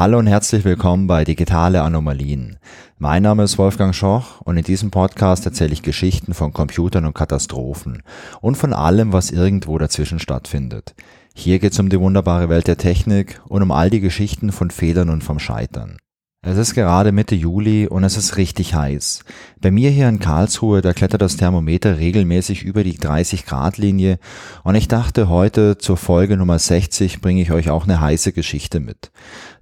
Hallo 0.00 0.18
und 0.18 0.28
herzlich 0.28 0.64
willkommen 0.64 1.06
bei 1.06 1.24
Digitale 1.24 1.82
Anomalien. 1.82 2.56
Mein 2.96 3.22
Name 3.22 3.42
ist 3.42 3.58
Wolfgang 3.58 3.94
Schoch 3.94 4.40
und 4.40 4.56
in 4.56 4.64
diesem 4.64 4.90
Podcast 4.90 5.44
erzähle 5.44 5.74
ich 5.74 5.82
Geschichten 5.82 6.32
von 6.32 6.54
Computern 6.54 7.04
und 7.04 7.12
Katastrophen 7.12 8.02
und 8.40 8.56
von 8.56 8.72
allem, 8.72 9.12
was 9.12 9.30
irgendwo 9.30 9.76
dazwischen 9.76 10.18
stattfindet. 10.18 10.94
Hier 11.34 11.58
geht 11.58 11.74
es 11.74 11.78
um 11.80 11.90
die 11.90 12.00
wunderbare 12.00 12.48
Welt 12.48 12.66
der 12.66 12.78
Technik 12.78 13.42
und 13.46 13.60
um 13.60 13.72
all 13.72 13.90
die 13.90 14.00
Geschichten 14.00 14.52
von 14.52 14.70
Fehlern 14.70 15.10
und 15.10 15.22
vom 15.22 15.38
Scheitern. 15.38 15.98
Es 16.42 16.56
ist 16.56 16.72
gerade 16.72 17.12
Mitte 17.12 17.34
Juli 17.34 17.86
und 17.86 18.02
es 18.02 18.16
ist 18.16 18.38
richtig 18.38 18.74
heiß. 18.74 19.24
Bei 19.60 19.70
mir 19.70 19.90
hier 19.90 20.08
in 20.08 20.20
Karlsruhe, 20.20 20.80
da 20.80 20.94
klettert 20.94 21.20
das 21.20 21.36
Thermometer 21.36 21.98
regelmäßig 21.98 22.62
über 22.62 22.82
die 22.82 22.96
30 22.96 23.44
Grad 23.44 23.76
Linie 23.76 24.18
und 24.64 24.74
ich 24.74 24.88
dachte 24.88 25.28
heute 25.28 25.76
zur 25.76 25.98
Folge 25.98 26.38
Nummer 26.38 26.58
60 26.58 27.20
bringe 27.20 27.42
ich 27.42 27.52
euch 27.52 27.68
auch 27.68 27.84
eine 27.84 28.00
heiße 28.00 28.32
Geschichte 28.32 28.80
mit. 28.80 29.10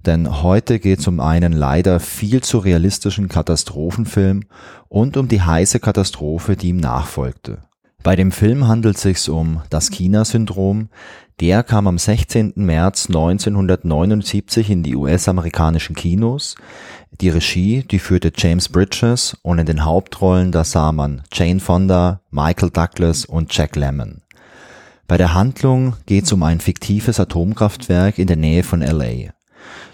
Denn 0.05 0.41
heute 0.41 0.79
geht 0.79 0.99
es 0.99 1.07
um 1.07 1.19
einen 1.19 1.51
leider 1.51 1.99
viel 1.99 2.41
zu 2.41 2.59
realistischen 2.59 3.27
Katastrophenfilm 3.27 4.43
und 4.87 5.17
um 5.17 5.27
die 5.27 5.41
heiße 5.41 5.79
Katastrophe, 5.79 6.55
die 6.55 6.69
ihm 6.69 6.77
nachfolgte. 6.77 7.59
Bei 8.01 8.15
dem 8.15 8.31
Film 8.31 8.67
handelt 8.67 8.95
es 8.95 9.01
sich 9.01 9.29
um 9.29 9.61
das 9.69 9.91
China-Syndrom. 9.91 10.87
Der 11.41 11.63
kam 11.63 11.85
am 11.85 11.97
16. 11.97 12.53
März 12.55 13.07
1979 13.07 14.69
in 14.69 14.83
die 14.83 14.95
US-amerikanischen 14.95 15.95
Kinos. 15.95 16.55
Die 17.19 17.29
Regie, 17.29 17.83
die 17.83 17.99
führte 17.99 18.31
James 18.35 18.69
Bridges 18.69 19.37
und 19.41 19.59
in 19.59 19.65
den 19.65 19.83
Hauptrollen 19.83 20.53
da 20.53 20.63
sah 20.63 20.93
man 20.93 21.23
Jane 21.33 21.59
Fonda, 21.59 22.21
Michael 22.31 22.69
Douglas 22.69 23.25
und 23.25 23.55
Jack 23.55 23.75
Lemmon. 23.75 24.21
Bei 25.07 25.17
der 25.17 25.33
Handlung 25.33 25.95
geht 26.05 26.25
es 26.25 26.31
um 26.31 26.43
ein 26.43 26.61
fiktives 26.61 27.19
Atomkraftwerk 27.19 28.17
in 28.17 28.27
der 28.27 28.37
Nähe 28.37 28.63
von 28.63 28.81
LA. 28.81 29.33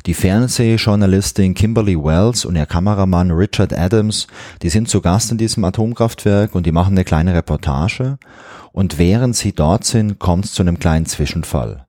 Die 0.06 0.14
Fernsehjournalistin 0.14 1.56
Kimberly 1.56 1.98
Wells 1.98 2.46
und 2.46 2.56
ihr 2.56 2.68
Kameramann 2.68 3.32
Richard 3.32 3.76
Adams, 3.76 4.28
die 4.62 4.70
sind 4.70 4.88
zu 4.88 5.02
Gast 5.02 5.32
in 5.32 5.40
diesem 5.40 5.64
Atomkraftwerk 5.64 6.54
und 6.54 6.68
die 6.68 6.72
machen 6.72 6.92
eine 6.92 7.04
kleine 7.04 7.34
Reportage. 7.34 8.20
Und 8.72 9.00
während 9.00 9.36
sie 9.36 9.54
dort 9.54 9.84
sind, 9.84 10.20
kommt 10.20 10.46
es 10.46 10.54
zu 10.54 10.62
einem 10.62 10.78
kleinen 10.78 11.08
Zwischenfall. 11.08 11.88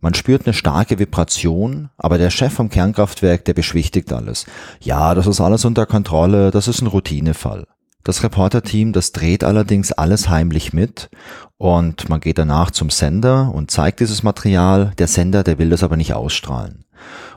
Man 0.00 0.12
spürt 0.12 0.44
eine 0.44 0.52
starke 0.52 0.98
Vibration, 0.98 1.88
aber 1.96 2.18
der 2.18 2.28
Chef 2.28 2.52
vom 2.52 2.68
Kernkraftwerk, 2.68 3.46
der 3.46 3.54
beschwichtigt 3.54 4.12
alles. 4.12 4.44
Ja, 4.80 5.14
das 5.14 5.26
ist 5.26 5.40
alles 5.40 5.64
unter 5.64 5.86
Kontrolle, 5.86 6.50
das 6.50 6.68
ist 6.68 6.82
ein 6.82 6.88
Routinefall. 6.88 7.64
Das 8.02 8.22
Reporterteam, 8.22 8.92
das 8.92 9.12
dreht 9.12 9.42
allerdings 9.42 9.90
alles 9.90 10.28
heimlich 10.28 10.74
mit 10.74 11.08
und 11.56 12.10
man 12.10 12.20
geht 12.20 12.36
danach 12.36 12.70
zum 12.70 12.90
Sender 12.90 13.50
und 13.54 13.70
zeigt 13.70 14.00
dieses 14.00 14.22
Material. 14.22 14.92
Der 14.98 15.06
Sender, 15.06 15.42
der 15.42 15.58
will 15.58 15.70
das 15.70 15.82
aber 15.82 15.96
nicht 15.96 16.12
ausstrahlen. 16.12 16.84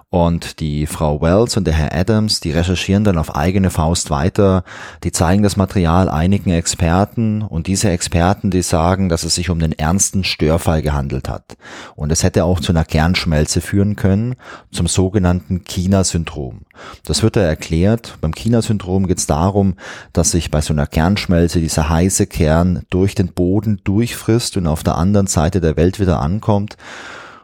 Und 0.09 0.61
die 0.61 0.87
Frau 0.87 1.21
Wells 1.21 1.57
und 1.57 1.67
der 1.67 1.73
Herr 1.73 1.93
Adams, 1.93 2.39
die 2.39 2.51
recherchieren 2.51 3.03
dann 3.03 3.17
auf 3.17 3.35
eigene 3.35 3.69
Faust 3.69 4.09
weiter, 4.09 4.63
die 5.03 5.11
zeigen 5.11 5.43
das 5.43 5.57
Material 5.57 6.07
einigen 6.07 6.51
Experten 6.51 7.41
und 7.41 7.67
diese 7.67 7.89
Experten, 7.89 8.49
die 8.49 8.61
sagen, 8.61 9.09
dass 9.09 9.25
es 9.25 9.35
sich 9.35 9.49
um 9.49 9.59
den 9.59 9.73
ernsten 9.73 10.23
Störfall 10.23 10.81
gehandelt 10.81 11.27
hat. 11.27 11.57
Und 11.97 12.09
es 12.13 12.23
hätte 12.23 12.45
auch 12.45 12.61
zu 12.61 12.71
einer 12.71 12.85
Kernschmelze 12.85 13.59
führen 13.59 13.97
können, 13.97 14.35
zum 14.71 14.87
sogenannten 14.87 15.65
China-Syndrom. 15.65 16.61
Das 17.03 17.21
wird 17.21 17.35
da 17.35 17.41
erklärt. 17.41 18.17
Beim 18.21 18.31
China-Syndrom 18.31 19.07
geht 19.07 19.17
es 19.17 19.27
darum, 19.27 19.75
dass 20.13 20.31
sich 20.31 20.51
bei 20.51 20.61
so 20.61 20.71
einer 20.71 20.87
Kernschmelze 20.87 21.59
dieser 21.59 21.89
heiße 21.89 22.27
Kern 22.27 22.83
durch 22.89 23.13
den 23.13 23.33
Boden 23.33 23.81
durchfrisst 23.83 24.55
und 24.55 24.67
auf 24.67 24.83
der 24.83 24.95
anderen 24.95 25.27
Seite 25.27 25.59
der 25.59 25.75
Welt 25.75 25.99
wieder 25.99 26.21
ankommt. 26.21 26.77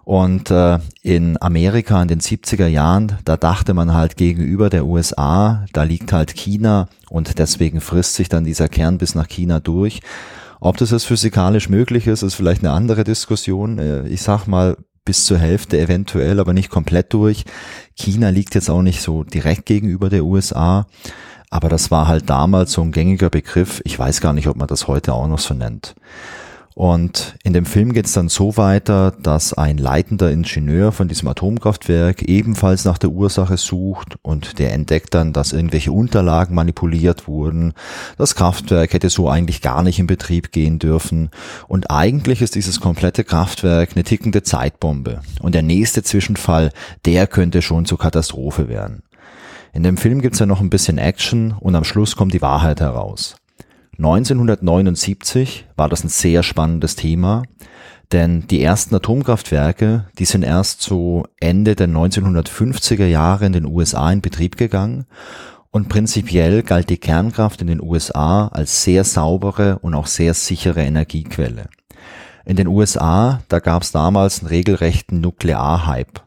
Und 0.03 0.51
äh, 0.51 0.79
in 1.01 1.41
Amerika 1.41 2.01
in 2.01 2.09
den 2.09 2.19
70er 2.19 2.67
Jahren, 2.67 3.17
da 3.23 3.37
dachte 3.37 3.73
man 3.73 3.93
halt 3.93 4.17
gegenüber 4.17 4.69
der 4.69 4.85
USA, 4.85 5.65
da 5.71 5.83
liegt 5.83 6.11
halt 6.11 6.33
China 6.35 6.89
und 7.09 7.39
deswegen 7.39 7.79
frisst 7.79 8.15
sich 8.15 8.27
dann 8.27 8.43
dieser 8.43 8.67
Kern 8.67 8.97
bis 8.97 9.15
nach 9.15 9.27
China 9.27 9.59
durch. 9.59 10.01
Ob 10.59 10.77
das 10.77 10.91
jetzt 10.91 11.05
physikalisch 11.05 11.69
möglich 11.69 12.07
ist, 12.07 12.21
ist 12.21 12.35
vielleicht 12.35 12.63
eine 12.63 12.71
andere 12.71 13.03
Diskussion. 13.03 13.79
Äh, 13.79 14.07
ich 14.07 14.21
sag 14.21 14.45
mal, 14.47 14.77
bis 15.05 15.25
zur 15.25 15.37
Hälfte 15.37 15.79
eventuell, 15.79 16.39
aber 16.39 16.53
nicht 16.53 16.69
komplett 16.69 17.13
durch. 17.13 17.45
China 17.95 18.29
liegt 18.29 18.55
jetzt 18.55 18.69
auch 18.69 18.81
nicht 18.81 19.01
so 19.01 19.23
direkt 19.23 19.65
gegenüber 19.65 20.09
der 20.09 20.23
USA, 20.23 20.87
aber 21.49 21.69
das 21.69 21.91
war 21.91 22.07
halt 22.07 22.29
damals 22.29 22.71
so 22.71 22.81
ein 22.81 22.91
gängiger 22.91 23.29
Begriff. 23.29 23.81
Ich 23.83 23.97
weiß 23.99 24.21
gar 24.21 24.33
nicht, 24.33 24.47
ob 24.47 24.55
man 24.55 24.67
das 24.67 24.87
heute 24.87 25.13
auch 25.13 25.27
noch 25.27 25.39
so 25.39 25.53
nennt. 25.53 25.95
Und 26.75 27.35
in 27.43 27.53
dem 27.53 27.65
Film 27.65 27.93
geht 27.93 28.07
es 28.07 28.13
dann 28.13 28.29
so 28.29 28.57
weiter, 28.57 29.11
dass 29.11 29.53
ein 29.53 29.77
leitender 29.77 30.31
Ingenieur 30.31 30.91
von 30.91 31.07
diesem 31.07 31.27
Atomkraftwerk 31.27 32.23
ebenfalls 32.23 32.83
nach 32.85 32.97
der 32.97 33.11
Ursache 33.11 33.57
sucht 33.57 34.17
und 34.23 34.57
der 34.57 34.73
entdeckt 34.73 35.13
dann, 35.13 35.33
dass 35.33 35.53
irgendwelche 35.53 35.91
Unterlagen 35.91 36.55
manipuliert 36.55 37.27
wurden. 37.27 37.73
Das 38.17 38.35
Kraftwerk 38.35 38.93
hätte 38.93 39.09
so 39.09 39.29
eigentlich 39.29 39.61
gar 39.61 39.83
nicht 39.83 39.99
in 39.99 40.07
Betrieb 40.07 40.51
gehen 40.51 40.79
dürfen. 40.79 41.29
Und 41.67 41.91
eigentlich 41.91 42.41
ist 42.41 42.55
dieses 42.55 42.79
komplette 42.79 43.23
Kraftwerk 43.23 43.91
eine 43.93 44.03
tickende 44.03 44.41
Zeitbombe. 44.41 45.21
Und 45.41 45.53
der 45.53 45.61
nächste 45.61 46.01
Zwischenfall, 46.01 46.71
der 47.05 47.27
könnte 47.27 47.61
schon 47.61 47.85
zur 47.85 47.99
Katastrophe 47.99 48.67
werden. 48.67 49.03
In 49.73 49.83
dem 49.83 49.97
Film 49.97 50.21
gibt's 50.21 50.39
ja 50.39 50.45
noch 50.45 50.61
ein 50.61 50.69
bisschen 50.69 50.97
Action 50.97 51.55
und 51.59 51.75
am 51.75 51.83
Schluss 51.83 52.15
kommt 52.15 52.33
die 52.33 52.41
Wahrheit 52.41 52.79
heraus. 52.79 53.35
1979 53.97 55.67
war 55.75 55.89
das 55.89 56.03
ein 56.03 56.09
sehr 56.09 56.43
spannendes 56.43 56.95
Thema, 56.95 57.43
denn 58.11 58.47
die 58.47 58.61
ersten 58.61 58.95
Atomkraftwerke, 58.95 60.07
die 60.19 60.25
sind 60.25 60.43
erst 60.43 60.81
so 60.81 61.25
Ende 61.39 61.75
der 61.75 61.87
1950er 61.87 63.05
Jahre 63.05 63.45
in 63.45 63.53
den 63.53 63.65
USA 63.65 64.11
in 64.11 64.21
Betrieb 64.21 64.57
gegangen 64.57 65.05
und 65.71 65.89
prinzipiell 65.89 66.61
galt 66.61 66.89
die 66.89 66.97
Kernkraft 66.97 67.61
in 67.61 67.67
den 67.67 67.81
USA 67.81 68.47
als 68.47 68.83
sehr 68.83 69.03
saubere 69.03 69.79
und 69.79 69.95
auch 69.95 70.07
sehr 70.07 70.35
sichere 70.35 70.83
Energiequelle. 70.83 71.69
In 72.45 72.55
den 72.55 72.67
USA, 72.67 73.41
da 73.47 73.59
gab 73.59 73.83
es 73.83 73.91
damals 73.91 74.41
einen 74.41 74.49
regelrechten 74.49 75.21
Nuklearhype. 75.21 76.21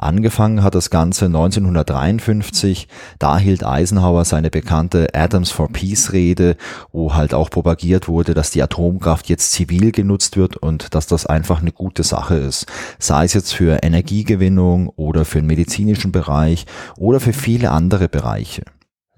Angefangen 0.00 0.62
hat 0.62 0.74
das 0.74 0.88
Ganze 0.88 1.26
1953, 1.26 2.88
da 3.18 3.36
hielt 3.36 3.66
Eisenhower 3.66 4.24
seine 4.24 4.48
bekannte 4.48 5.08
Adams 5.12 5.50
for 5.50 5.68
Peace 5.68 6.14
Rede, 6.14 6.56
wo 6.90 7.12
halt 7.12 7.34
auch 7.34 7.50
propagiert 7.50 8.08
wurde, 8.08 8.32
dass 8.32 8.50
die 8.50 8.62
Atomkraft 8.62 9.28
jetzt 9.28 9.52
zivil 9.52 9.92
genutzt 9.92 10.38
wird 10.38 10.56
und 10.56 10.94
dass 10.94 11.06
das 11.06 11.26
einfach 11.26 11.60
eine 11.60 11.72
gute 11.72 12.02
Sache 12.02 12.36
ist. 12.36 12.64
Sei 12.98 13.26
es 13.26 13.34
jetzt 13.34 13.52
für 13.52 13.82
Energiegewinnung 13.82 14.88
oder 14.88 15.26
für 15.26 15.40
den 15.40 15.46
medizinischen 15.48 16.12
Bereich 16.12 16.64
oder 16.96 17.20
für 17.20 17.34
viele 17.34 17.70
andere 17.70 18.08
Bereiche. 18.08 18.62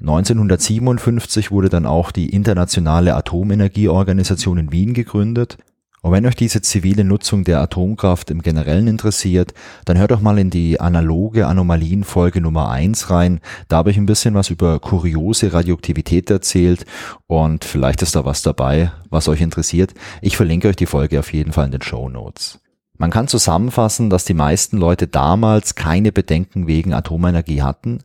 1957 0.01 1.53
wurde 1.53 1.69
dann 1.69 1.87
auch 1.87 2.11
die 2.11 2.31
Internationale 2.31 3.15
Atomenergieorganisation 3.15 4.59
in 4.59 4.73
Wien 4.73 4.95
gegründet 4.95 5.59
und 6.03 6.11
wenn 6.11 6.27
euch 6.27 6.35
diese 6.35 6.61
zivile 6.61 7.05
Nutzung 7.05 7.45
der 7.45 7.61
Atomkraft 7.61 8.31
im 8.33 8.43
Generellen 8.43 8.89
interessiert, 8.89 9.55
dann 9.85 9.99
hört 9.99 10.11
doch 10.11 10.21
mal 10.21 10.37
in 10.37 10.51
die 10.51 10.81
analoge 10.81 11.47
Anomalien 11.47 12.03
Folge 12.03 12.41
Nummer 12.41 12.71
eins 12.71 13.09
rein. 13.09 13.41
Da 13.69 13.77
habe 13.77 13.93
ich 13.93 13.97
ein 13.97 14.07
bisschen 14.07 14.35
was 14.35 14.51
über 14.51 14.81
kuriose 14.81 15.53
Radioaktivität 15.53 16.29
erzählt 16.29 16.87
und 17.29 17.65
vielleicht 17.65 18.03
ist 18.03 18.17
da 18.17 18.25
was 18.25 18.43
dabei, 18.43 18.91
was 19.11 19.29
euch 19.29 19.41
interessiert. 19.41 19.95
Ich 20.21 20.37
verlinke 20.37 20.69
euch 20.69 20.77
die 20.77 20.87
Folge 20.87 21.21
auf 21.21 21.33
jeden 21.33 21.53
Fall 21.53 21.67
in 21.67 21.73
den 21.73 21.83
Show 21.83 22.09
Notes. 22.09 22.59
Man 22.99 23.11
kann 23.11 23.29
zusammenfassen, 23.29 24.11
dass 24.11 24.25
die 24.25 24.35
meisten 24.35 24.79
Leute 24.79 25.07
damals 25.07 25.77
keine 25.77 26.11
Bedenken 26.11 26.67
wegen 26.67 26.95
Atomenergie 26.95 27.63
hatten 27.63 28.01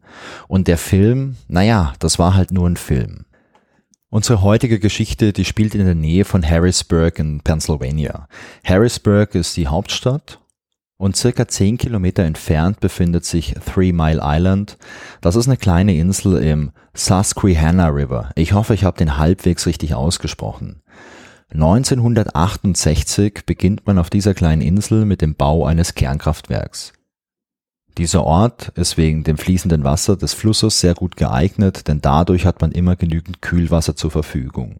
und 0.47 0.67
der 0.67 0.77
Film, 0.77 1.35
naja, 1.47 1.93
das 1.99 2.19
war 2.19 2.35
halt 2.35 2.51
nur 2.51 2.69
ein 2.69 2.77
Film. 2.77 3.26
Unsere 4.09 4.41
heutige 4.41 4.79
Geschichte, 4.79 5.33
die 5.33 5.43
spielt 5.43 5.75
in 5.75 5.83
der 5.83 5.93
Nähe 5.93 6.23
von 6.23 6.41
Harrisburg 6.41 7.19
in 7.19 7.41
Pennsylvania. 7.41 8.29
Harrisburg 8.63 9.35
ist 9.35 9.57
die 9.57 9.67
Hauptstadt 9.67 10.39
und 10.95 11.17
circa 11.17 11.49
zehn 11.49 11.77
Kilometer 11.77 12.23
entfernt 12.23 12.79
befindet 12.79 13.25
sich 13.25 13.55
Three 13.65 13.91
Mile 13.91 14.21
Island. 14.23 14.77
Das 15.19 15.35
ist 15.35 15.47
eine 15.47 15.57
kleine 15.57 15.93
Insel 15.93 16.37
im 16.41 16.71
Susquehanna 16.93 17.89
River. 17.89 18.31
Ich 18.35 18.53
hoffe, 18.53 18.73
ich 18.73 18.85
habe 18.85 18.97
den 18.97 19.17
halbwegs 19.17 19.65
richtig 19.65 19.93
ausgesprochen. 19.93 20.81
1968 21.53 23.45
beginnt 23.45 23.85
man 23.87 23.99
auf 23.99 24.09
dieser 24.09 24.33
kleinen 24.33 24.61
Insel 24.61 25.03
mit 25.03 25.21
dem 25.21 25.35
Bau 25.35 25.65
eines 25.65 25.95
Kernkraftwerks. 25.95 26.93
Dieser 27.97 28.23
Ort 28.23 28.71
ist 28.75 28.97
wegen 28.97 29.23
dem 29.23 29.39
fließenden 29.39 29.83
Wasser 29.83 30.15
des 30.15 30.35
Flusses 30.35 30.79
sehr 30.79 30.93
gut 30.93 31.17
geeignet, 31.17 31.87
denn 31.87 31.99
dadurch 31.99 32.45
hat 32.45 32.61
man 32.61 32.71
immer 32.71 32.95
genügend 32.95 33.41
Kühlwasser 33.41 33.95
zur 33.95 34.11
Verfügung. 34.11 34.75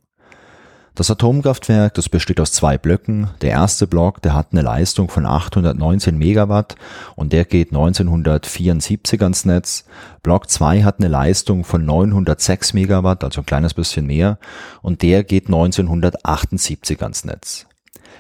Das 0.94 1.10
Atomkraftwerk, 1.10 1.96
das 1.96 2.10
besteht 2.10 2.40
aus 2.40 2.52
zwei 2.52 2.78
Blöcken. 2.78 3.30
Der 3.42 3.52
erste 3.52 3.88
Block, 3.88 4.22
der 4.22 4.36
hat 4.36 4.48
eine 4.52 4.62
Leistung 4.62 5.10
von 5.10 5.26
819 5.26 6.18
Megawatt 6.18 6.76
und 7.16 7.34
der 7.34 7.46
geht 7.46 7.70
1974 7.70 9.22
ans 9.22 9.46
Netz. 9.46 9.86
Block 10.22 10.50
2 10.50 10.84
hat 10.84 11.00
eine 11.00 11.08
Leistung 11.08 11.64
von 11.64 11.86
906 11.86 12.74
Megawatt, 12.74 13.24
also 13.24 13.42
ein 13.42 13.46
kleines 13.46 13.74
bisschen 13.74 14.06
mehr, 14.06 14.38
und 14.82 15.02
der 15.02 15.24
geht 15.24 15.48
1978 15.48 17.02
ans 17.02 17.26
Netz. 17.26 17.66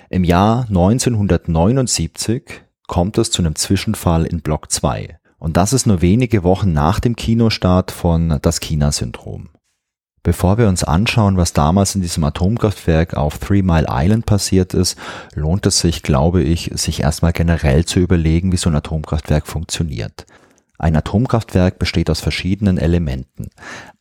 Im 0.09 0.23
Jahr 0.23 0.65
1979 0.67 2.66
kommt 2.87 3.17
es 3.17 3.31
zu 3.31 3.41
einem 3.41 3.55
Zwischenfall 3.55 4.25
in 4.25 4.41
Block 4.41 4.71
2. 4.71 5.19
Und 5.39 5.57
das 5.57 5.73
ist 5.73 5.85
nur 5.85 6.01
wenige 6.01 6.43
Wochen 6.43 6.73
nach 6.73 6.99
dem 6.99 7.15
Kinostart 7.15 7.91
von 7.91 8.39
Das 8.41 8.59
China-Syndrom. 8.59 9.49
Bevor 10.23 10.57
wir 10.57 10.67
uns 10.67 10.83
anschauen, 10.83 11.37
was 11.37 11.53
damals 11.53 11.95
in 11.95 12.01
diesem 12.01 12.23
Atomkraftwerk 12.23 13.13
auf 13.13 13.37
Three 13.37 13.61
Mile 13.61 13.87
Island 13.89 14.25
passiert 14.25 14.73
ist, 14.73 14.97
lohnt 15.33 15.65
es 15.65 15.79
sich, 15.79 16.03
glaube 16.03 16.41
ich, 16.41 16.71
sich 16.73 17.01
erstmal 17.01 17.31
generell 17.31 17.85
zu 17.85 17.99
überlegen, 17.99 18.51
wie 18.51 18.57
so 18.57 18.69
ein 18.69 18.75
Atomkraftwerk 18.75 19.47
funktioniert. 19.47 20.25
Ein 20.79 20.95
Atomkraftwerk 20.95 21.79
besteht 21.79 22.09
aus 22.09 22.19
verschiedenen 22.19 22.77
Elementen. 22.77 23.49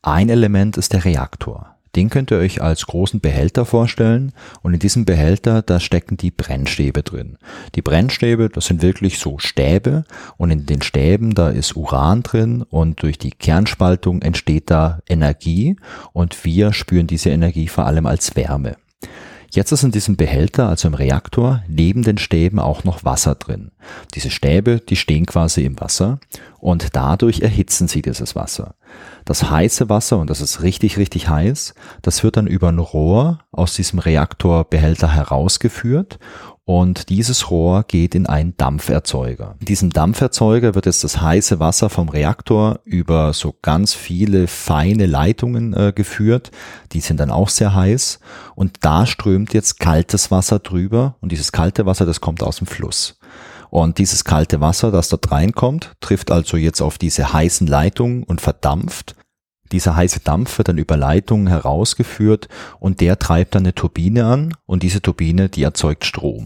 Ein 0.01 0.29
Element 0.29 0.75
ist 0.75 0.91
der 0.91 1.05
Reaktor. 1.05 1.76
Den 1.97 2.11
könnt 2.11 2.29
ihr 2.29 2.37
euch 2.37 2.61
als 2.61 2.85
großen 2.85 3.21
Behälter 3.21 3.65
vorstellen 3.65 4.31
und 4.61 4.71
in 4.71 4.79
diesem 4.79 5.03
Behälter, 5.03 5.63
da 5.63 5.79
stecken 5.79 6.15
die 6.15 6.29
Brennstäbe 6.29 7.01
drin. 7.01 7.39
Die 7.73 7.81
Brennstäbe, 7.81 8.49
das 8.49 8.67
sind 8.67 8.83
wirklich 8.83 9.17
so 9.17 9.39
Stäbe 9.39 10.03
und 10.37 10.51
in 10.51 10.67
den 10.67 10.83
Stäben, 10.83 11.33
da 11.33 11.49
ist 11.49 11.75
Uran 11.75 12.21
drin 12.21 12.61
und 12.61 13.01
durch 13.01 13.17
die 13.17 13.31
Kernspaltung 13.31 14.21
entsteht 14.21 14.69
da 14.69 14.99
Energie 15.09 15.75
und 16.13 16.45
wir 16.45 16.71
spüren 16.71 17.07
diese 17.07 17.31
Energie 17.31 17.67
vor 17.67 17.87
allem 17.87 18.05
als 18.05 18.35
Wärme. 18.35 18.75
Jetzt 19.51 19.71
ist 19.71 19.83
in 19.83 19.91
diesem 19.91 20.17
Behälter, 20.17 20.69
also 20.69 20.89
im 20.89 20.93
Reaktor, 20.93 21.63
neben 21.67 22.03
den 22.03 22.19
Stäben 22.19 22.59
auch 22.59 22.83
noch 22.83 23.05
Wasser 23.05 23.33
drin. 23.33 23.71
Diese 24.13 24.29
Stäbe, 24.29 24.81
die 24.87 24.97
stehen 24.97 25.25
quasi 25.25 25.63
im 25.63 25.79
Wasser 25.79 26.19
und 26.59 26.95
dadurch 26.95 27.39
erhitzen 27.39 27.87
sie 27.87 28.03
dieses 28.03 28.35
Wasser. 28.35 28.75
Das 29.27 29.49
heiße 29.51 29.89
Wasser, 29.89 30.19
und 30.19 30.29
das 30.29 30.39
ist 30.39 30.61
richtig, 30.61 30.97
richtig 30.97 31.27
heiß, 31.27 31.73
das 32.01 32.23
wird 32.23 32.37
dann 32.37 32.47
über 32.47 32.69
ein 32.69 32.79
Rohr 32.79 33.39
aus 33.51 33.75
diesem 33.75 33.99
Reaktorbehälter 33.99 35.13
herausgeführt 35.13 36.17
und 36.63 37.07
dieses 37.07 37.49
Rohr 37.49 37.83
geht 37.83 38.15
in 38.15 38.25
einen 38.25 38.55
Dampferzeuger. 38.55 39.55
In 39.59 39.65
diesem 39.65 39.89
Dampferzeuger 39.89 40.75
wird 40.75 40.85
jetzt 40.85 41.03
das 41.03 41.21
heiße 41.21 41.61
Wasser 41.61 41.89
vom 41.89 42.07
Reaktor 42.07 42.79
über 42.83 43.33
so 43.33 43.53
ganz 43.61 43.93
viele 43.93 44.47
feine 44.47 45.05
Leitungen 45.05 45.73
äh, 45.73 45.93
geführt. 45.93 46.51
Die 46.91 46.99
sind 46.99 47.21
dann 47.21 47.31
auch 47.31 47.47
sehr 47.47 47.73
heiß. 47.73 48.19
Und 48.55 48.79
da 48.81 49.05
strömt 49.05 49.53
jetzt 49.53 49.79
kaltes 49.79 50.29
Wasser 50.29 50.59
drüber. 50.59 51.15
Und 51.21 51.31
dieses 51.31 51.53
kalte 51.53 51.85
Wasser, 51.85 52.05
das 52.05 52.19
kommt 52.19 52.43
aus 52.43 52.57
dem 52.57 52.67
Fluss. 52.67 53.17
Und 53.69 53.97
dieses 53.97 54.23
kalte 54.23 54.61
Wasser, 54.61 54.91
das 54.91 55.09
dort 55.09 55.31
reinkommt, 55.31 55.93
trifft 55.99 56.31
also 56.31 56.57
jetzt 56.57 56.81
auf 56.81 56.97
diese 56.97 57.33
heißen 57.33 57.67
Leitungen 57.67 58.23
und 58.23 58.41
verdampft. 58.41 59.15
Dieser 59.71 59.95
heiße 59.95 60.21
Dampf 60.21 60.57
wird 60.57 60.69
dann 60.69 60.77
über 60.77 60.95
Leitungen 60.95 61.47
herausgeführt 61.47 62.47
und 62.79 63.01
der 63.01 63.19
treibt 63.19 63.55
dann 63.55 63.63
eine 63.63 63.75
Turbine 63.75 64.25
an 64.25 64.53
und 64.65 64.83
diese 64.83 65.01
Turbine, 65.01 65.49
die 65.49 65.63
erzeugt 65.63 66.05
Strom. 66.05 66.45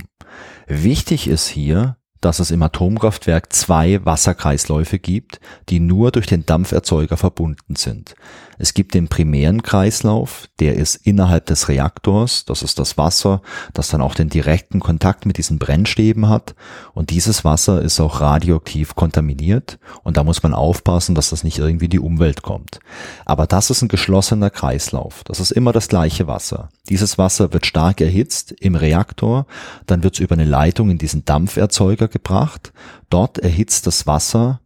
Wichtig 0.68 1.28
ist 1.28 1.48
hier, 1.48 1.98
dass 2.22 2.40
es 2.40 2.52
im 2.52 2.62
Atomkraftwerk 2.64 3.52
zwei 3.52 4.04
Wasserkreisläufe 4.06 5.00
gibt, 5.00 5.40
die 5.70 5.80
nur 5.80 6.12
durch 6.12 6.28
den 6.28 6.46
Dampferzeuger 6.46 7.18
verbunden 7.18 7.76
sind. 7.76 8.16
Es 8.62 8.76
gibt 8.76 8.94
den 8.94 9.08
primären 9.08 9.64
Kreislauf, 9.64 10.48
der 10.60 10.76
ist 10.76 10.96
innerhalb 10.96 11.48
des 11.48 11.68
Reaktors, 11.68 12.46
das 12.46 12.62
ist 12.62 12.78
das 12.78 12.96
Wasser, 12.96 13.42
das 13.74 13.88
dann 13.88 14.02
auch 14.02 14.14
den 14.14 14.30
direkten 14.30 14.80
Kontakt 14.80 15.26
mit 15.26 15.40
diesen 15.40 15.58
Brennstäben 15.58 16.30
hat. 16.30 16.54
Und 16.94 17.10
dieses 17.10 17.44
Wasser 17.44 17.82
ist 17.82 18.00
auch 18.00 18.22
radioaktiv 18.22 18.94
kontaminiert. 18.94 19.80
Und 20.04 20.18
da 20.18 20.24
muss 20.24 20.44
man 20.44 20.54
aufpassen, 20.54 21.16
dass 21.16 21.32
das 21.32 21.44
nicht 21.44 21.58
irgendwie 21.58 21.86
in 21.86 21.92
die 21.92 22.00
Umwelt 22.00 22.44
kommt. 22.44 22.80
Aber 23.26 23.48
das 23.48 23.72
ist 23.72 23.82
ein 23.82 23.88
geschlossener 23.88 24.52
Kreislauf, 24.52 25.24
das 25.24 25.40
ist 25.40 25.50
immer 25.50 25.72
das 25.72 25.88
gleiche 25.88 26.28
Wasser. 26.28 26.70
Dieses 26.88 27.18
Wasser 27.18 27.54
wird 27.54 27.66
stark 27.66 28.00
erhitzt 28.00 28.52
im 28.52 28.76
Reaktor, 28.76 29.48
dann 29.88 30.04
wird 30.04 30.14
es 30.14 30.20
über 30.20 30.36
eine 30.36 30.46
Leitung 30.46 30.92
in 30.92 31.00
diesen 31.00 31.26
Dampferzeuger 31.26 32.08
gebracht, 32.08 32.74
dort 33.10 33.40
erhitzt 33.40 33.88
das 33.88 34.06
Wasser 34.06 34.60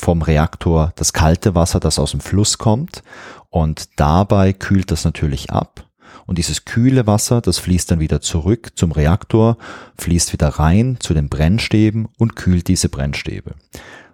vom 0.00 0.22
Reaktor 0.22 0.92
das 0.96 1.12
kalte 1.12 1.54
Wasser, 1.54 1.80
das 1.80 1.98
aus 1.98 2.12
dem 2.12 2.20
Fluss 2.20 2.58
kommt 2.58 3.02
und 3.50 3.88
dabei 3.96 4.52
kühlt 4.52 4.90
das 4.90 5.04
natürlich 5.04 5.50
ab. 5.50 5.86
Und 6.26 6.38
dieses 6.38 6.64
kühle 6.64 7.06
Wasser, 7.06 7.40
das 7.40 7.58
fließt 7.58 7.90
dann 7.90 8.00
wieder 8.00 8.20
zurück 8.20 8.70
zum 8.76 8.92
Reaktor, 8.92 9.56
fließt 9.98 10.32
wieder 10.32 10.48
rein 10.48 10.96
zu 11.00 11.12
den 11.12 11.28
Brennstäben 11.28 12.08
und 12.18 12.36
kühlt 12.36 12.68
diese 12.68 12.88
Brennstäbe. 12.88 13.54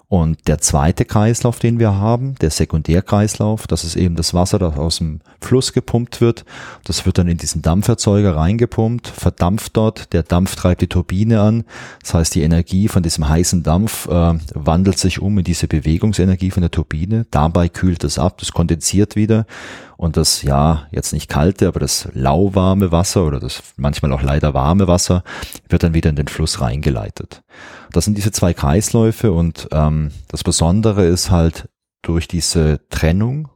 Und 0.09 0.47
der 0.47 0.59
zweite 0.59 1.05
Kreislauf, 1.05 1.59
den 1.59 1.81
wir 1.81 1.97
haben, 1.97 2.37
der 2.37 2.51
Sekundärkreislauf, 2.51 3.67
das 3.67 3.83
ist 3.83 3.97
eben 3.97 4.15
das 4.15 4.35
Wasser, 4.35 4.61
das 4.61 4.77
aus 4.77 4.99
dem 4.99 5.21
Fluss 5.41 5.73
gepumpt 5.73 6.21
wird. 6.21 6.45
Das 6.85 7.07
wird 7.07 7.19
dann 7.19 7.27
in 7.27 7.39
diesen 7.39 7.61
Dampferzeuger 7.61 8.37
reingepumpt, 8.37 9.09
verdampft 9.09 9.77
dort. 9.77 10.13
Der 10.13 10.23
Dampf 10.23 10.55
treibt 10.55 10.83
die 10.83 10.87
Turbine 10.87 11.41
an. 11.41 11.65
Das 12.03 12.15
heißt, 12.15 12.35
die 12.37 12.43
Energie 12.43 12.87
von 12.87 13.03
diesem 13.03 13.29
heißen 13.29 13.65
Dampf 13.65 14.07
äh, 14.07 14.35
wandelt 14.55 14.99
sich 14.99 15.21
um 15.21 15.39
in 15.39 15.45
diese 15.45 15.67
Bewegungsenergie 15.67 16.53
von 16.53 16.61
der 16.61 16.71
Turbine. 16.71 17.27
Dabei 17.33 17.69
kühlt 17.69 18.05
es 18.05 18.21
ab, 18.21 18.39
das 18.39 18.53
kondensiert 18.53 19.17
wieder 19.17 19.45
und 19.97 20.17
das, 20.17 20.43
ja, 20.43 20.87
jetzt 20.91 21.13
nicht 21.13 21.29
kalte, 21.29 21.69
aber 21.69 21.81
das 21.81 22.09
lauwarme 22.13 22.93
Wasser 22.93 23.25
oder 23.25 23.41
das 23.41 23.63
manchmal 23.77 24.13
auch 24.13 24.23
leider 24.23 24.55
warme 24.55 24.89
Wasser 24.89 25.23
wird 25.69 25.83
dann 25.83 25.95
wieder 25.95 26.11
in 26.11 26.17
den 26.17 26.29
Fluss 26.29 26.61
reingeleitet. 26.61 27.43
Das 27.93 28.05
sind 28.05 28.17
diese 28.17 28.33
zwei 28.33 28.53
Kreisläufe 28.53 29.33
und 29.33 29.69
ähm, 29.73 30.11
das 30.29 30.45
Besondere 30.45 31.05
ist 31.07 31.31
halt 31.31 31.69
durch 32.03 32.29
diese 32.29 32.81
Trennung 32.91 33.49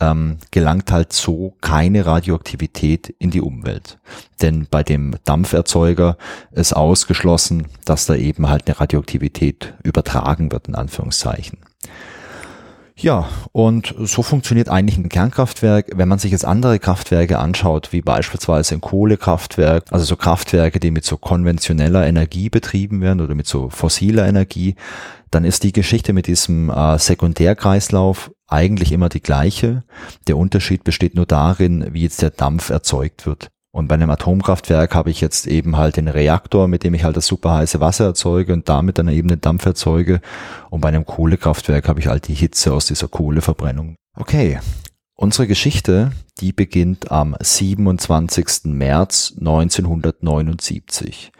ähm, 0.00 0.38
gelangt 0.50 0.92
halt 0.92 1.12
so 1.12 1.56
keine 1.60 2.04
Radioaktivität 2.04 3.14
in 3.18 3.30
die 3.30 3.40
Umwelt. 3.40 3.98
Denn 4.42 4.66
bei 4.70 4.82
dem 4.82 5.16
Dampferzeuger 5.24 6.18
ist 6.52 6.74
ausgeschlossen, 6.74 7.68
dass 7.84 8.06
da 8.06 8.14
eben 8.14 8.48
halt 8.48 8.66
eine 8.66 8.78
Radioaktivität 8.78 9.74
übertragen 9.82 10.52
wird, 10.52 10.68
in 10.68 10.74
Anführungszeichen. 10.74 11.58
Ja, 12.98 13.28
und 13.52 13.94
so 13.98 14.22
funktioniert 14.22 14.70
eigentlich 14.70 14.96
ein 14.96 15.10
Kernkraftwerk. 15.10 15.90
Wenn 15.94 16.08
man 16.08 16.18
sich 16.18 16.32
jetzt 16.32 16.46
andere 16.46 16.78
Kraftwerke 16.78 17.38
anschaut, 17.38 17.92
wie 17.92 18.00
beispielsweise 18.00 18.74
ein 18.74 18.80
Kohlekraftwerk, 18.80 19.84
also 19.90 20.06
so 20.06 20.16
Kraftwerke, 20.16 20.80
die 20.80 20.90
mit 20.90 21.04
so 21.04 21.18
konventioneller 21.18 22.06
Energie 22.06 22.48
betrieben 22.48 23.02
werden 23.02 23.20
oder 23.20 23.34
mit 23.34 23.46
so 23.46 23.68
fossiler 23.68 24.26
Energie, 24.26 24.76
dann 25.30 25.44
ist 25.44 25.62
die 25.64 25.72
Geschichte 25.72 26.14
mit 26.14 26.26
diesem 26.26 26.70
äh, 26.70 26.98
Sekundärkreislauf 26.98 28.30
eigentlich 28.46 28.92
immer 28.92 29.10
die 29.10 29.22
gleiche. 29.22 29.84
Der 30.26 30.38
Unterschied 30.38 30.82
besteht 30.82 31.14
nur 31.14 31.26
darin, 31.26 31.88
wie 31.92 32.02
jetzt 32.02 32.22
der 32.22 32.30
Dampf 32.30 32.70
erzeugt 32.70 33.26
wird. 33.26 33.50
Und 33.76 33.88
bei 33.88 33.94
einem 33.96 34.08
Atomkraftwerk 34.08 34.94
habe 34.94 35.10
ich 35.10 35.20
jetzt 35.20 35.46
eben 35.46 35.76
halt 35.76 35.98
den 35.98 36.08
Reaktor, 36.08 36.66
mit 36.66 36.82
dem 36.82 36.94
ich 36.94 37.04
halt 37.04 37.18
das 37.18 37.26
super 37.26 37.56
heiße 37.56 37.78
Wasser 37.78 38.06
erzeuge 38.06 38.54
und 38.54 38.70
damit 38.70 38.96
dann 38.96 39.08
eben 39.08 39.28
den 39.28 39.42
Dampf 39.42 39.66
erzeuge. 39.66 40.22
Und 40.70 40.80
bei 40.80 40.88
einem 40.88 41.04
Kohlekraftwerk 41.04 41.86
habe 41.86 42.00
ich 42.00 42.06
halt 42.06 42.26
die 42.26 42.34
Hitze 42.34 42.72
aus 42.72 42.86
dieser 42.86 43.08
Kohleverbrennung. 43.08 43.96
Okay. 44.14 44.60
Unsere 45.14 45.46
Geschichte, 45.46 46.12
die 46.40 46.54
beginnt 46.54 47.10
am 47.10 47.36
27. 47.38 48.64
März 48.64 49.34
1979. 49.36 51.30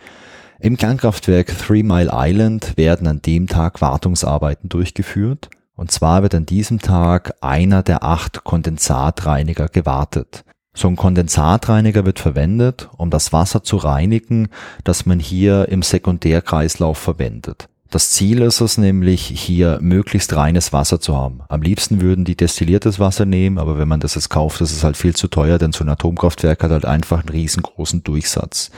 Im 0.61 0.77
Kernkraftwerk 0.77 1.57
Three 1.57 1.83
Mile 1.83 2.11
Island 2.13 2.77
werden 2.77 3.07
an 3.07 3.23
dem 3.23 3.47
Tag 3.47 3.81
Wartungsarbeiten 3.81 4.69
durchgeführt. 4.69 5.49
Und 5.75 5.91
zwar 5.91 6.23
wird 6.23 6.35
an 6.35 6.45
diesem 6.45 6.81
Tag 6.81 7.33
einer 7.41 7.83
der 7.83 8.05
acht 8.05 8.45
Kondensatreiniger 8.45 9.69
gewartet. 9.69 10.45
So 10.77 10.89
ein 10.89 10.97
Kondensatreiniger 10.97 12.05
wird 12.05 12.19
verwendet, 12.19 12.91
um 12.99 13.09
das 13.09 13.33
Wasser 13.33 13.65
zu 13.65 13.79
reinigen, 13.79 14.49
das 14.85 15.07
man 15.07 15.19
hier 15.19 15.69
im 15.71 15.81
Sekundärkreislauf 15.81 16.99
verwendet. 16.99 17.71
Das 17.91 18.11
Ziel 18.11 18.43
ist 18.43 18.61
es 18.61 18.77
nämlich, 18.77 19.23
hier 19.23 19.79
möglichst 19.81 20.37
reines 20.37 20.75
Wasser 20.75 21.01
zu 21.01 21.17
haben. 21.17 21.41
Am 21.49 21.63
liebsten 21.63 22.03
würden 22.03 22.27
die 22.27 22.37
destilliertes 22.37 23.01
Wasser 23.01 23.25
nehmen, 23.25 23.57
aber 23.57 23.79
wenn 23.79 23.89
man 23.89 24.01
das 24.01 24.17
jetzt 24.17 24.29
kauft, 24.29 24.61
ist 24.61 24.73
es 24.73 24.85
halt 24.85 24.99
viel 24.99 25.17
zu 25.17 25.29
teuer, 25.29 25.57
denn 25.57 25.73
so 25.73 25.83
ein 25.83 25.89
Atomkraftwerk 25.89 26.63
hat 26.63 26.71
halt 26.71 26.85
einfach 26.85 27.21
einen 27.21 27.31
riesengroßen 27.31 28.05
Durchsatz. 28.05 28.71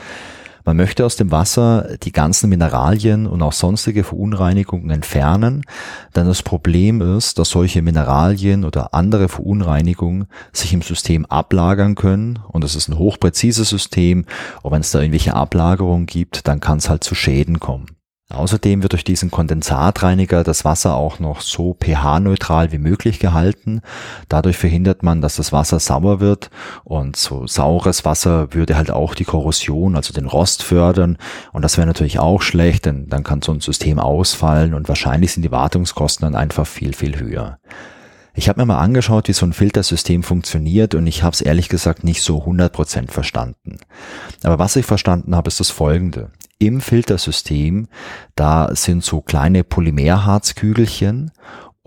Man 0.69 0.77
möchte 0.77 1.03
aus 1.03 1.15
dem 1.15 1.31
Wasser 1.31 1.97
die 2.03 2.11
ganzen 2.11 2.47
Mineralien 2.47 3.25
und 3.25 3.41
auch 3.41 3.53
sonstige 3.53 4.03
Verunreinigungen 4.03 4.91
entfernen, 4.91 5.63
denn 6.15 6.27
das 6.27 6.43
Problem 6.43 7.01
ist, 7.01 7.39
dass 7.39 7.49
solche 7.49 7.81
Mineralien 7.81 8.63
oder 8.63 8.93
andere 8.93 9.29
Verunreinigungen 9.29 10.27
sich 10.53 10.71
im 10.71 10.83
System 10.83 11.25
ablagern 11.25 11.95
können 11.95 12.37
und 12.49 12.63
es 12.63 12.75
ist 12.75 12.87
ein 12.87 12.99
hochpräzises 12.99 13.67
System 13.67 14.25
und 14.61 14.71
wenn 14.71 14.81
es 14.81 14.91
da 14.91 14.99
irgendwelche 14.99 15.33
Ablagerungen 15.33 16.05
gibt, 16.05 16.47
dann 16.47 16.59
kann 16.59 16.77
es 16.77 16.87
halt 16.87 17.03
zu 17.03 17.15
Schäden 17.15 17.59
kommen. 17.59 17.98
Außerdem 18.31 18.83
wird 18.83 18.93
durch 18.93 19.03
diesen 19.03 19.31
Kondensatreiniger 19.31 20.43
das 20.43 20.63
Wasser 20.63 20.95
auch 20.95 21.19
noch 21.19 21.41
so 21.41 21.75
pH-neutral 21.79 22.71
wie 22.71 22.77
möglich 22.77 23.17
gehalten. 23.17 23.81
Dadurch 24.27 24.55
verhindert 24.55 25.01
man, 25.01 25.19
dass 25.19 25.37
das 25.37 25.51
Wasser 25.51 25.79
sauer 25.79 26.19
wird 26.19 26.51
und 26.83 27.15
so 27.15 27.47
saures 27.47 28.05
Wasser 28.05 28.53
würde 28.53 28.77
halt 28.77 28.91
auch 28.91 29.15
die 29.15 29.25
Korrosion, 29.25 29.95
also 29.95 30.13
den 30.13 30.27
Rost 30.27 30.61
fördern 30.61 31.17
und 31.53 31.63
das 31.63 31.77
wäre 31.77 31.87
natürlich 31.87 32.19
auch 32.19 32.43
schlecht, 32.43 32.85
denn 32.85 33.09
dann 33.09 33.23
kann 33.23 33.41
so 33.41 33.51
ein 33.51 33.61
System 33.61 33.97
ausfallen 33.97 34.75
und 34.75 34.89
wahrscheinlich 34.89 35.33
sind 35.33 35.41
die 35.41 35.51
Wartungskosten 35.51 36.25
dann 36.25 36.35
einfach 36.39 36.67
viel, 36.67 36.93
viel 36.93 37.19
höher. 37.19 37.57
Ich 38.35 38.47
habe 38.47 38.61
mir 38.61 38.67
mal 38.67 38.77
angeschaut, 38.77 39.27
wie 39.27 39.33
so 39.33 39.45
ein 39.45 39.53
Filtersystem 39.53 40.21
funktioniert 40.21 40.93
und 40.93 41.07
ich 41.07 41.23
habe 41.23 41.33
es 41.33 41.41
ehrlich 41.41 41.67
gesagt 41.67 42.03
nicht 42.03 42.21
so 42.21 42.43
100% 42.43 43.09
verstanden. 43.09 43.79
Aber 44.43 44.59
was 44.59 44.75
ich 44.75 44.85
verstanden 44.85 45.35
habe, 45.35 45.47
ist 45.47 45.59
das 45.59 45.71
folgende. 45.71 46.29
Im 46.59 46.81
Filtersystem, 46.81 47.87
da 48.35 48.75
sind 48.75 49.03
so 49.03 49.21
kleine 49.21 49.63
Polymerharzkügelchen 49.63 51.31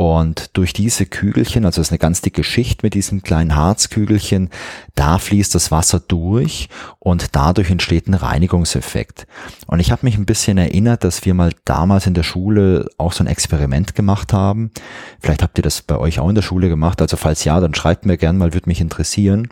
und 0.02 0.57
durch 0.57 0.73
diese 0.73 1.07
Kügelchen, 1.07 1.64
also 1.64 1.81
es 1.81 1.88
ist 1.88 1.93
eine 1.93 1.99
ganz 1.99 2.23
dicke 2.23 2.43
Schicht 2.43 2.83
mit 2.83 2.95
diesen 2.95 3.23
kleinen 3.23 3.55
Harzkügelchen, 3.55 4.49
da 4.97 5.19
fließt 5.19 5.55
das 5.55 5.71
Wasser 5.71 6.00
durch 6.00 6.69
und 6.99 7.37
dadurch 7.37 7.71
entsteht 7.71 8.09
ein 8.09 8.14
Reinigungseffekt. 8.14 9.29
Und 9.67 9.79
ich 9.79 9.93
habe 9.93 10.05
mich 10.05 10.17
ein 10.17 10.26
bisschen 10.26 10.59
erinnert, 10.59 11.05
dass 11.05 11.25
wir 11.25 11.35
mal 11.35 11.52
damals 11.64 12.09
in 12.09 12.14
der 12.14 12.25
Schule 12.25 12.88
auch 12.97 13.12
so 13.12 13.23
ein 13.23 13.29
Experiment 13.29 13.95
gemacht 13.95 14.33
haben. 14.33 14.73
Vielleicht 15.21 15.43
habt 15.43 15.59
ihr 15.59 15.62
das 15.62 15.83
bei 15.83 15.99
euch 15.99 16.19
auch 16.19 16.29
in 16.29 16.35
der 16.35 16.43
Schule 16.43 16.69
gemacht. 16.69 17.00
Also 17.00 17.17
falls 17.17 17.45
ja, 17.45 17.61
dann 17.61 17.75
schreibt 17.75 18.07
mir 18.07 18.17
gern 18.17 18.38
mal, 18.38 18.55
würde 18.55 18.69
mich 18.69 18.81
interessieren. 18.81 19.50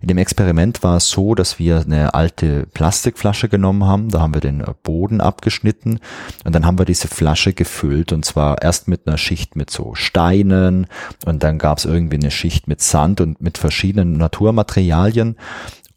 In 0.00 0.08
dem 0.08 0.18
Experiment 0.18 0.82
war 0.82 0.96
es 0.96 1.08
so, 1.08 1.34
dass 1.34 1.58
wir 1.58 1.80
eine 1.80 2.14
alte 2.14 2.66
Plastikflasche 2.66 3.48
genommen 3.48 3.84
haben, 3.84 4.10
da 4.10 4.20
haben 4.20 4.34
wir 4.34 4.40
den 4.40 4.64
Boden 4.82 5.20
abgeschnitten 5.20 6.00
und 6.44 6.54
dann 6.54 6.64
haben 6.64 6.78
wir 6.78 6.84
diese 6.84 7.08
Flasche 7.08 7.52
gefüllt 7.52 8.12
und 8.12 8.24
zwar 8.24 8.62
erst 8.62 8.88
mit 8.88 9.06
einer 9.06 9.18
Schicht 9.18 9.56
mit 9.56 9.70
so 9.70 9.94
Steinen 9.94 10.86
und 11.26 11.42
dann 11.42 11.58
gab 11.58 11.78
es 11.78 11.84
irgendwie 11.84 12.16
eine 12.16 12.30
Schicht 12.30 12.68
mit 12.68 12.80
Sand 12.80 13.20
und 13.20 13.40
mit 13.40 13.58
verschiedenen 13.58 14.16
Naturmaterialien 14.18 15.36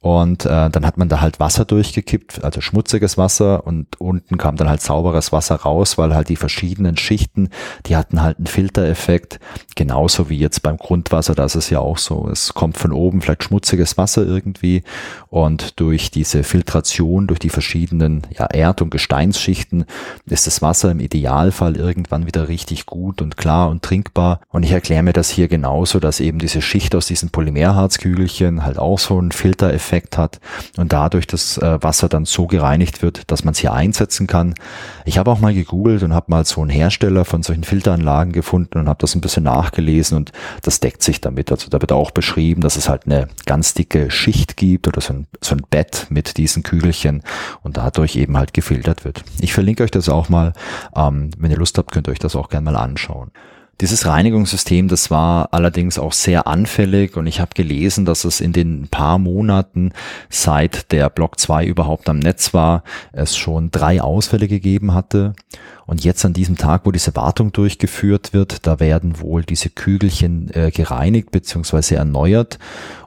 und 0.03 0.45
äh, 0.47 0.71
dann 0.71 0.83
hat 0.83 0.97
man 0.97 1.09
da 1.09 1.21
halt 1.21 1.39
Wasser 1.39 1.63
durchgekippt, 1.63 2.43
also 2.43 2.59
schmutziges 2.59 3.19
Wasser 3.19 3.67
und 3.67 4.01
unten 4.01 4.39
kam 4.39 4.55
dann 4.55 4.67
halt 4.67 4.81
sauberes 4.81 5.31
Wasser 5.31 5.57
raus, 5.57 5.99
weil 5.99 6.15
halt 6.15 6.29
die 6.29 6.37
verschiedenen 6.37 6.97
Schichten, 6.97 7.49
die 7.85 7.95
hatten 7.95 8.23
halt 8.23 8.39
einen 8.39 8.47
Filtereffekt, 8.47 9.39
genauso 9.75 10.27
wie 10.27 10.39
jetzt 10.39 10.63
beim 10.63 10.77
Grundwasser, 10.77 11.35
das 11.35 11.53
ist 11.53 11.69
ja 11.69 11.79
auch 11.79 11.99
so. 11.99 12.27
Es 12.31 12.55
kommt 12.55 12.79
von 12.79 12.93
oben 12.93 13.21
vielleicht 13.21 13.43
schmutziges 13.43 13.95
Wasser 13.99 14.25
irgendwie 14.25 14.81
und 15.29 15.79
durch 15.79 16.09
diese 16.09 16.43
Filtration, 16.43 17.27
durch 17.27 17.39
die 17.39 17.49
verschiedenen 17.49 18.25
ja, 18.31 18.47
Erd- 18.47 18.81
und 18.81 18.89
Gesteinsschichten 18.89 19.85
ist 20.25 20.47
das 20.47 20.63
Wasser 20.63 20.89
im 20.89 20.99
Idealfall 20.99 21.75
irgendwann 21.77 22.25
wieder 22.25 22.47
richtig 22.47 22.87
gut 22.87 23.21
und 23.21 23.37
klar 23.37 23.69
und 23.69 23.83
trinkbar. 23.83 24.41
Und 24.49 24.63
ich 24.63 24.71
erkläre 24.71 25.03
mir 25.03 25.13
das 25.13 25.29
hier 25.29 25.47
genauso, 25.47 25.99
dass 25.99 26.19
eben 26.19 26.39
diese 26.39 26.63
Schicht 26.63 26.95
aus 26.95 27.05
diesen 27.05 27.29
Polymerharzkügelchen 27.29 28.65
halt 28.65 28.79
auch 28.79 28.97
so 28.97 29.19
einen 29.19 29.31
Filtereffekt 29.31 29.90
Effekt 29.91 30.17
hat 30.17 30.39
und 30.77 30.93
dadurch 30.93 31.27
das 31.27 31.57
äh, 31.57 31.83
Wasser 31.83 32.07
dann 32.07 32.23
so 32.23 32.47
gereinigt 32.47 33.01
wird, 33.01 33.29
dass 33.29 33.43
man 33.43 33.51
es 33.51 33.59
hier 33.59 33.73
einsetzen 33.73 34.25
kann. 34.25 34.55
Ich 35.03 35.17
habe 35.17 35.29
auch 35.29 35.39
mal 35.39 35.53
gegoogelt 35.53 36.03
und 36.03 36.13
habe 36.13 36.27
mal 36.29 36.45
so 36.45 36.61
einen 36.61 36.69
Hersteller 36.69 37.25
von 37.25 37.43
solchen 37.43 37.65
Filteranlagen 37.65 38.31
gefunden 38.31 38.77
und 38.77 38.87
habe 38.87 38.99
das 38.99 39.15
ein 39.15 39.21
bisschen 39.21 39.43
nachgelesen 39.43 40.15
und 40.17 40.31
das 40.61 40.79
deckt 40.79 41.03
sich 41.03 41.19
damit. 41.19 41.51
Also 41.51 41.69
da 41.69 41.81
wird 41.81 41.91
auch 41.91 42.11
beschrieben, 42.11 42.61
dass 42.61 42.77
es 42.77 42.87
halt 42.87 43.05
eine 43.05 43.27
ganz 43.45 43.73
dicke 43.73 44.09
Schicht 44.11 44.55
gibt 44.55 44.87
oder 44.87 45.01
so 45.01 45.13
ein, 45.13 45.27
so 45.41 45.55
ein 45.55 45.61
Bett 45.69 46.07
mit 46.09 46.37
diesen 46.37 46.63
Kügelchen 46.63 47.21
und 47.61 47.75
dadurch 47.75 48.15
eben 48.15 48.37
halt 48.37 48.53
gefiltert 48.53 49.03
wird. 49.03 49.23
Ich 49.41 49.53
verlinke 49.53 49.83
euch 49.83 49.91
das 49.91 50.07
auch 50.07 50.29
mal. 50.29 50.53
Ähm, 50.95 51.31
wenn 51.37 51.51
ihr 51.51 51.57
Lust 51.57 51.77
habt, 51.77 51.91
könnt 51.91 52.07
ihr 52.07 52.11
euch 52.11 52.19
das 52.19 52.37
auch 52.37 52.47
gerne 52.47 52.71
mal 52.71 52.77
anschauen. 52.77 53.31
Dieses 53.79 54.05
Reinigungssystem, 54.05 54.87
das 54.87 55.09
war 55.09 55.49
allerdings 55.53 55.97
auch 55.97 56.13
sehr 56.13 56.45
anfällig 56.45 57.17
und 57.17 57.25
ich 57.25 57.39
habe 57.39 57.55
gelesen, 57.55 58.05
dass 58.05 58.25
es 58.25 58.39
in 58.39 58.53
den 58.53 58.87
paar 58.89 59.17
Monaten 59.17 59.91
seit 60.29 60.91
der 60.91 61.09
Block 61.09 61.39
2 61.39 61.65
überhaupt 61.65 62.07
am 62.07 62.19
Netz 62.19 62.53
war, 62.53 62.83
es 63.11 63.35
schon 63.35 63.71
drei 63.71 64.01
Ausfälle 64.01 64.47
gegeben 64.47 64.93
hatte. 64.93 65.33
Und 65.85 66.03
jetzt 66.03 66.23
an 66.25 66.33
diesem 66.33 66.57
Tag, 66.57 66.85
wo 66.85 66.91
diese 66.91 67.15
Wartung 67.15 67.51
durchgeführt 67.51 68.33
wird, 68.33 68.65
da 68.67 68.79
werden 68.79 69.19
wohl 69.19 69.43
diese 69.43 69.69
Kügelchen 69.69 70.49
äh, 70.53 70.71
gereinigt 70.71 71.31
bzw. 71.31 71.95
erneuert 71.95 72.59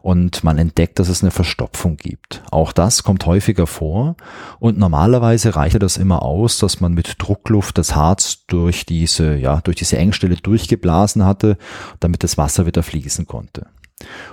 und 0.02 0.44
man 0.44 0.58
entdeckt, 0.58 0.98
dass 0.98 1.08
es 1.08 1.22
eine 1.22 1.30
Verstopfung 1.30 1.96
gibt. 1.96 2.42
Auch 2.50 2.72
das 2.72 3.02
kommt 3.02 3.26
häufiger 3.26 3.66
vor 3.66 4.16
und 4.58 4.78
normalerweise 4.78 5.56
reicht 5.56 5.82
das 5.82 5.96
immer 5.96 6.22
aus, 6.22 6.58
dass 6.58 6.80
man 6.80 6.92
mit 6.92 7.16
Druckluft 7.18 7.78
das 7.78 7.94
Harz 7.94 8.44
durch 8.46 8.84
diese, 8.84 9.36
ja, 9.36 9.60
durch 9.62 9.76
diese 9.76 9.96
Engstelle 9.96 10.36
durchgeblasen 10.36 11.24
hatte, 11.24 11.56
damit 12.00 12.22
das 12.22 12.36
Wasser 12.36 12.66
wieder 12.66 12.82
fließen 12.82 13.26
konnte. 13.26 13.66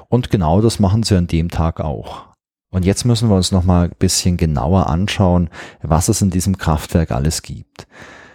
Und 0.09 0.29
genau 0.29 0.61
das 0.61 0.79
machen 0.79 1.03
sie 1.03 1.15
an 1.15 1.27
dem 1.27 1.49
Tag 1.49 1.79
auch. 1.79 2.31
Und 2.71 2.85
jetzt 2.85 3.03
müssen 3.03 3.29
wir 3.29 3.35
uns 3.35 3.51
nochmal 3.51 3.85
ein 3.85 3.95
bisschen 3.99 4.37
genauer 4.37 4.87
anschauen, 4.87 5.49
was 5.81 6.07
es 6.07 6.21
in 6.21 6.29
diesem 6.29 6.57
Kraftwerk 6.57 7.11
alles 7.11 7.41
gibt. 7.41 7.85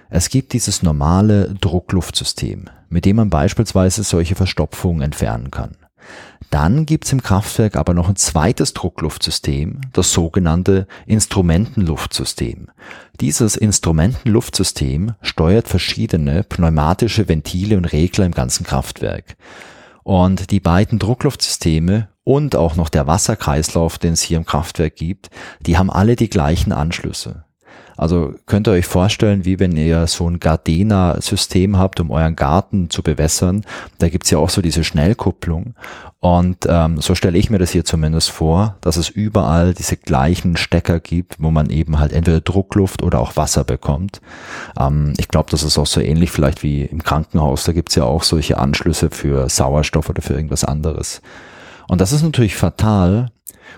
Es 0.09 0.29
gibt 0.29 0.53
dieses 0.53 0.83
normale 0.83 1.55
Druckluftsystem, 1.61 2.67
mit 2.89 3.05
dem 3.05 3.17
man 3.17 3.31
beispielsweise 3.31 4.03
solche 4.05 4.35
Verstopfungen 4.35 5.03
entfernen 5.03 5.51
kann. 5.51 5.77
Dann 6.51 6.87
gibt's 6.87 7.13
im 7.13 7.23
Kraftwerk 7.23 7.77
aber 7.77 7.93
noch 7.93 8.09
ein 8.09 8.17
zweites 8.17 8.73
Druckluftsystem, 8.73 9.81
das 9.93 10.13
sogenannte 10.13 10.87
Instrumentenluftsystem. 11.07 12.69
Dieses 13.21 13.57
Instrumentenluftsystem 13.57 15.15
steuert 15.23 15.67
verschiedene 15.67 16.45
pneumatische 16.45 17.29
Ventile 17.29 17.77
und 17.77 17.87
Regler 17.87 18.27
im 18.27 18.33
ganzen 18.33 18.65
Kraftwerk. 18.65 19.37
Und 20.05 20.53
die 20.53 20.61
beiden 20.61 21.01
Druckluftsysteme 21.01 22.09
und 22.23 22.55
auch 22.55 22.77
noch 22.77 22.91
der 22.91 23.09
Wasserkreislauf, 23.09 23.99
den 23.99 24.13
es 24.13 24.23
hier 24.23 24.37
im 24.37 24.47
Kraftwerk 24.47 24.95
gibt, 24.95 25.31
die 25.61 25.77
haben 25.77 25.91
alle 25.91 26.15
die 26.15 26.31
gleichen 26.31 26.73
Anschlüsse. 26.73 27.45
Also 27.97 28.35
könnt 28.47 28.69
ihr 28.69 28.73
euch 28.73 28.87
vorstellen, 28.87 29.45
wie 29.45 29.59
wenn 29.59 29.77
ihr 29.77 30.07
so 30.07 30.29
ein 30.29 30.41
Gardena-System 30.41 31.79
habt, 31.79 32.01
um 32.01 32.11
euren 32.11 32.37
Garten 32.37 32.91
zu 32.91 33.03
bewässern. 33.03 33.65
Da 33.99 34.09
gibt's 34.09 34.31
ja 34.31 34.39
auch 34.39 34.51
so 34.51 34.61
diese 34.61 34.85
Schnellkupplung. 34.85 35.75
Und 36.21 36.67
ähm, 36.69 37.01
so 37.01 37.15
stelle 37.15 37.39
ich 37.39 37.51
mir 37.51 37.59
das 37.59 37.71
hier 37.71 37.85
zumindest 37.85 38.31
vor, 38.31 38.77
dass 38.81 38.97
es 38.97 39.09
überall 39.09 39.75
diese 39.75 39.97
gleichen 39.97 40.57
Stecker 40.57 40.99
gibt, 40.99 41.37
wo 41.39 41.51
man 41.51 41.71
eben 41.71 41.99
halt 41.99 42.13
entweder 42.13 42.41
Druckluft 42.41 43.03
oder 43.03 43.21
auch 43.21 43.37
Wasser 43.37 43.65
bekommt. 43.65 44.21
Ähm, 44.79 45.13
ich 45.19 45.29
glaube, 45.29 45.51
das 45.51 45.63
ist 45.63 45.79
auch 45.79 45.87
so 45.87 46.01
ähnlich 46.01 46.31
vielleicht 46.31 46.63
wie 46.63 46.83
im 46.83 47.03
Krankenhaus. 47.03 47.65
Da 47.65 47.73
gibt's 47.73 47.95
ja 47.95 48.05
auch 48.05 48.23
solche 48.23 48.59
Anschlüsse 48.59 49.11
für 49.11 49.49
Sauerstoff 49.49 50.09
oder 50.09 50.23
für 50.23 50.35
irgendwas 50.35 50.65
anderes. 50.65 51.23
Und 51.89 52.01
das 52.01 52.13
ist 52.13 52.23
natürlich 52.23 52.57
fatal, 52.57 53.31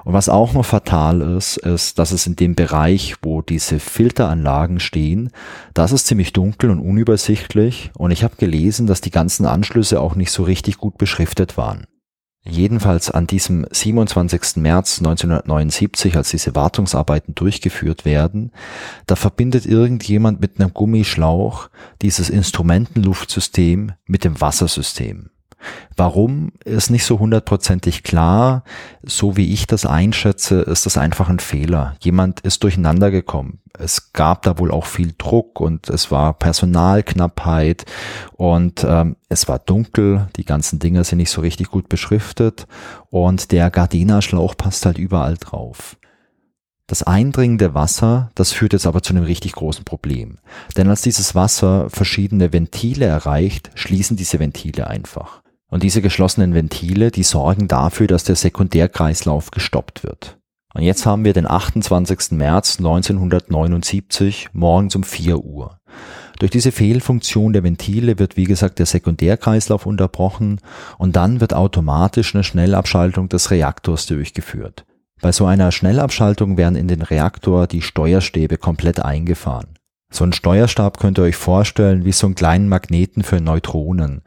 und 0.05 0.13
was 0.13 0.29
auch 0.29 0.53
noch 0.53 0.65
fatal 0.65 1.21
ist, 1.21 1.57
ist, 1.59 1.99
dass 1.99 2.13
es 2.13 2.27
in 2.27 2.37
dem 2.37 2.55
Bereich, 2.55 3.17
wo 3.23 3.43
diese 3.43 3.79
Filteranlagen 3.81 4.81
stehen, 4.81 5.31
das 5.75 5.93
ist 5.93 6.07
ziemlich 6.07 6.33
dunkel 6.33 6.71
und 6.71 6.81
unübersichtlich 6.81 7.91
und 7.97 8.11
ich 8.11 8.25
habe 8.25 8.37
gelesen, 8.37 8.87
dass 8.87 9.01
die 9.01 9.11
ganzen 9.11 9.47
Anschlüsse 9.47 10.01
auch 10.01 10.15
nicht 10.15 10.31
so 10.31 10.43
richtig 10.43 10.79
gut 10.79 10.99
beschriftet 10.99 11.57
waren. 11.57 11.87
Jedenfalls 12.45 13.11
an 13.11 13.27
diesem 13.27 13.67
27. 13.71 14.57
März 14.57 14.99
1979, 14.99 16.17
als 16.17 16.31
diese 16.31 16.55
Wartungsarbeiten 16.55 17.35
durchgeführt 17.35 18.05
werden, 18.05 18.53
da 19.07 19.17
verbindet 19.17 19.67
irgendjemand 19.67 20.41
mit 20.41 20.59
einem 20.59 20.73
Gummischlauch 20.73 21.69
dieses 22.01 22.31
Instrumentenluftsystem 22.31 23.93
mit 24.07 24.25
dem 24.25 24.41
Wassersystem. 24.41 25.31
Warum 25.97 26.53
ist 26.65 26.91
nicht 26.91 27.05
so 27.05 27.19
hundertprozentig 27.19 28.03
klar. 28.03 28.63
So 29.03 29.37
wie 29.37 29.53
ich 29.53 29.67
das 29.67 29.85
einschätze, 29.85 30.61
ist 30.61 30.87
das 30.87 30.97
einfach 30.97 31.29
ein 31.29 31.41
Fehler. 31.41 31.97
Jemand 32.01 32.41
ist 32.41 32.63
durcheinander 32.63 33.11
gekommen. 33.11 33.61
Es 33.77 34.13
gab 34.13 34.43
da 34.43 34.59
wohl 34.59 34.71
auch 34.71 34.87
viel 34.87 35.15
Druck 35.17 35.61
und 35.61 35.89
es 35.89 36.11
war 36.11 36.35
Personalknappheit 36.35 37.85
und 38.35 38.85
ähm, 38.89 39.17
es 39.29 39.49
war 39.49 39.59
dunkel. 39.59 40.29
Die 40.37 40.45
ganzen 40.45 40.79
Dinger 40.79 41.05
sind 41.05 41.19
nicht 41.19 41.31
so 41.31 41.41
richtig 41.41 41.69
gut 41.69 41.89
beschriftet 41.89 42.67
und 43.11 43.53
der 43.53 43.71
Gardena-Schlauch 43.71 44.57
passt 44.57 44.87
halt 44.87 44.99
überall 44.99 45.37
drauf. 45.37 45.97
Das 46.89 47.03
eindringende 47.03 47.75
Wasser, 47.75 48.31
das 48.35 48.53
führt 48.53 48.73
jetzt 48.73 48.87
aber 48.87 49.03
zu 49.03 49.13
einem 49.13 49.25
richtig 49.25 49.53
großen 49.53 49.85
Problem. 49.85 50.39
Denn 50.77 50.89
als 50.89 51.03
dieses 51.03 51.35
Wasser 51.35 51.91
verschiedene 51.91 52.53
Ventile 52.53 53.05
erreicht, 53.05 53.71
schließen 53.75 54.17
diese 54.17 54.39
Ventile 54.39 54.87
einfach. 54.87 55.43
Und 55.71 55.83
diese 55.83 56.01
geschlossenen 56.03 56.55
Ventile, 56.55 57.11
die 57.11 57.23
sorgen 57.23 57.69
dafür, 57.69 58.07
dass 58.07 58.25
der 58.25 58.37
Sekundärkreislauf 58.37 59.51
gestoppt 59.51 60.03
wird. 60.03 60.39
Und 60.75 60.83
jetzt 60.83 61.07
haben 61.07 61.25
wir 61.25 61.33
den 61.33 61.49
28. 61.49 62.33
März 62.33 62.79
1979 62.79 64.49
morgens 64.53 64.97
um 64.97 65.03
4 65.03 65.39
Uhr. 65.39 65.79
Durch 66.39 66.51
diese 66.51 66.73
Fehlfunktion 66.73 67.53
der 67.53 67.65
Ventile 67.65 68.19
wird 68.19 68.37
wie 68.37 68.45
gesagt 68.45 68.79
der 68.79 68.87
Sekundärkreislauf 68.87 69.87
unterbrochen 69.87 70.61
und 70.97 71.17
dann 71.17 71.41
wird 71.41 71.53
automatisch 71.53 72.35
eine 72.35 72.45
Schnellabschaltung 72.45 73.29
des 73.29 73.51
Reaktors 73.51 74.07
durchgeführt. 74.07 74.85
Bei 75.21 75.33
so 75.33 75.47
einer 75.47 75.73
Schnellabschaltung 75.73 76.57
werden 76.57 76.77
in 76.77 76.87
den 76.87 77.03
Reaktor 77.03 77.67
die 77.67 77.83
Steuerstäbe 77.83 78.57
komplett 78.57 79.01
eingefahren. 79.01 79.78
So 80.11 80.25
ein 80.25 80.33
Steuerstab 80.33 80.99
könnt 80.99 81.19
ihr 81.19 81.25
euch 81.25 81.37
vorstellen 81.37 82.05
wie 82.05 82.13
so 82.13 82.27
einen 82.27 82.35
kleinen 82.35 82.69
Magneten 82.69 83.23
für 83.23 83.41
Neutronen. 83.41 84.23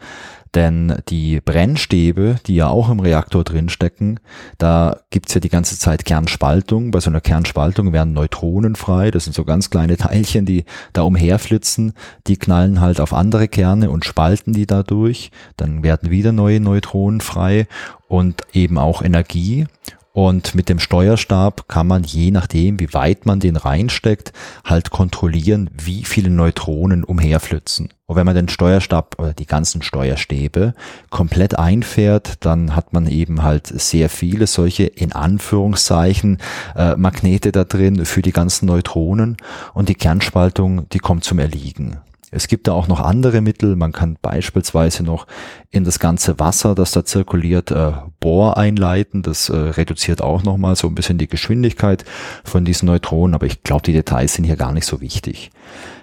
Denn 0.54 0.98
die 1.08 1.40
Brennstäbe, 1.40 2.36
die 2.46 2.56
ja 2.56 2.68
auch 2.68 2.90
im 2.90 3.00
Reaktor 3.00 3.44
drinstecken, 3.44 4.20
da 4.58 4.98
gibt's 5.10 5.34
ja 5.34 5.40
die 5.40 5.50
ganze 5.50 5.80
Zeit 5.80 6.04
Kernspaltung. 6.04 6.92
Bei 6.92 7.00
so 7.00 7.10
einer 7.10 7.22
Kernspaltung 7.22 7.94
werden 7.94 8.14
Neutronen 8.14 8.76
frei. 8.76 9.12
Das 9.12 9.24
sind 9.24 9.34
so 9.34 9.46
ganz 9.46 9.70
kleine 9.70 9.96
Teilchen, 9.96 10.46
die 10.46 10.66
da 10.92 11.04
umherflitzen. 11.04 11.94
Die 12.28 12.36
knallen 12.36 12.82
halt 12.82 13.00
auf 13.00 13.14
andere 13.14 13.48
Kerne 13.48 13.90
und 13.90 14.04
spalten 14.04 14.52
die 14.52 14.66
dadurch. 14.66 15.32
Dann 15.56 15.84
werden 15.84 16.12
wieder 16.12 16.34
neue 16.34 16.60
Neutronen 16.60 17.22
frei 17.22 17.68
und 18.10 18.42
eben 18.52 18.78
auch 18.78 19.02
Energie. 19.02 19.68
Und 20.14 20.56
mit 20.56 20.68
dem 20.68 20.80
Steuerstab 20.80 21.70
kann 21.70 21.88
man 21.88 22.04
je 22.04 22.32
nachdem, 22.32 22.80
wie 22.82 22.94
weit 22.94 23.26
man 23.26 23.40
den 23.40 23.56
reinsteckt, 23.56 24.34
halt 24.66 24.90
kontrollieren, 24.90 25.70
wie 25.74 26.04
viele 26.04 26.30
Neutronen 26.30 27.06
umherflitzen. 27.06 27.90
Und 28.08 28.18
wenn 28.18 28.26
man 28.26 28.36
den 28.36 28.50
Steuerstab 28.50 29.16
oder 29.20 29.34
die 29.34 29.46
ganzen 29.46 29.82
Steuerstäbe 29.82 30.74
komplett 31.10 31.58
einfährt, 31.58 32.46
dann 32.46 32.76
hat 32.76 32.92
man 32.92 33.08
eben 33.08 33.42
halt 33.42 33.68
sehr 33.68 34.10
viele 34.10 34.48
solche 34.48 34.84
in 34.84 35.14
Anführungszeichen 35.14 36.40
äh, 36.76 36.98
Magnete 36.98 37.54
da 37.54 37.64
drin 37.64 38.06
für 38.06 38.22
die 38.22 38.34
ganzen 38.34 38.66
Neutronen 38.66 39.38
und 39.74 39.88
die 39.88 39.96
Kernspaltung, 39.96 40.90
die 40.90 41.00
kommt 41.00 41.24
zum 41.24 41.40
Erliegen. 41.40 42.02
Es 42.32 42.48
gibt 42.48 42.68
da 42.68 42.72
auch 42.72 42.88
noch 42.88 43.02
andere 43.02 43.42
Mittel. 43.42 43.76
Man 43.76 43.92
kann 43.92 44.18
beispielsweise 44.22 45.04
noch 45.04 45.28
in 45.70 45.84
das 45.84 46.00
ganze 46.00 46.40
Wasser, 46.40 46.76
das 46.76 46.92
da 46.92 47.04
zirkuliert, 47.04 47.72
äh, 47.72 47.92
Bohr 48.22 48.58
einleiten. 48.58 49.22
Das 49.22 49.50
äh, 49.50 49.56
reduziert 49.56 50.22
auch 50.22 50.44
nochmal 50.44 50.78
so 50.78 50.88
ein 50.88 50.96
bisschen 50.96 51.18
die 51.18 51.28
Geschwindigkeit 51.28 52.06
von 52.46 52.64
diesen 52.64 52.86
Neutronen. 52.86 53.36
Aber 53.36 53.46
ich 53.46 53.64
glaube, 53.64 53.84
die 53.84 53.94
Details 53.94 54.34
sind 54.34 54.46
hier 54.46 54.56
gar 54.56 54.72
nicht 54.72 54.86
so 54.86 55.02
wichtig. 55.02 55.52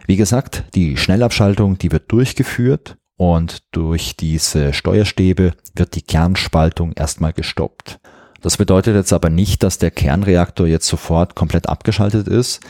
Wie 0.06 0.16
gesagt, 0.16 0.64
die 0.74 0.98
Schnellabschaltung, 0.98 1.78
die 1.78 1.92
wird 1.92 2.12
durchgeführt 2.12 2.98
und 3.16 3.62
durch 3.72 4.14
diese 4.14 4.74
Steuerstäbe 4.74 5.54
wird 5.74 5.94
die 5.94 6.02
Kernspaltung 6.02 6.92
erstmal 6.92 7.32
gestoppt. 7.32 8.00
Das 8.40 8.56
bedeutet 8.56 8.94
jetzt 8.94 9.12
aber 9.12 9.30
nicht, 9.30 9.62
dass 9.62 9.78
der 9.78 9.90
Kernreaktor 9.90 10.66
jetzt 10.66 10.86
sofort 10.86 11.34
komplett 11.34 11.68
abgeschaltet 11.68 12.28
ist, 12.28 12.60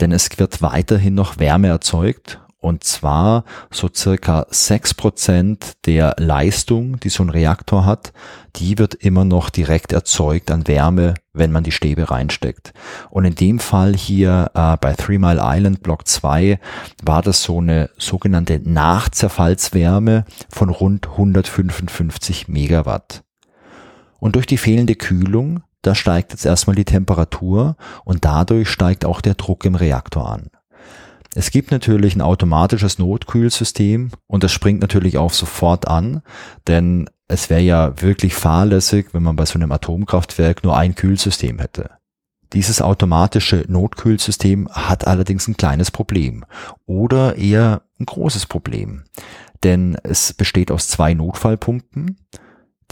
denn 0.00 0.12
es 0.12 0.28
wird 0.38 0.62
weiterhin 0.62 1.14
noch 1.14 1.38
Wärme 1.38 1.68
erzeugt 1.68 2.40
und 2.66 2.82
zwar 2.82 3.44
so 3.70 3.88
circa 3.94 4.44
sechs 4.50 4.92
Prozent 4.92 5.74
der 5.86 6.16
Leistung, 6.18 6.98
die 6.98 7.10
so 7.10 7.22
ein 7.22 7.30
Reaktor 7.30 7.86
hat, 7.86 8.12
die 8.56 8.76
wird 8.78 8.94
immer 8.94 9.24
noch 9.24 9.50
direkt 9.50 9.92
erzeugt 9.92 10.50
an 10.50 10.66
Wärme, 10.66 11.14
wenn 11.32 11.52
man 11.52 11.62
die 11.62 11.70
Stäbe 11.70 12.10
reinsteckt. 12.10 12.72
Und 13.08 13.24
in 13.24 13.36
dem 13.36 13.60
Fall 13.60 13.94
hier 13.94 14.50
äh, 14.54 14.76
bei 14.78 14.94
Three 14.94 15.18
Mile 15.18 15.40
Island 15.40 15.84
Block 15.84 16.08
2 16.08 16.58
war 17.04 17.22
das 17.22 17.44
so 17.44 17.60
eine 17.60 17.88
sogenannte 17.98 18.58
Nachzerfallswärme 18.58 20.24
von 20.48 20.68
rund 20.68 21.06
155 21.06 22.48
Megawatt. 22.48 23.22
Und 24.18 24.34
durch 24.34 24.46
die 24.46 24.58
fehlende 24.58 24.96
Kühlung, 24.96 25.62
da 25.82 25.94
steigt 25.94 26.32
jetzt 26.32 26.44
erstmal 26.44 26.74
die 26.74 26.84
Temperatur 26.84 27.76
und 28.04 28.24
dadurch 28.24 28.68
steigt 28.68 29.04
auch 29.04 29.20
der 29.20 29.34
Druck 29.34 29.64
im 29.64 29.76
Reaktor 29.76 30.28
an. 30.28 30.50
Es 31.38 31.50
gibt 31.50 31.70
natürlich 31.70 32.16
ein 32.16 32.22
automatisches 32.22 32.98
Notkühlsystem 32.98 34.10
und 34.26 34.42
das 34.42 34.52
springt 34.52 34.80
natürlich 34.80 35.18
auch 35.18 35.34
sofort 35.34 35.86
an, 35.86 36.22
denn 36.66 37.10
es 37.28 37.50
wäre 37.50 37.60
ja 37.60 38.00
wirklich 38.00 38.34
fahrlässig, 38.34 39.08
wenn 39.12 39.22
man 39.22 39.36
bei 39.36 39.44
so 39.44 39.58
einem 39.58 39.70
Atomkraftwerk 39.70 40.64
nur 40.64 40.78
ein 40.78 40.94
Kühlsystem 40.94 41.58
hätte. 41.58 41.90
Dieses 42.54 42.80
automatische 42.80 43.66
Notkühlsystem 43.68 44.70
hat 44.70 45.06
allerdings 45.06 45.46
ein 45.46 45.58
kleines 45.58 45.90
Problem 45.90 46.46
oder 46.86 47.36
eher 47.36 47.82
ein 48.00 48.06
großes 48.06 48.46
Problem, 48.46 49.04
denn 49.62 49.98
es 50.04 50.32
besteht 50.32 50.70
aus 50.70 50.88
zwei 50.88 51.12
Notfallpumpen 51.12 52.16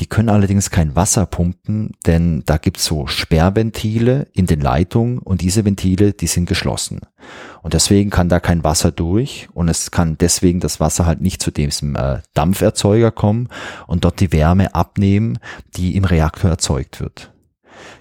die 0.01 0.07
können 0.07 0.29
allerdings 0.29 0.71
kein 0.71 0.97
Wasser 0.97 1.25
pumpen, 1.25 1.93
denn 2.05 2.43
da 2.47 2.57
gibt's 2.57 2.85
so 2.85 3.07
Sperrventile 3.07 4.27
in 4.33 4.47
den 4.47 4.61
Leitungen 4.61 5.19
und 5.19 5.41
diese 5.41 5.65
Ventile, 5.65 6.13
die 6.13 6.27
sind 6.27 6.47
geschlossen. 6.47 7.01
Und 7.63 7.75
deswegen 7.75 8.11
kann 8.11 8.29
da 8.29 8.41
kein 8.41 8.65
Wasser 8.65 8.91
durch 8.91 9.49
und 9.55 9.69
es 9.69 9.93
kann 9.93 10.19
deswegen 10.19 10.61
das 10.61 10.81
Wasser 10.81 11.07
halt 11.07 11.21
nicht 11.21 11.43
zu 11.43 11.53
diesem 11.53 11.95
äh, 11.95 12.19
Dampferzeuger 12.35 13.13
kommen 13.13 13.49
und 13.87 14.05
dort 14.05 14.19
die 14.19 14.33
Wärme 14.33 14.75
abnehmen, 14.75 15.39
die 15.77 15.97
im 15.97 16.05
Reaktor 16.05 16.51
erzeugt 16.51 17.01
wird. 17.01 17.34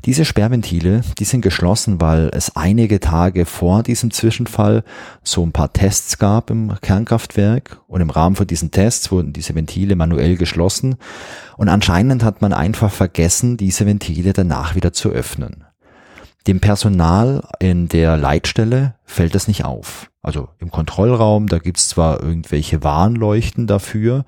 Diese 0.05 0.25
Sperrventile, 0.25 1.01
die 1.17 1.23
sind 1.23 1.41
geschlossen, 1.41 2.01
weil 2.01 2.29
es 2.33 2.55
einige 2.55 2.99
Tage 2.99 3.45
vor 3.45 3.83
diesem 3.83 4.11
Zwischenfall 4.11 4.83
so 5.23 5.45
ein 5.45 5.51
paar 5.51 5.71
Tests 5.71 6.17
gab 6.17 6.49
im 6.49 6.73
Kernkraftwerk 6.81 7.79
und 7.87 8.01
im 8.01 8.09
Rahmen 8.09 8.35
von 8.35 8.47
diesen 8.47 8.71
Tests 8.71 9.11
wurden 9.11 9.33
diese 9.33 9.55
Ventile 9.55 9.95
manuell 9.95 10.35
geschlossen 10.35 10.95
und 11.57 11.69
anscheinend 11.69 12.23
hat 12.23 12.41
man 12.41 12.53
einfach 12.53 12.91
vergessen, 12.91 13.57
diese 13.57 13.85
Ventile 13.85 14.33
danach 14.33 14.75
wieder 14.75 14.93
zu 14.93 15.09
öffnen. 15.09 15.63
Dem 16.47 16.59
Personal 16.59 17.47
in 17.59 17.87
der 17.87 18.17
Leitstelle 18.17 18.95
fällt 19.05 19.33
das 19.33 19.47
nicht 19.47 19.63
auf. 19.63 20.09
Also 20.21 20.49
im 20.59 20.71
Kontrollraum, 20.71 21.47
da 21.47 21.59
gibt's 21.59 21.87
zwar 21.87 22.21
irgendwelche 22.21 22.83
Warnleuchten 22.83 23.67
dafür 23.67 24.25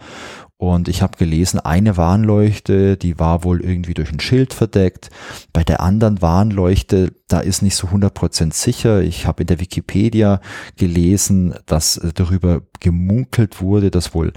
und 0.57 0.87
ich 0.87 1.01
habe 1.01 1.17
gelesen, 1.17 1.59
eine 1.59 1.97
Warnleuchte, 1.97 2.95
die 2.95 3.19
war 3.19 3.43
wohl 3.43 3.59
irgendwie 3.59 3.93
durch 3.93 4.11
ein 4.13 4.21
Schild 4.21 4.53
verdeckt. 4.53 5.09
Bei 5.51 5.65
der 5.65 5.81
anderen 5.81 6.21
Warnleuchte, 6.21 7.11
da 7.27 7.41
ist 7.41 7.61
nicht 7.61 7.75
so 7.75 7.87
100% 7.87 8.53
sicher. 8.53 9.01
Ich 9.01 9.25
habe 9.27 9.43
in 9.43 9.47
der 9.47 9.59
Wikipedia 9.59 10.39
gelesen, 10.77 11.55
dass 11.65 11.99
darüber 12.15 12.61
gemunkelt 12.79 13.61
wurde, 13.61 13.91
dass 13.91 14.13
wohl 14.13 14.31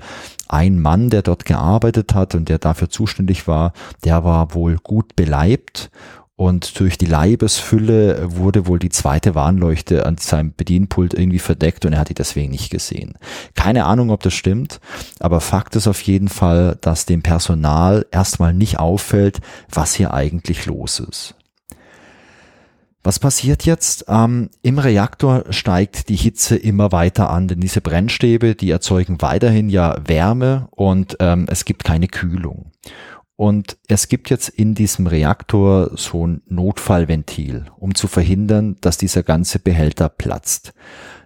ein 0.49 0.81
Mann, 0.81 1.09
der 1.09 1.23
dort 1.23 1.45
gearbeitet 1.45 2.15
hat 2.15 2.35
und 2.35 2.49
der 2.49 2.59
dafür 2.59 2.91
zuständig 2.91 3.47
war, 3.47 3.73
der 4.05 4.25
war 4.25 4.55
wohl 4.55 4.79
gut 4.79 5.15
beleibt 5.15 5.91
und 6.39 6.79
durch 6.79 6.97
die 6.97 7.07
Leibesfülle 7.07 8.37
wurde 8.37 8.69
wohl 8.69 8.79
die 8.79 8.91
zweite 8.91 9.35
Warnleuchte 9.35 10.07
an 10.07 10.19
seinem 10.19 10.55
Bedienpult 10.57 11.13
irgendwie 11.13 11.41
verdeckt 11.41 11.85
und 11.85 11.95
er 11.95 11.99
hat 11.99 12.11
die 12.11 12.15
deswegen 12.15 12.53
nicht 12.53 12.71
gesehen. 12.71 13.15
Keine 13.57 13.87
Ahnung, 13.87 14.11
ob 14.11 14.23
das 14.23 14.35
stimmt, 14.35 14.79
aber 15.19 15.41
Fakt 15.41 15.75
ist 15.75 15.89
auf 15.89 16.01
jeden 16.03 16.29
Fall, 16.29 16.79
dass 16.81 17.07
dem 17.07 17.23
Personal 17.23 18.07
erstmal 18.13 18.55
nicht 18.55 18.79
auffällt, 18.79 19.41
was 19.69 19.95
hier 19.95 20.15
eigentlich 20.15 20.65
los 20.67 21.01
ist. 21.01 21.35
Was 23.03 23.19
passiert 23.19 23.65
jetzt? 23.65 24.05
Ähm, 24.07 24.51
Im 24.63 24.79
Reaktor 24.79 25.45
steigt 25.51 26.09
die 26.09 26.17
Hitze 26.17 26.55
immer 26.55 26.93
weiter 26.93 27.31
an, 27.31 27.49
denn 27.49 27.59
diese 27.59 27.81
Brennstäbe, 27.81 28.55
die 28.55 28.71
erzeugen 28.71 29.21
weiterhin 29.21 29.71
ja 29.71 29.97
Wärme 30.07 30.69
und 30.71 31.17
ähm, 31.19 31.47
es 31.51 31.65
gibt 31.65 31.83
keine 31.83 32.07
Kühlung. 32.07 32.71
Und 33.41 33.79
es 33.87 34.09
gibt 34.09 34.31
jetzt 34.31 34.49
in 34.49 34.75
diesem 34.75 35.07
Reaktor 35.07 35.93
so 35.97 36.27
ein 36.27 36.43
Notfallventil, 36.49 37.67
um 37.79 37.95
zu 37.95 38.09
verhindern, 38.09 38.75
dass 38.81 38.99
dieser 38.99 39.23
ganze 39.23 39.61
Behälter 39.61 40.09
platzt. 40.09 40.73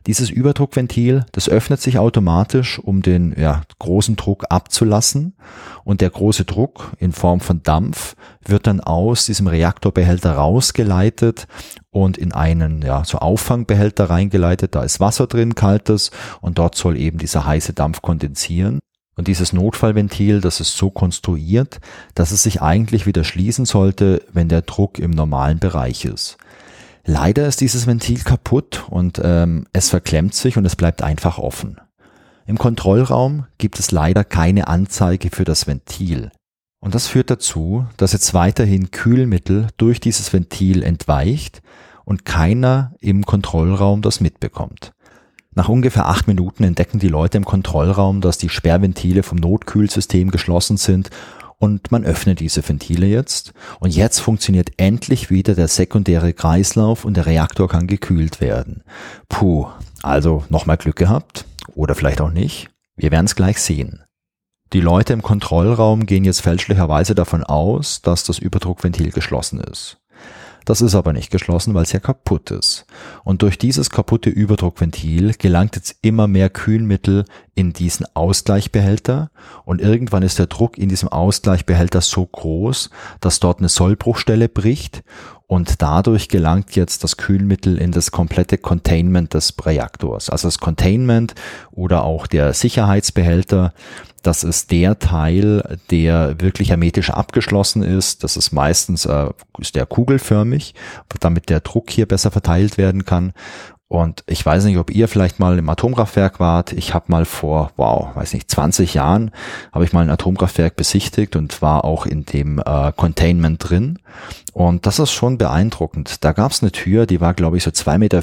Dieses 0.06 0.28
Überdruckventil, 0.28 1.24
das 1.32 1.48
öffnet 1.48 1.80
sich 1.80 1.96
automatisch, 1.96 2.78
um 2.78 3.00
den 3.00 3.34
ja, 3.38 3.62
großen 3.78 4.16
Druck 4.16 4.44
abzulassen. 4.50 5.36
Und 5.84 6.02
der 6.02 6.10
große 6.10 6.44
Druck 6.44 6.92
in 6.98 7.12
Form 7.12 7.40
von 7.40 7.62
Dampf 7.62 8.14
wird 8.44 8.66
dann 8.66 8.80
aus 8.80 9.24
diesem 9.24 9.46
Reaktorbehälter 9.46 10.34
rausgeleitet 10.34 11.46
und 11.90 12.18
in 12.18 12.32
einen 12.32 12.82
ja, 12.82 13.06
so 13.06 13.20
Auffangbehälter 13.20 14.10
reingeleitet. 14.10 14.74
Da 14.74 14.82
ist 14.82 15.00
Wasser 15.00 15.28
drin, 15.28 15.54
kaltes, 15.54 16.10
und 16.42 16.58
dort 16.58 16.74
soll 16.74 16.98
eben 16.98 17.16
dieser 17.16 17.46
heiße 17.46 17.72
Dampf 17.72 18.02
kondensieren. 18.02 18.80
Und 19.22 19.28
dieses 19.28 19.52
Notfallventil, 19.52 20.40
das 20.40 20.58
ist 20.58 20.76
so 20.76 20.90
konstruiert, 20.90 21.78
dass 22.16 22.32
es 22.32 22.42
sich 22.42 22.60
eigentlich 22.60 23.06
wieder 23.06 23.22
schließen 23.22 23.66
sollte, 23.66 24.24
wenn 24.32 24.48
der 24.48 24.62
Druck 24.62 24.98
im 24.98 25.12
normalen 25.12 25.60
Bereich 25.60 26.04
ist. 26.04 26.38
Leider 27.04 27.46
ist 27.46 27.60
dieses 27.60 27.86
Ventil 27.86 28.18
kaputt 28.24 28.84
und 28.90 29.20
ähm, 29.22 29.68
es 29.72 29.90
verklemmt 29.90 30.34
sich 30.34 30.56
und 30.56 30.64
es 30.64 30.74
bleibt 30.74 31.04
einfach 31.04 31.38
offen. 31.38 31.80
Im 32.46 32.58
Kontrollraum 32.58 33.46
gibt 33.58 33.78
es 33.78 33.92
leider 33.92 34.24
keine 34.24 34.66
Anzeige 34.66 35.30
für 35.30 35.44
das 35.44 35.68
Ventil. 35.68 36.32
Und 36.80 36.96
das 36.96 37.06
führt 37.06 37.30
dazu, 37.30 37.86
dass 37.98 38.12
jetzt 38.12 38.34
weiterhin 38.34 38.90
Kühlmittel 38.90 39.68
durch 39.76 40.00
dieses 40.00 40.32
Ventil 40.32 40.82
entweicht 40.82 41.62
und 42.04 42.24
keiner 42.24 42.96
im 42.98 43.24
Kontrollraum 43.24 44.02
das 44.02 44.20
mitbekommt. 44.20 44.90
Nach 45.54 45.68
ungefähr 45.68 46.06
acht 46.06 46.28
Minuten 46.28 46.64
entdecken 46.64 46.98
die 46.98 47.08
Leute 47.08 47.36
im 47.36 47.44
Kontrollraum, 47.44 48.20
dass 48.20 48.38
die 48.38 48.48
Sperrventile 48.48 49.22
vom 49.22 49.38
Notkühlsystem 49.38 50.30
geschlossen 50.30 50.78
sind 50.78 51.10
und 51.58 51.92
man 51.92 52.04
öffnet 52.04 52.40
diese 52.40 52.66
Ventile 52.66 53.06
jetzt 53.06 53.52
und 53.78 53.94
jetzt 53.94 54.20
funktioniert 54.20 54.70
endlich 54.78 55.30
wieder 55.30 55.54
der 55.54 55.68
sekundäre 55.68 56.32
Kreislauf 56.32 57.04
und 57.04 57.16
der 57.16 57.26
Reaktor 57.26 57.68
kann 57.68 57.86
gekühlt 57.86 58.40
werden. 58.40 58.82
Puh, 59.28 59.68
also 60.02 60.42
nochmal 60.48 60.78
Glück 60.78 60.96
gehabt 60.96 61.44
oder 61.74 61.94
vielleicht 61.94 62.20
auch 62.20 62.32
nicht. 62.32 62.70
Wir 62.96 63.10
werden 63.10 63.26
es 63.26 63.36
gleich 63.36 63.58
sehen. 63.58 64.02
Die 64.72 64.80
Leute 64.80 65.12
im 65.12 65.22
Kontrollraum 65.22 66.06
gehen 66.06 66.24
jetzt 66.24 66.40
fälschlicherweise 66.40 67.14
davon 67.14 67.44
aus, 67.44 68.00
dass 68.00 68.24
das 68.24 68.38
Überdruckventil 68.38 69.10
geschlossen 69.10 69.60
ist. 69.60 69.98
Das 70.64 70.80
ist 70.80 70.94
aber 70.94 71.12
nicht 71.12 71.30
geschlossen, 71.30 71.74
weil 71.74 71.82
es 71.82 71.92
ja 71.92 72.00
kaputt 72.00 72.50
ist. 72.50 72.86
Und 73.24 73.42
durch 73.42 73.58
dieses 73.58 73.90
kaputte 73.90 74.30
Überdruckventil 74.30 75.34
gelangt 75.34 75.76
jetzt 75.76 75.96
immer 76.02 76.28
mehr 76.28 76.50
Kühlmittel 76.50 77.24
in 77.54 77.72
diesen 77.72 78.06
Ausgleichbehälter 78.14 79.30
und 79.64 79.80
irgendwann 79.80 80.22
ist 80.22 80.38
der 80.38 80.46
Druck 80.46 80.78
in 80.78 80.88
diesem 80.88 81.08
Ausgleichbehälter 81.08 82.00
so 82.00 82.24
groß, 82.24 82.90
dass 83.20 83.40
dort 83.40 83.58
eine 83.58 83.68
Sollbruchstelle 83.68 84.48
bricht 84.48 85.02
und 85.52 85.82
dadurch 85.82 86.28
gelangt 86.28 86.76
jetzt 86.76 87.04
das 87.04 87.18
Kühlmittel 87.18 87.76
in 87.76 87.92
das 87.92 88.10
komplette 88.10 88.56
Containment 88.56 89.34
des 89.34 89.54
Reaktors. 89.62 90.30
Also 90.30 90.48
das 90.48 90.60
Containment 90.60 91.34
oder 91.72 92.04
auch 92.04 92.26
der 92.26 92.54
Sicherheitsbehälter, 92.54 93.74
das 94.22 94.44
ist 94.44 94.70
der 94.70 94.98
Teil, 94.98 95.78
der 95.90 96.40
wirklich 96.40 96.70
hermetisch 96.70 97.10
abgeschlossen 97.10 97.82
ist. 97.82 98.24
Das 98.24 98.38
ist 98.38 98.52
meistens 98.52 99.04
äh, 99.04 99.28
ist 99.58 99.74
der 99.74 99.84
kugelförmig, 99.84 100.74
damit 101.20 101.50
der 101.50 101.60
Druck 101.60 101.90
hier 101.90 102.06
besser 102.08 102.30
verteilt 102.30 102.78
werden 102.78 103.04
kann. 103.04 103.34
Und 103.92 104.24
ich 104.26 104.46
weiß 104.46 104.64
nicht, 104.64 104.78
ob 104.78 104.90
ihr 104.90 105.06
vielleicht 105.06 105.38
mal 105.38 105.58
im 105.58 105.68
Atomkraftwerk 105.68 106.40
wart. 106.40 106.72
Ich 106.72 106.94
habe 106.94 107.04
mal 107.08 107.26
vor, 107.26 107.72
wow, 107.76 108.16
weiß 108.16 108.32
nicht, 108.32 108.50
20 108.50 108.94
Jahren 108.94 109.32
habe 109.70 109.84
ich 109.84 109.92
mal 109.92 110.00
ein 110.00 110.08
Atomkraftwerk 110.08 110.76
besichtigt 110.76 111.36
und 111.36 111.60
war 111.60 111.84
auch 111.84 112.06
in 112.06 112.24
dem 112.24 112.58
äh, 112.58 112.90
Containment 112.96 113.68
drin. 113.68 113.98
Und 114.54 114.86
das 114.86 114.98
ist 114.98 115.12
schon 115.12 115.36
beeindruckend. 115.36 116.24
Da 116.24 116.32
gab 116.32 116.52
es 116.52 116.62
eine 116.62 116.72
Tür, 116.72 117.04
die 117.04 117.20
war, 117.20 117.34
glaube 117.34 117.58
ich, 117.58 117.64
so 117.64 117.70
2,50 117.70 117.98
Meter 117.98 118.22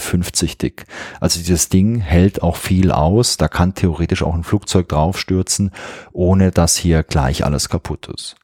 dick. 0.60 0.86
Also 1.20 1.38
dieses 1.38 1.70
Ding 1.70 2.00
hält 2.00 2.42
auch 2.42 2.56
viel 2.56 2.92
aus. 2.92 3.38
Da 3.38 3.48
kann 3.48 3.76
theoretisch 3.76 4.24
auch 4.24 4.34
ein 4.34 4.44
Flugzeug 4.44 4.90
draufstürzen, 4.90 5.70
ohne 6.12 6.50
dass 6.50 6.78
hier 6.78 7.04
gleich 7.04 7.46
alles 7.46 7.70
kaputt 7.70 8.08
ist. 8.08 8.39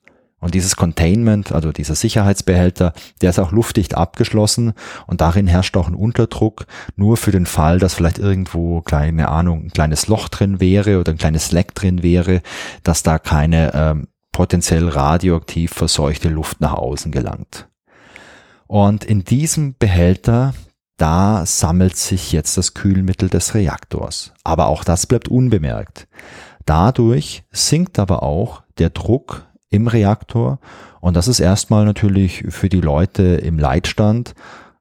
Und 0.46 0.54
dieses 0.54 0.76
Containment, 0.76 1.52
also 1.54 1.72
dieser 1.72 1.96
Sicherheitsbehälter, 1.96 2.94
der 3.20 3.32
ist 3.32 3.40
auch 3.40 3.52
luftdicht 3.52 3.96
abgeschlossen 3.96 4.74
und 5.08 5.20
darin 5.22 5.48
herrscht 5.48 5.76
auch 5.76 5.88
ein 5.88 5.96
Unterdruck, 5.96 6.68
nur 6.96 7.18
für 7.18 7.32
den 7.32 7.48
Fall, 7.48 7.80
dass 7.80 7.96
vielleicht 7.96 8.20
irgendwo, 8.20 8.82
keine 8.82 9.30
Ahnung, 9.30 9.64
ein 9.64 9.72
kleines 9.72 10.06
Loch 10.06 10.30
drin 10.30 10.60
wäre 10.60 11.00
oder 11.00 11.14
ein 11.14 11.18
kleines 11.18 11.52
Leck 11.52 11.74
drin 11.74 12.04
wäre, 12.04 12.44
dass 12.84 13.02
da 13.02 13.18
keine 13.18 13.74
ähm, 13.74 14.08
potenziell 14.32 14.88
radioaktiv 14.88 15.74
verseuchte 15.74 16.30
Luft 16.30 16.62
nach 16.62 16.74
außen 16.74 17.12
gelangt. 17.12 17.68
Und 18.68 19.04
in 19.04 19.24
diesem 19.24 19.74
Behälter, 19.76 20.54
da 20.98 21.44
sammelt 21.48 21.98
sich 21.98 22.32
jetzt 22.32 22.56
das 22.56 22.76
Kühlmittel 22.76 23.30
des 23.30 23.56
Reaktors. 23.56 24.32
Aber 24.44 24.68
auch 24.68 24.84
das 24.84 25.08
bleibt 25.08 25.28
unbemerkt. 25.28 26.08
Dadurch 26.68 27.46
sinkt 27.52 27.98
aber 27.98 28.22
auch 28.22 28.62
der 28.78 28.92
Druck 28.92 29.48
im 29.76 29.88
Reaktor. 29.88 30.60
Und 31.02 31.16
das 31.16 31.28
ist 31.28 31.40
erstmal 31.40 31.86
natürlich 31.86 32.46
für 32.50 32.70
die 32.70 32.82
Leute 32.82 33.24
im 33.24 33.60
Leitstand 33.60 34.34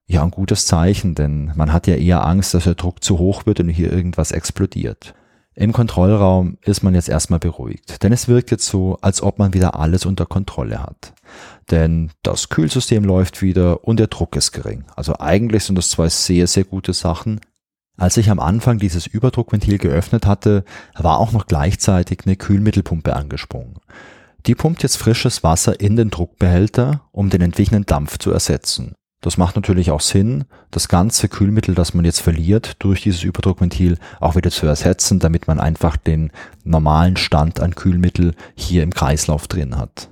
ja 0.07 0.23
ein 0.23 0.31
gutes 0.31 0.67
Zeichen, 0.67 1.15
denn 1.15 1.53
man 1.55 1.73
hat 1.73 1.87
ja 1.87 1.97
eher 1.97 2.27
Angst, 2.27 2.55
dass 2.55 2.65
der 2.65 2.75
Druck 2.75 3.03
zu 3.03 3.19
hoch 3.19 3.47
wird 3.47 3.61
und 3.61 3.69
hier 3.69 3.93
irgendwas 3.93 4.33
explodiert. 4.33 5.15
Im 5.57 5.73
Kontrollraum 5.73 6.59
ist 6.63 6.83
man 6.83 6.95
jetzt 6.95 7.09
erstmal 7.09 7.39
beruhigt, 7.39 8.03
denn 8.03 8.13
es 8.13 8.27
wirkt 8.27 8.51
jetzt 8.51 8.67
so, 8.67 8.99
als 9.03 9.23
ob 9.23 9.39
man 9.39 9.55
wieder 9.55 9.79
alles 9.79 10.05
unter 10.05 10.27
Kontrolle 10.27 10.83
hat. 10.83 11.15
Denn 11.71 12.11
das 12.23 12.49
Kühlsystem 12.49 13.05
läuft 13.05 13.41
wieder 13.41 13.85
und 13.85 14.01
der 14.01 14.09
Druck 14.09 14.35
ist 14.35 14.51
gering. 14.51 14.85
Also 14.97 15.15
eigentlich 15.21 15.65
sind 15.65 15.77
das 15.77 15.91
zwei 15.91 16.09
sehr, 16.09 16.49
sehr 16.49 16.65
gute 16.65 16.93
Sachen. 16.93 17.41
Als 17.97 18.17
ich 18.17 18.31
am 18.31 18.41
Anfang 18.41 18.79
dieses 18.79 19.07
Überdruckventil 19.07 19.79
geöffnet 19.79 20.27
hatte, 20.27 20.65
war 20.97 21.19
auch 21.19 21.31
noch 21.31 21.47
gleichzeitig 21.47 22.21
eine 22.27 22.35
Kühlmittelpumpe 22.35 23.15
angesprungen. 23.15 23.77
Die 24.47 24.55
pumpt 24.55 24.83
jetzt 24.83 24.99
frisches 24.99 25.43
Wasser 25.43 25.81
in 25.81 25.97
den 25.97 26.11
Druckbehälter, 26.11 27.03
um 27.13 27.31
den 27.31 27.41
entwichenen 27.41 27.87
Dampf 27.87 28.19
zu 28.19 28.31
ersetzen. 28.31 28.95
Das 29.23 29.39
macht 29.39 29.57
natürlich 29.57 29.91
auch 29.91 30.03
Sinn, 30.03 30.45
das 30.71 30.89
ganze 30.89 31.31
Kühlmittel, 31.31 31.75
das 31.75 31.95
man 31.95 32.05
jetzt 32.05 32.21
verliert, 32.21 32.77
durch 32.81 33.01
dieses 33.01 33.23
Überdruckventil 33.23 33.97
auch 34.21 34.37
wieder 34.37 34.51
zu 34.51 34.67
ersetzen, 34.67 35.19
damit 35.19 35.49
man 35.49 35.59
einfach 35.59 35.97
den 35.97 36.31
normalen 36.63 37.17
Stand 37.17 37.59
an 37.61 37.75
Kühlmittel 37.75 38.35
hier 38.55 38.83
im 38.83 38.93
Kreislauf 38.93 39.49
drin 39.49 39.79
hat. 39.79 40.11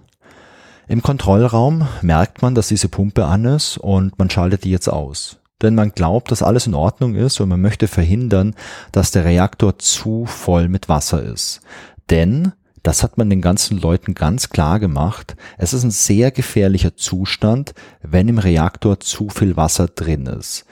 Im 0.88 1.03
Kontrollraum 1.03 1.87
merkt 2.01 2.40
man, 2.40 2.55
dass 2.55 2.68
diese 2.68 2.88
Pumpe 2.88 3.27
an 3.27 3.45
ist 3.45 3.77
und 3.77 4.18
man 4.18 4.31
schaltet 4.31 4.64
die 4.64 4.71
jetzt 4.71 4.88
aus. 4.88 5.40
Denn 5.61 5.75
man 5.75 5.92
glaubt, 5.92 6.31
dass 6.31 6.42
alles 6.42 6.66
in 6.66 6.75
Ordnung 6.75 7.14
ist 7.14 7.38
und 7.38 7.51
man 7.51 7.61
möchte 7.61 7.88
verhindern, 7.88 8.55
dass 8.92 9.11
der 9.11 9.27
Reaktor 9.27 9.79
zu 9.79 10.25
voll 10.25 10.71
mit 10.71 10.88
Wasser 10.88 11.23
ist. 11.23 11.61
Denn 12.09 12.53
das 12.83 13.03
hat 13.03 13.18
man 13.18 13.31
den 13.31 13.40
ganzen 13.40 13.81
Leuten 13.81 14.14
ganz 14.14 14.51
klar 14.51 14.81
gemacht. 14.81 15.37
Es 15.59 15.73
ist 15.73 15.85
ein 15.85 15.90
sehr 15.90 16.31
gefährlicher 16.31 16.97
Zustand, 16.97 17.75
wenn 18.03 18.29
im 18.29 18.38
Reaktor 18.38 19.01
zu 19.01 19.29
viel 19.29 19.57
Wasser 19.57 19.88
drin 19.88 20.27
ist. 20.27 20.64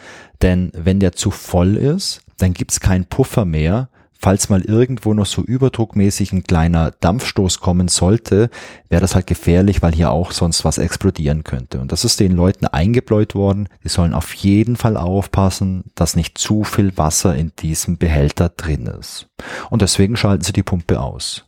Denn 0.42 0.73
wenn 0.75 1.01
der 1.01 1.12
zu 1.12 1.31
voll 1.31 1.77
ist, 1.77 2.23
dann 2.38 2.55
gibt's 2.55 2.81
keinen 2.81 3.05
Puffer 3.05 3.44
mehr. 3.44 3.90
Falls 4.23 4.51
mal 4.51 4.61
irgendwo 4.61 5.14
noch 5.14 5.25
so 5.25 5.40
überdruckmäßig 5.40 6.33
ein 6.33 6.42
kleiner 6.42 6.90
Dampfstoß 6.90 7.61
kommen 7.61 7.88
sollte, 7.88 8.51
wäre 8.90 9.01
das 9.01 9.14
halt 9.14 9.27
gefährlich, 9.27 9.81
weil 9.81 9.94
hier 9.94 10.11
auch 10.11 10.33
sonst 10.33 10.62
was 10.62 10.77
explodieren 10.77 11.42
könnte. 11.42 11.81
Und 11.81 11.90
das 11.90 12.05
ist 12.05 12.20
den 12.20 12.33
Leuten 12.33 12.66
eingebläut 12.66 13.35
worden. 13.35 13.68
Die 13.83 13.88
sollen 13.88 14.12
auf 14.12 14.35
jeden 14.35 14.77
Fall 14.77 14.99
aufpassen, 14.99 15.85
dass 15.94 16.16
nicht 16.16 16.37
zu 16.37 16.64
viel 16.64 16.99
Wasser 16.99 17.35
in 17.35 17.53
diesem 17.61 17.96
Behälter 17.96 18.51
drin 18.51 18.87
ist. 18.87 19.29
Und 19.70 19.81
deswegen 19.81 20.18
schalten 20.18 20.44
sie 20.44 20.53
die 20.53 20.62
Pumpe 20.62 21.01
aus. 21.01 21.46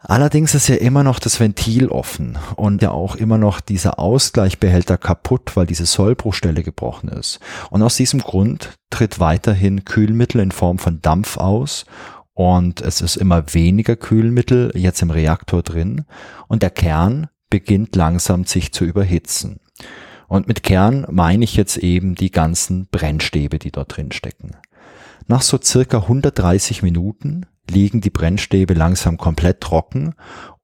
Allerdings 0.00 0.54
ist 0.54 0.68
ja 0.68 0.76
immer 0.76 1.02
noch 1.02 1.18
das 1.18 1.40
Ventil 1.40 1.88
offen 1.88 2.38
und 2.54 2.82
ja 2.82 2.92
auch 2.92 3.16
immer 3.16 3.36
noch 3.36 3.60
dieser 3.60 3.98
Ausgleichbehälter 3.98 4.96
kaputt, 4.96 5.56
weil 5.56 5.66
diese 5.66 5.86
Sollbruchstelle 5.86 6.62
gebrochen 6.62 7.08
ist. 7.08 7.40
Und 7.70 7.82
aus 7.82 7.96
diesem 7.96 8.20
Grund 8.20 8.74
tritt 8.90 9.18
weiterhin 9.18 9.84
Kühlmittel 9.84 10.40
in 10.40 10.52
Form 10.52 10.78
von 10.78 11.02
Dampf 11.02 11.36
aus 11.36 11.84
und 12.32 12.80
es 12.80 13.00
ist 13.00 13.16
immer 13.16 13.52
weniger 13.52 13.96
Kühlmittel 13.96 14.70
jetzt 14.76 15.02
im 15.02 15.10
Reaktor 15.10 15.64
drin 15.64 16.04
und 16.46 16.62
der 16.62 16.70
Kern 16.70 17.26
beginnt 17.50 17.96
langsam 17.96 18.44
sich 18.44 18.72
zu 18.72 18.84
überhitzen. 18.84 19.58
Und 20.28 20.46
mit 20.46 20.62
Kern 20.62 21.06
meine 21.10 21.42
ich 21.42 21.56
jetzt 21.56 21.78
eben 21.78 22.14
die 22.14 22.30
ganzen 22.30 22.86
Brennstäbe, 22.86 23.58
die 23.58 23.72
dort 23.72 23.96
drin 23.96 24.12
stecken. 24.12 24.52
Nach 25.26 25.42
so 25.42 25.58
circa 25.60 26.02
130 26.02 26.82
Minuten 26.82 27.46
liegen 27.70 28.00
die 28.00 28.10
Brennstäbe 28.10 28.74
langsam 28.74 29.16
komplett 29.16 29.60
trocken 29.60 30.14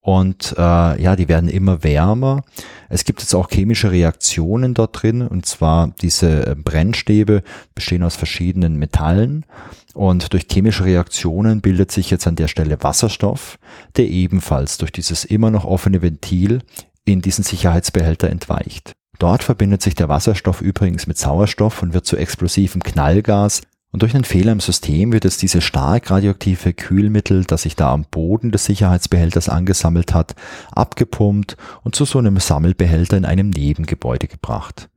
und 0.05 0.55
äh, 0.59 1.03
ja, 1.03 1.17
die 1.17 1.29
werden 1.29 1.49
immer 1.49 1.83
wärmer. 1.83 2.45
Es 2.90 3.05
gibt 3.05 3.23
jetzt 3.23 3.35
auch 3.35 3.49
chemische 3.49 3.90
Reaktionen 3.90 4.75
dort 4.75 5.03
drin 5.03 5.23
und 5.23 5.47
zwar 5.47 5.93
diese 6.03 6.47
äh, 6.47 6.55
Brennstäbe 6.55 7.43
bestehen 7.75 8.03
aus 8.03 8.14
verschiedenen 8.14 8.77
Metallen 8.77 9.47
und 9.95 10.35
durch 10.35 10.47
chemische 10.51 10.85
Reaktionen 10.85 11.62
bildet 11.62 11.90
sich 11.90 12.11
jetzt 12.11 12.27
an 12.27 12.37
der 12.37 12.49
Stelle 12.49 12.83
Wasserstoff, 12.83 13.59
der 13.97 14.09
ebenfalls 14.09 14.77
durch 14.77 14.93
dieses 14.93 15.25
immer 15.25 15.51
noch 15.51 15.64
offene 15.64 16.03
Ventil 16.03 16.61
in 17.07 17.23
diesen 17.23 17.43
Sicherheitsbehälter 17.43 18.29
entweicht. 18.29 18.93
Dort 19.19 19.43
verbindet 19.43 19.81
sich 19.81 19.95
der 19.95 20.11
Wasserstoff 20.11 20.61
übrigens 20.61 21.07
mit 21.07 21.17
Sauerstoff 21.17 21.83
und 21.83 21.95
wird 21.95 22.05
zu 22.05 22.19
explosivem 22.19 22.83
Knallgas, 22.83 23.62
und 23.94 24.02
durch 24.02 24.12
einen 24.16 24.24
Fehler 24.24 24.50
im 24.50 24.59
System 24.59 25.12
wird 25.12 25.22
jetzt 25.22 25.40
diese 25.40 25.61
stark 25.61 26.11
radioaktive 26.11 26.72
Kühlmittel, 26.72 27.44
das 27.44 27.62
sich 27.62 27.76
da 27.76 27.92
am 27.92 28.07
Boden 28.11 28.50
des 28.50 28.64
Sicherheitsbehälters 28.64 29.48
angesammelt 29.48 30.12
hat, 30.12 30.35
abgepumpt 30.72 31.57
und 31.85 31.94
zu 31.94 32.04
so 32.04 32.18
einem 32.18 32.38
Sammelbehälter 32.38 33.16
in 33.16 33.24
einem 33.24 33.50
Nebengebäude 33.50 34.26
gebracht. 34.26 34.90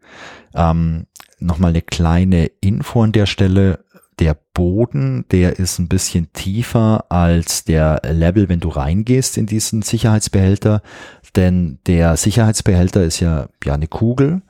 Ähm, 0.56 1.06
Nochmal 1.40 1.70
eine 1.70 1.84
kleine 1.84 2.48
Info 2.62 3.04
an 3.04 3.12
der 3.12 3.28
Stelle. 3.28 3.86
Der 4.18 4.36
Boden, 4.56 5.26
der 5.30 5.60
ist 5.60 5.78
ein 5.78 5.88
bisschen 5.88 6.34
tiefer 6.34 7.06
als 7.10 7.66
der 7.66 8.02
Level, 8.04 8.50
wenn 8.50 8.60
du 8.60 8.70
reingehst 8.70 9.38
in 9.38 9.46
diesen 9.46 9.84
Sicherheitsbehälter, 9.84 10.82
denn 11.36 11.78
der 11.86 12.18
Sicherheitsbehälter 12.18 13.04
ist 13.04 13.20
ja, 13.20 13.50
ja 13.64 13.76
eine 13.76 13.86
Kugel 13.86 14.42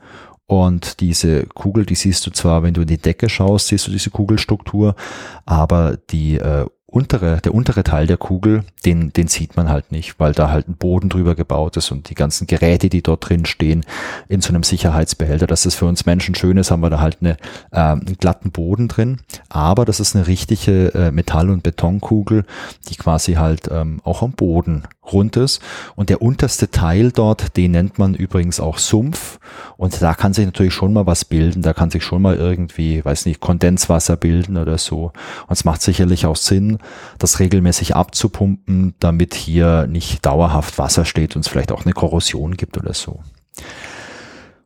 und 0.48 1.00
diese 1.00 1.44
Kugel, 1.44 1.84
die 1.84 1.94
siehst 1.94 2.26
du 2.26 2.30
zwar, 2.30 2.62
wenn 2.62 2.72
du 2.72 2.80
in 2.80 2.86
die 2.86 2.96
Decke 2.96 3.28
schaust, 3.28 3.68
siehst 3.68 3.86
du 3.86 3.90
diese 3.90 4.08
Kugelstruktur, 4.08 4.96
aber 5.44 5.98
die 6.10 6.38
äh, 6.38 6.64
untere, 6.86 7.42
der 7.42 7.52
untere 7.52 7.84
Teil 7.84 8.06
der 8.06 8.16
Kugel, 8.16 8.64
den, 8.86 9.12
den 9.12 9.28
sieht 9.28 9.58
man 9.58 9.68
halt 9.68 9.92
nicht, 9.92 10.18
weil 10.18 10.32
da 10.32 10.50
halt 10.50 10.66
ein 10.66 10.76
Boden 10.76 11.10
drüber 11.10 11.34
gebaut 11.34 11.76
ist 11.76 11.90
und 11.92 12.08
die 12.08 12.14
ganzen 12.14 12.46
Geräte, 12.46 12.88
die 12.88 13.02
dort 13.02 13.28
drin 13.28 13.44
stehen, 13.44 13.84
in 14.26 14.40
so 14.40 14.48
einem 14.48 14.62
Sicherheitsbehälter. 14.62 15.46
Dass 15.46 15.64
das 15.64 15.74
für 15.74 15.84
uns 15.84 16.06
Menschen 16.06 16.34
schön 16.34 16.56
ist, 16.56 16.70
haben 16.70 16.80
wir 16.80 16.88
da 16.88 17.00
halt 17.00 17.18
eine, 17.20 17.36
äh, 17.72 17.80
einen 17.80 18.16
glatten 18.18 18.50
Boden 18.50 18.88
drin. 18.88 19.18
Aber 19.50 19.84
das 19.84 20.00
ist 20.00 20.16
eine 20.16 20.26
richtige 20.26 20.94
äh, 20.94 21.10
Metall- 21.10 21.50
und 21.50 21.62
Betonkugel, 21.62 22.46
die 22.88 22.96
quasi 22.96 23.34
halt 23.34 23.68
ähm, 23.70 24.00
auch 24.02 24.22
am 24.22 24.32
Boden 24.32 24.84
rund 25.12 25.36
ist. 25.36 25.60
Und 25.96 26.10
der 26.10 26.22
unterste 26.22 26.70
Teil 26.70 27.12
dort, 27.12 27.56
den 27.56 27.72
nennt 27.72 27.98
man 27.98 28.14
übrigens 28.14 28.60
auch 28.60 28.78
Sumpf. 28.78 29.38
Und 29.76 30.00
da 30.00 30.14
kann 30.14 30.32
sich 30.32 30.46
natürlich 30.46 30.74
schon 30.74 30.92
mal 30.92 31.06
was 31.06 31.24
bilden. 31.24 31.62
Da 31.62 31.72
kann 31.72 31.90
sich 31.90 32.04
schon 32.04 32.22
mal 32.22 32.36
irgendwie, 32.36 33.04
weiß 33.04 33.26
nicht, 33.26 33.40
Kondenswasser 33.40 34.16
bilden 34.16 34.56
oder 34.56 34.78
so. 34.78 35.12
Und 35.46 35.52
es 35.52 35.64
macht 35.64 35.82
sicherlich 35.82 36.26
auch 36.26 36.36
Sinn, 36.36 36.78
das 37.18 37.40
regelmäßig 37.40 37.96
abzupumpen, 37.96 38.94
damit 38.98 39.34
hier 39.34 39.86
nicht 39.86 40.24
dauerhaft 40.24 40.78
Wasser 40.78 41.04
steht 41.04 41.36
und 41.36 41.40
es 41.40 41.48
vielleicht 41.48 41.72
auch 41.72 41.84
eine 41.84 41.94
Korrosion 41.94 42.56
gibt 42.56 42.76
oder 42.78 42.94
so. 42.94 43.20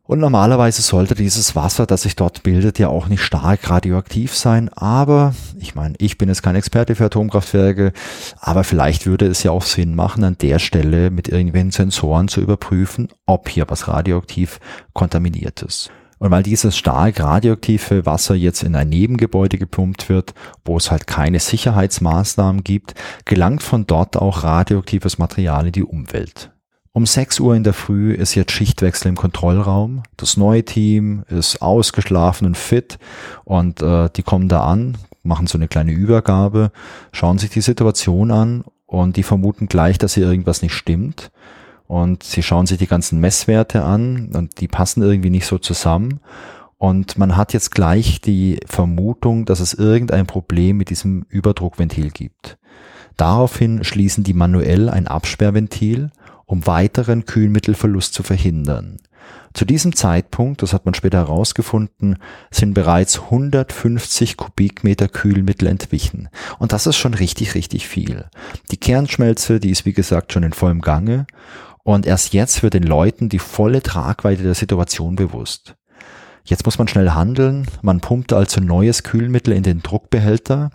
Und 0.05 0.19
normalerweise 0.19 0.81
sollte 0.81 1.15
dieses 1.15 1.55
Wasser, 1.55 1.85
das 1.85 2.01
sich 2.01 2.17
dort 2.17 2.43
bildet, 2.43 2.77
ja 2.77 2.89
auch 2.89 3.07
nicht 3.07 3.21
stark 3.21 3.69
radioaktiv 3.69 4.35
sein. 4.35 4.67
Aber 4.67 5.33
ich 5.59 5.75
meine, 5.75 5.95
ich 5.97 6.17
bin 6.17 6.27
jetzt 6.27 6.43
kein 6.43 6.57
Experte 6.57 6.95
für 6.95 7.05
Atomkraftwerke, 7.05 7.93
aber 8.41 8.65
vielleicht 8.65 9.05
würde 9.05 9.27
es 9.27 9.43
ja 9.43 9.51
auch 9.51 9.63
Sinn 9.63 9.95
machen, 9.95 10.25
an 10.25 10.37
der 10.37 10.59
Stelle 10.59 11.09
mit 11.09 11.29
irgendwelchen 11.29 11.71
Sensoren 11.71 12.27
zu 12.27 12.41
überprüfen, 12.41 13.07
ob 13.25 13.47
hier 13.47 13.63
was 13.69 13.87
radioaktiv 13.87 14.59
kontaminiert 14.91 15.61
ist. 15.61 15.89
Und 16.19 16.31
weil 16.31 16.43
dieses 16.43 16.77
stark 16.77 17.21
radioaktive 17.21 18.05
Wasser 18.05 18.35
jetzt 18.35 18.63
in 18.63 18.75
ein 18.75 18.89
Nebengebäude 18.89 19.57
gepumpt 19.57 20.09
wird, 20.09 20.33
wo 20.65 20.75
es 20.75 20.91
halt 20.91 21.07
keine 21.07 21.39
Sicherheitsmaßnahmen 21.39 22.63
gibt, 22.65 22.93
gelangt 23.23 23.63
von 23.63 23.87
dort 23.87 24.17
auch 24.17 24.43
radioaktives 24.43 25.17
Material 25.17 25.67
in 25.67 25.71
die 25.71 25.83
Umwelt. 25.83 26.52
Um 26.95 27.07
6 27.07 27.39
Uhr 27.39 27.55
in 27.55 27.63
der 27.63 27.73
Früh 27.73 28.13
ist 28.13 28.35
jetzt 28.35 28.51
Schichtwechsel 28.51 29.09
im 29.09 29.15
Kontrollraum. 29.15 30.03
Das 30.15 30.37
neue 30.37 30.63
Team 30.63 31.23
ist 31.27 31.59
ausgeschlafen 31.59 32.45
und 32.45 32.55
fit 32.55 32.99
und 33.45 33.81
äh, 33.81 34.09
die 34.15 34.21
kommen 34.21 34.47
da 34.47 34.61
an, 34.65 34.99
machen 35.23 35.47
so 35.47 35.57
eine 35.57 35.67
kleine 35.67 35.91
Übergabe, 35.91 36.71
schauen 37.11 37.39
sich 37.39 37.49
die 37.49 37.61
Situation 37.61 38.29
an 38.29 38.63
und 38.85 39.17
die 39.17 39.23
vermuten 39.23 39.67
gleich, 39.67 39.97
dass 39.97 40.13
hier 40.13 40.27
irgendwas 40.27 40.61
nicht 40.61 40.75
stimmt. 40.75 41.31
Und 41.87 42.21
sie 42.21 42.43
schauen 42.43 42.67
sich 42.67 42.77
die 42.77 42.87
ganzen 42.87 43.19
Messwerte 43.19 43.83
an 43.83 44.29
und 44.35 44.61
die 44.61 44.67
passen 44.67 45.01
irgendwie 45.01 45.31
nicht 45.31 45.47
so 45.47 45.57
zusammen. 45.57 46.19
Und 46.77 47.17
man 47.17 47.35
hat 47.35 47.53
jetzt 47.53 47.71
gleich 47.71 48.21
die 48.21 48.59
Vermutung, 48.67 49.45
dass 49.45 49.61
es 49.61 49.73
irgendein 49.73 50.27
Problem 50.27 50.77
mit 50.77 50.91
diesem 50.91 51.25
Überdruckventil 51.29 52.11
gibt. 52.11 52.59
Daraufhin 53.17 53.83
schließen 53.83 54.23
die 54.23 54.33
manuell 54.33 54.89
ein 54.89 55.07
Absperrventil 55.07 56.11
um 56.53 56.67
weiteren 56.67 57.25
Kühlmittelverlust 57.25 58.13
zu 58.13 58.21
verhindern. 58.21 58.97
Zu 59.55 59.65
diesem 59.65 59.95
Zeitpunkt, 59.95 60.61
das 60.61 60.71
hat 60.71 60.85
man 60.85 60.93
später 60.93 61.17
herausgefunden, 61.17 62.17
sind 62.51 62.75
bereits 62.75 63.21
150 63.21 64.37
Kubikmeter 64.37 65.07
Kühlmittel 65.07 65.67
entwichen. 65.67 66.29
Und 66.59 66.71
das 66.71 66.85
ist 66.85 66.97
schon 66.97 67.15
richtig, 67.15 67.55
richtig 67.55 67.87
viel. 67.87 68.25
Die 68.69 68.77
Kernschmelze, 68.77 69.59
die 69.59 69.71
ist 69.71 69.87
wie 69.87 69.93
gesagt 69.93 70.31
schon 70.31 70.43
in 70.43 70.53
vollem 70.53 70.81
Gange. 70.81 71.25
Und 71.81 72.05
erst 72.05 72.33
jetzt 72.33 72.61
wird 72.61 72.75
den 72.75 72.83
Leuten 72.83 73.29
die 73.29 73.39
volle 73.39 73.81
Tragweite 73.81 74.43
der 74.43 74.53
Situation 74.53 75.15
bewusst. 75.15 75.75
Jetzt 76.43 76.65
muss 76.65 76.77
man 76.77 76.87
schnell 76.87 77.11
handeln. 77.11 77.65
Man 77.81 77.99
pumpt 77.99 78.31
also 78.31 78.61
neues 78.61 79.01
Kühlmittel 79.01 79.53
in 79.53 79.63
den 79.63 79.81
Druckbehälter 79.81 80.69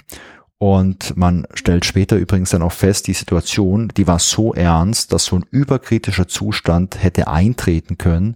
und 0.60 1.16
man 1.16 1.46
stellt 1.54 1.84
später 1.84 2.16
übrigens 2.16 2.50
dann 2.50 2.62
auch 2.62 2.72
fest, 2.72 3.06
die 3.06 3.12
Situation, 3.12 3.92
die 3.96 4.08
war 4.08 4.18
so 4.18 4.52
ernst, 4.52 5.12
dass 5.12 5.26
so 5.26 5.36
ein 5.36 5.44
überkritischer 5.52 6.26
Zustand 6.26 7.00
hätte 7.00 7.28
eintreten 7.28 7.96
können. 7.96 8.34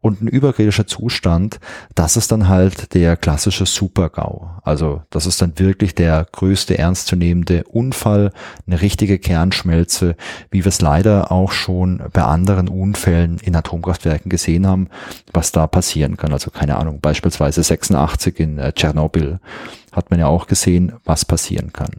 Und 0.00 0.22
ein 0.22 0.28
überkritischer 0.28 0.86
Zustand, 0.86 1.58
das 1.96 2.16
ist 2.16 2.30
dann 2.30 2.46
halt 2.46 2.94
der 2.94 3.16
klassische 3.16 3.66
Supergau. 3.66 4.50
Also 4.62 5.02
das 5.10 5.26
ist 5.26 5.42
dann 5.42 5.58
wirklich 5.58 5.96
der 5.96 6.26
größte 6.30 6.78
ernstzunehmende 6.78 7.64
Unfall, 7.64 8.30
eine 8.66 8.80
richtige 8.80 9.18
Kernschmelze, 9.18 10.14
wie 10.50 10.64
wir 10.64 10.68
es 10.68 10.80
leider 10.80 11.32
auch 11.32 11.50
schon 11.50 12.02
bei 12.12 12.22
anderen 12.22 12.68
Unfällen 12.68 13.38
in 13.42 13.56
Atomkraftwerken 13.56 14.28
gesehen 14.28 14.66
haben, 14.66 14.90
was 15.32 15.50
da 15.50 15.66
passieren 15.66 16.18
kann. 16.18 16.32
Also 16.32 16.52
keine 16.52 16.76
Ahnung, 16.76 17.00
beispielsweise 17.00 17.64
86 17.64 18.38
in 18.38 18.58
äh, 18.58 18.72
Tschernobyl 18.72 19.40
hat 19.94 20.10
man 20.10 20.20
ja 20.20 20.26
auch 20.26 20.46
gesehen, 20.46 20.92
was 21.04 21.24
passieren 21.24 21.72
kann. 21.72 21.90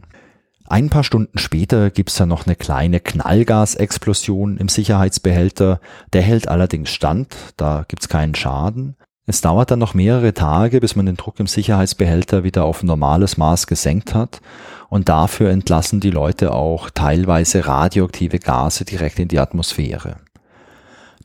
Ein 0.68 0.90
paar 0.90 1.04
Stunden 1.04 1.38
später 1.38 1.90
gibt's 1.90 2.16
dann 2.16 2.28
noch 2.28 2.46
eine 2.46 2.56
kleine 2.56 2.98
Knallgasexplosion 2.98 4.56
im 4.56 4.68
Sicherheitsbehälter. 4.68 5.80
Der 6.12 6.22
hält 6.22 6.48
allerdings 6.48 6.90
stand, 6.90 7.34
da 7.56 7.84
gibt's 7.86 8.08
keinen 8.08 8.34
Schaden. 8.34 8.96
Es 9.28 9.40
dauert 9.40 9.70
dann 9.70 9.78
noch 9.78 9.94
mehrere 9.94 10.34
Tage, 10.34 10.80
bis 10.80 10.94
man 10.94 11.06
den 11.06 11.16
Druck 11.16 11.38
im 11.40 11.46
Sicherheitsbehälter 11.46 12.44
wieder 12.44 12.64
auf 12.64 12.82
normales 12.82 13.36
Maß 13.36 13.66
gesenkt 13.66 14.14
hat. 14.14 14.40
Und 14.88 15.08
dafür 15.08 15.50
entlassen 15.50 16.00
die 16.00 16.10
Leute 16.10 16.52
auch 16.52 16.90
teilweise 16.90 17.66
radioaktive 17.66 18.38
Gase 18.38 18.84
direkt 18.84 19.18
in 19.18 19.28
die 19.28 19.40
Atmosphäre. 19.40 20.16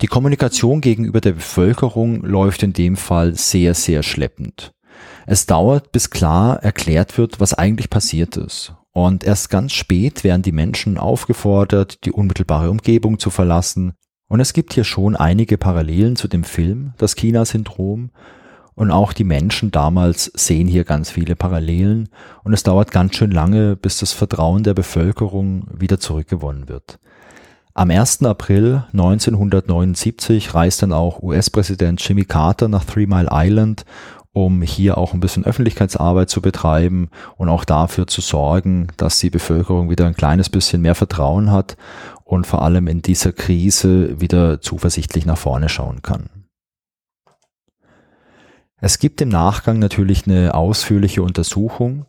Die 0.01 0.07
Kommunikation 0.07 0.81
gegenüber 0.81 1.21
der 1.21 1.33
Bevölkerung 1.33 2.23
läuft 2.23 2.63
in 2.63 2.73
dem 2.73 2.97
Fall 2.97 3.35
sehr, 3.35 3.75
sehr 3.75 4.01
schleppend. 4.01 4.71
Es 5.25 5.45
dauert, 5.45 5.91
bis 5.91 6.09
klar 6.09 6.61
erklärt 6.63 7.17
wird, 7.17 7.39
was 7.39 7.53
eigentlich 7.53 7.89
passiert 7.89 8.37
ist. 8.37 8.73
Und 8.93 9.23
erst 9.23 9.49
ganz 9.49 9.71
spät 9.71 10.23
werden 10.23 10.41
die 10.41 10.51
Menschen 10.51 10.97
aufgefordert, 10.97 12.05
die 12.05 12.11
unmittelbare 12.11 12.69
Umgebung 12.69 13.19
zu 13.19 13.29
verlassen. 13.29 13.93
Und 14.27 14.39
es 14.39 14.53
gibt 14.53 14.73
hier 14.73 14.83
schon 14.83 15.15
einige 15.15 15.57
Parallelen 15.57 16.15
zu 16.15 16.27
dem 16.27 16.43
Film, 16.43 16.93
das 16.97 17.15
China-Syndrom. 17.15 18.11
Und 18.75 18.91
auch 18.91 19.13
die 19.13 19.23
Menschen 19.23 19.71
damals 19.71 20.31
sehen 20.33 20.67
hier 20.67 20.83
ganz 20.83 21.11
viele 21.11 21.35
Parallelen. 21.35 22.09
Und 22.43 22.53
es 22.53 22.63
dauert 22.63 22.91
ganz 22.91 23.15
schön 23.15 23.31
lange, 23.31 23.75
bis 23.75 23.97
das 23.97 24.13
Vertrauen 24.13 24.63
der 24.63 24.73
Bevölkerung 24.73 25.67
wieder 25.77 25.99
zurückgewonnen 25.99 26.67
wird. 26.67 26.99
Am 27.73 27.89
1. 27.89 28.23
April 28.23 28.83
1979 28.91 30.53
reist 30.53 30.81
dann 30.81 30.91
auch 30.91 31.21
US-Präsident 31.23 32.05
Jimmy 32.05 32.25
Carter 32.25 32.67
nach 32.67 32.83
Three 32.83 33.05
Mile 33.05 33.29
Island 33.31 33.85
um 34.33 34.61
hier 34.61 34.97
auch 34.97 35.13
ein 35.13 35.19
bisschen 35.19 35.45
Öffentlichkeitsarbeit 35.45 36.29
zu 36.29 36.41
betreiben 36.41 37.09
und 37.35 37.49
auch 37.49 37.65
dafür 37.65 38.07
zu 38.07 38.21
sorgen, 38.21 38.87
dass 38.97 39.19
die 39.19 39.29
Bevölkerung 39.29 39.89
wieder 39.89 40.05
ein 40.05 40.15
kleines 40.15 40.49
bisschen 40.49 40.81
mehr 40.81 40.95
Vertrauen 40.95 41.51
hat 41.51 41.75
und 42.23 42.47
vor 42.47 42.61
allem 42.61 42.87
in 42.87 43.01
dieser 43.01 43.33
Krise 43.33 44.21
wieder 44.21 44.61
zuversichtlich 44.61 45.25
nach 45.25 45.37
vorne 45.37 45.67
schauen 45.67 46.01
kann. 46.01 46.29
Es 48.83 48.97
gibt 48.97 49.21
im 49.21 49.29
Nachgang 49.29 49.77
natürlich 49.79 50.25
eine 50.25 50.55
ausführliche 50.55 51.21
Untersuchung 51.21 52.05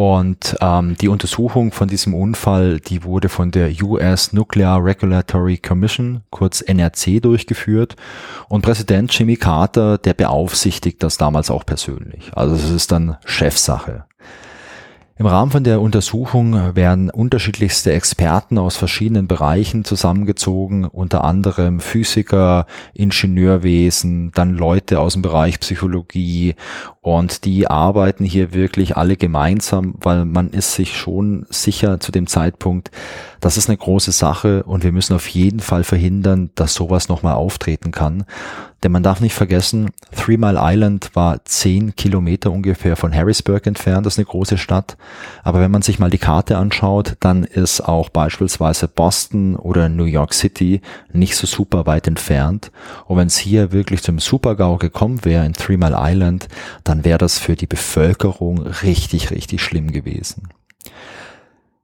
und 0.00 0.56
ähm, 0.62 0.96
die 0.98 1.08
Untersuchung 1.08 1.72
von 1.72 1.86
diesem 1.86 2.14
Unfall, 2.14 2.80
die 2.80 3.04
wurde 3.04 3.28
von 3.28 3.50
der 3.50 3.70
US 3.82 4.32
Nuclear 4.32 4.82
Regulatory 4.82 5.58
Commission, 5.58 6.22
kurz 6.30 6.62
NRC, 6.62 7.20
durchgeführt. 7.20 7.96
Und 8.48 8.62
Präsident 8.62 9.12
Jimmy 9.12 9.36
Carter, 9.36 9.98
der 9.98 10.14
beaufsichtigt 10.14 11.02
das 11.02 11.18
damals 11.18 11.50
auch 11.50 11.66
persönlich. 11.66 12.30
Also 12.34 12.54
es 12.54 12.70
ist 12.70 12.92
dann 12.92 13.18
Chefsache. 13.26 14.06
Im 15.20 15.26
Rahmen 15.26 15.50
von 15.50 15.64
der 15.64 15.82
Untersuchung 15.82 16.74
werden 16.74 17.10
unterschiedlichste 17.10 17.92
Experten 17.92 18.56
aus 18.56 18.78
verschiedenen 18.78 19.28
Bereichen 19.28 19.84
zusammengezogen, 19.84 20.86
unter 20.86 21.24
anderem 21.24 21.80
Physiker, 21.80 22.64
Ingenieurwesen, 22.94 24.32
dann 24.32 24.54
Leute 24.54 24.98
aus 24.98 25.12
dem 25.12 25.20
Bereich 25.20 25.60
Psychologie 25.60 26.54
und 27.02 27.44
die 27.44 27.66
arbeiten 27.66 28.24
hier 28.24 28.54
wirklich 28.54 28.96
alle 28.96 29.18
gemeinsam, 29.18 29.94
weil 30.00 30.24
man 30.24 30.50
ist 30.50 30.72
sich 30.72 30.96
schon 30.96 31.44
sicher 31.50 32.00
zu 32.00 32.12
dem 32.12 32.26
Zeitpunkt, 32.26 32.90
das 33.40 33.56
ist 33.58 33.68
eine 33.68 33.78
große 33.78 34.12
Sache 34.12 34.62
und 34.62 34.84
wir 34.84 34.92
müssen 34.92 35.14
auf 35.14 35.28
jeden 35.28 35.60
Fall 35.60 35.84
verhindern, 35.84 36.50
dass 36.54 36.74
sowas 36.74 37.08
nochmal 37.08 37.34
auftreten 37.34 37.90
kann. 37.90 38.24
Denn 38.82 38.92
man 38.92 39.02
darf 39.02 39.20
nicht 39.20 39.34
vergessen, 39.34 39.90
Three 40.14 40.36
Mile 40.38 40.58
Island 40.60 41.10
war 41.14 41.44
zehn 41.44 41.96
Kilometer 41.96 42.50
ungefähr 42.50 42.96
von 42.96 43.14
Harrisburg 43.14 43.66
entfernt, 43.66 44.06
das 44.06 44.14
ist 44.14 44.18
eine 44.18 44.26
große 44.26 44.58
Stadt. 44.58 44.96
Aber 45.42 45.60
wenn 45.60 45.70
man 45.70 45.82
sich 45.82 45.98
mal 45.98 46.10
die 46.10 46.18
Karte 46.18 46.58
anschaut, 46.58 47.16
dann 47.20 47.44
ist 47.44 47.80
auch 47.80 48.08
beispielsweise 48.08 48.88
Boston 48.88 49.56
oder 49.56 49.88
New 49.88 50.04
York 50.04 50.34
City 50.34 50.80
nicht 51.12 51.36
so 51.36 51.46
super 51.46 51.86
weit 51.86 52.06
entfernt. 52.06 52.70
Und 53.06 53.16
wenn 53.16 53.28
es 53.28 53.38
hier 53.38 53.72
wirklich 53.72 54.02
zum 54.02 54.18
Supergau 54.18 54.76
gekommen 54.76 55.24
wäre 55.24 55.46
in 55.46 55.54
Three 55.54 55.76
Mile 55.76 55.96
Island, 55.98 56.48
dann 56.84 57.04
wäre 57.04 57.18
das 57.18 57.38
für 57.38 57.56
die 57.56 57.66
Bevölkerung 57.66 58.66
richtig, 58.66 59.30
richtig 59.30 59.62
schlimm 59.62 59.92
gewesen. 59.92 60.48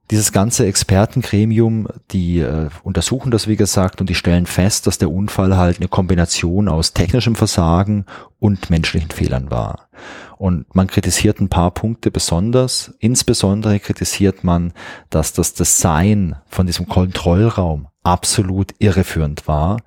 Dieses 0.09 0.31
ganze 0.31 0.65
Expertengremium, 0.65 1.87
die 2.11 2.39
äh, 2.39 2.69
untersuchen 2.83 3.29
das, 3.29 3.47
wie 3.47 3.57
gesagt, 3.57 3.99
und 3.99 4.09
die 4.09 4.15
stellen 4.15 4.45
fest, 4.45 4.87
dass 4.87 4.97
der 4.97 5.11
Unfall 5.11 5.57
halt 5.57 5.77
eine 5.77 5.89
Kombination 5.89 6.69
aus 6.69 6.93
technischem 6.93 7.35
Versagen 7.35 8.05
und 8.39 8.69
menschlichen 8.69 9.11
Fehlern 9.11 9.51
war. 9.51 9.89
Und 10.37 10.73
man 10.75 10.87
kritisiert 10.87 11.41
ein 11.41 11.49
paar 11.49 11.71
Punkte 11.71 12.11
besonders. 12.11 12.93
Insbesondere 12.99 13.79
kritisiert 13.79 14.43
man, 14.43 14.71
dass 15.09 15.33
das 15.33 15.53
Design 15.53 16.37
von 16.47 16.67
diesem 16.67 16.87
Kontrollraum 16.87 17.87
absolut 18.03 18.73
irreführend 18.79 19.47
war 19.47 19.79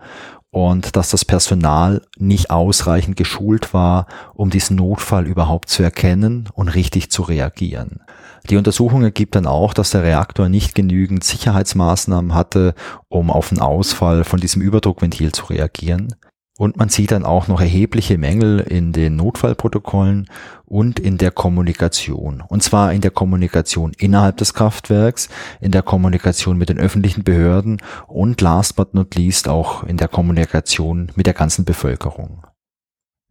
und 0.50 0.96
dass 0.96 1.10
das 1.10 1.24
Personal 1.24 2.02
nicht 2.18 2.50
ausreichend 2.50 3.16
geschult 3.16 3.72
war, 3.72 4.06
um 4.34 4.50
diesen 4.50 4.76
Notfall 4.76 5.26
überhaupt 5.26 5.68
zu 5.68 5.82
erkennen 5.82 6.48
und 6.54 6.68
richtig 6.68 7.10
zu 7.10 7.22
reagieren. 7.22 8.00
Die 8.48 8.56
Untersuchung 8.56 9.02
ergibt 9.02 9.34
dann 9.34 9.46
auch, 9.46 9.74
dass 9.74 9.90
der 9.90 10.02
Reaktor 10.02 10.48
nicht 10.48 10.74
genügend 10.74 11.22
Sicherheitsmaßnahmen 11.24 12.34
hatte, 12.34 12.74
um 13.08 13.30
auf 13.30 13.50
den 13.50 13.60
Ausfall 13.60 14.24
von 14.24 14.40
diesem 14.40 14.62
Überdruckventil 14.62 15.32
zu 15.32 15.46
reagieren. 15.46 16.14
Und 16.60 16.76
man 16.76 16.90
sieht 16.90 17.10
dann 17.10 17.24
auch 17.24 17.48
noch 17.48 17.62
erhebliche 17.62 18.18
Mängel 18.18 18.60
in 18.60 18.92
den 18.92 19.16
Notfallprotokollen 19.16 20.28
und 20.66 21.00
in 21.00 21.16
der 21.16 21.30
Kommunikation. 21.30 22.42
Und 22.46 22.62
zwar 22.62 22.92
in 22.92 23.00
der 23.00 23.12
Kommunikation 23.12 23.94
innerhalb 23.96 24.36
des 24.36 24.52
Kraftwerks, 24.52 25.30
in 25.62 25.70
der 25.72 25.80
Kommunikation 25.80 26.58
mit 26.58 26.68
den 26.68 26.78
öffentlichen 26.78 27.24
Behörden 27.24 27.78
und 28.08 28.42
last 28.42 28.76
but 28.76 28.92
not 28.92 29.14
least 29.14 29.48
auch 29.48 29.84
in 29.84 29.96
der 29.96 30.08
Kommunikation 30.08 31.10
mit 31.14 31.24
der 31.24 31.32
ganzen 31.32 31.64
Bevölkerung. 31.64 32.46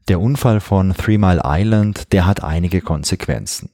Der 0.07 0.19
Unfall 0.19 0.59
von 0.59 0.95
Three 0.95 1.19
Mile 1.19 1.43
Island, 1.45 2.11
der 2.13 2.25
hat 2.25 2.43
einige 2.43 2.81
Konsequenzen. 2.81 3.69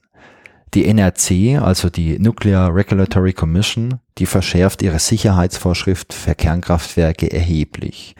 Die 0.74 0.84
NRC, 0.84 1.62
also 1.62 1.88
die 1.88 2.18
Nuclear 2.18 2.74
Regulatory 2.74 3.32
Commission, 3.32 4.00
die 4.18 4.26
verschärft 4.26 4.82
ihre 4.82 4.98
Sicherheitsvorschrift 4.98 6.12
für 6.12 6.34
Kernkraftwerke 6.34 7.32
erheblich. 7.32 8.16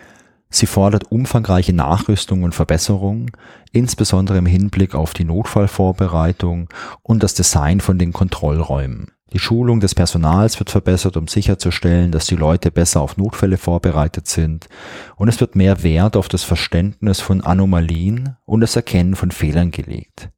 Sie 0.49 0.67
fordert 0.67 1.11
umfangreiche 1.11 1.73
Nachrüstung 1.73 2.43
und 2.43 2.55
Verbesserung, 2.55 3.31
insbesondere 3.73 4.39
im 4.39 4.47
Hinblick 4.47 4.95
auf 4.95 5.13
die 5.13 5.25
Notfallvorbereitung 5.25 6.69
und 7.03 7.23
das 7.23 7.35
Design 7.35 7.81
von 7.81 7.99
den 7.99 8.13
Kontrollräumen. 8.13 9.11
Die 9.33 9.41
Schulung 9.41 9.81
des 9.81 9.95
Personals 9.95 10.59
wird 10.61 10.71
verbessert, 10.71 11.17
um 11.17 11.27
sicherzustellen, 11.27 12.13
dass 12.13 12.27
die 12.27 12.37
Leute 12.37 12.71
besser 12.71 13.01
auf 13.01 13.17
Notfälle 13.17 13.59
vorbereitet 13.59 14.29
sind. 14.29 14.69
Und 15.17 15.29
es 15.29 15.41
wird 15.41 15.57
mehr 15.57 15.83
Wert 15.83 16.17
auf 16.17 16.29
das 16.29 16.45
Verständnis 16.45 17.21
von 17.21 17.41
Anomalien 17.41 18.37
und 18.45 18.61
das 18.61 18.77
Erkennen 18.77 19.17
von 19.17 19.33
Fehlern 19.33 19.73
gelegt. 19.73 20.31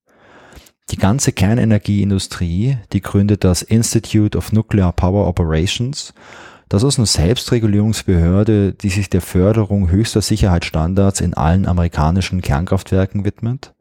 Die 0.90 0.96
ganze 0.96 1.32
Kernenergieindustrie, 1.32 2.78
die 2.94 3.00
gründet 3.02 3.44
das 3.44 3.60
Institute 3.60 4.36
of 4.38 4.52
Nuclear 4.52 4.92
Power 4.92 5.28
Operations. 5.28 6.14
Das 6.68 6.82
ist 6.82 6.98
eine 6.98 7.06
Selbstregulierungsbehörde, 7.06 8.74
die 8.74 8.90
sich 8.90 9.08
der 9.08 9.22
Förderung 9.22 9.90
höchster 9.90 10.20
Sicherheitsstandards 10.20 11.20
in 11.20 11.32
allen 11.32 11.66
amerikanischen 11.66 12.42
Kernkraftwerken 12.42 13.24
widmet. 13.24 13.74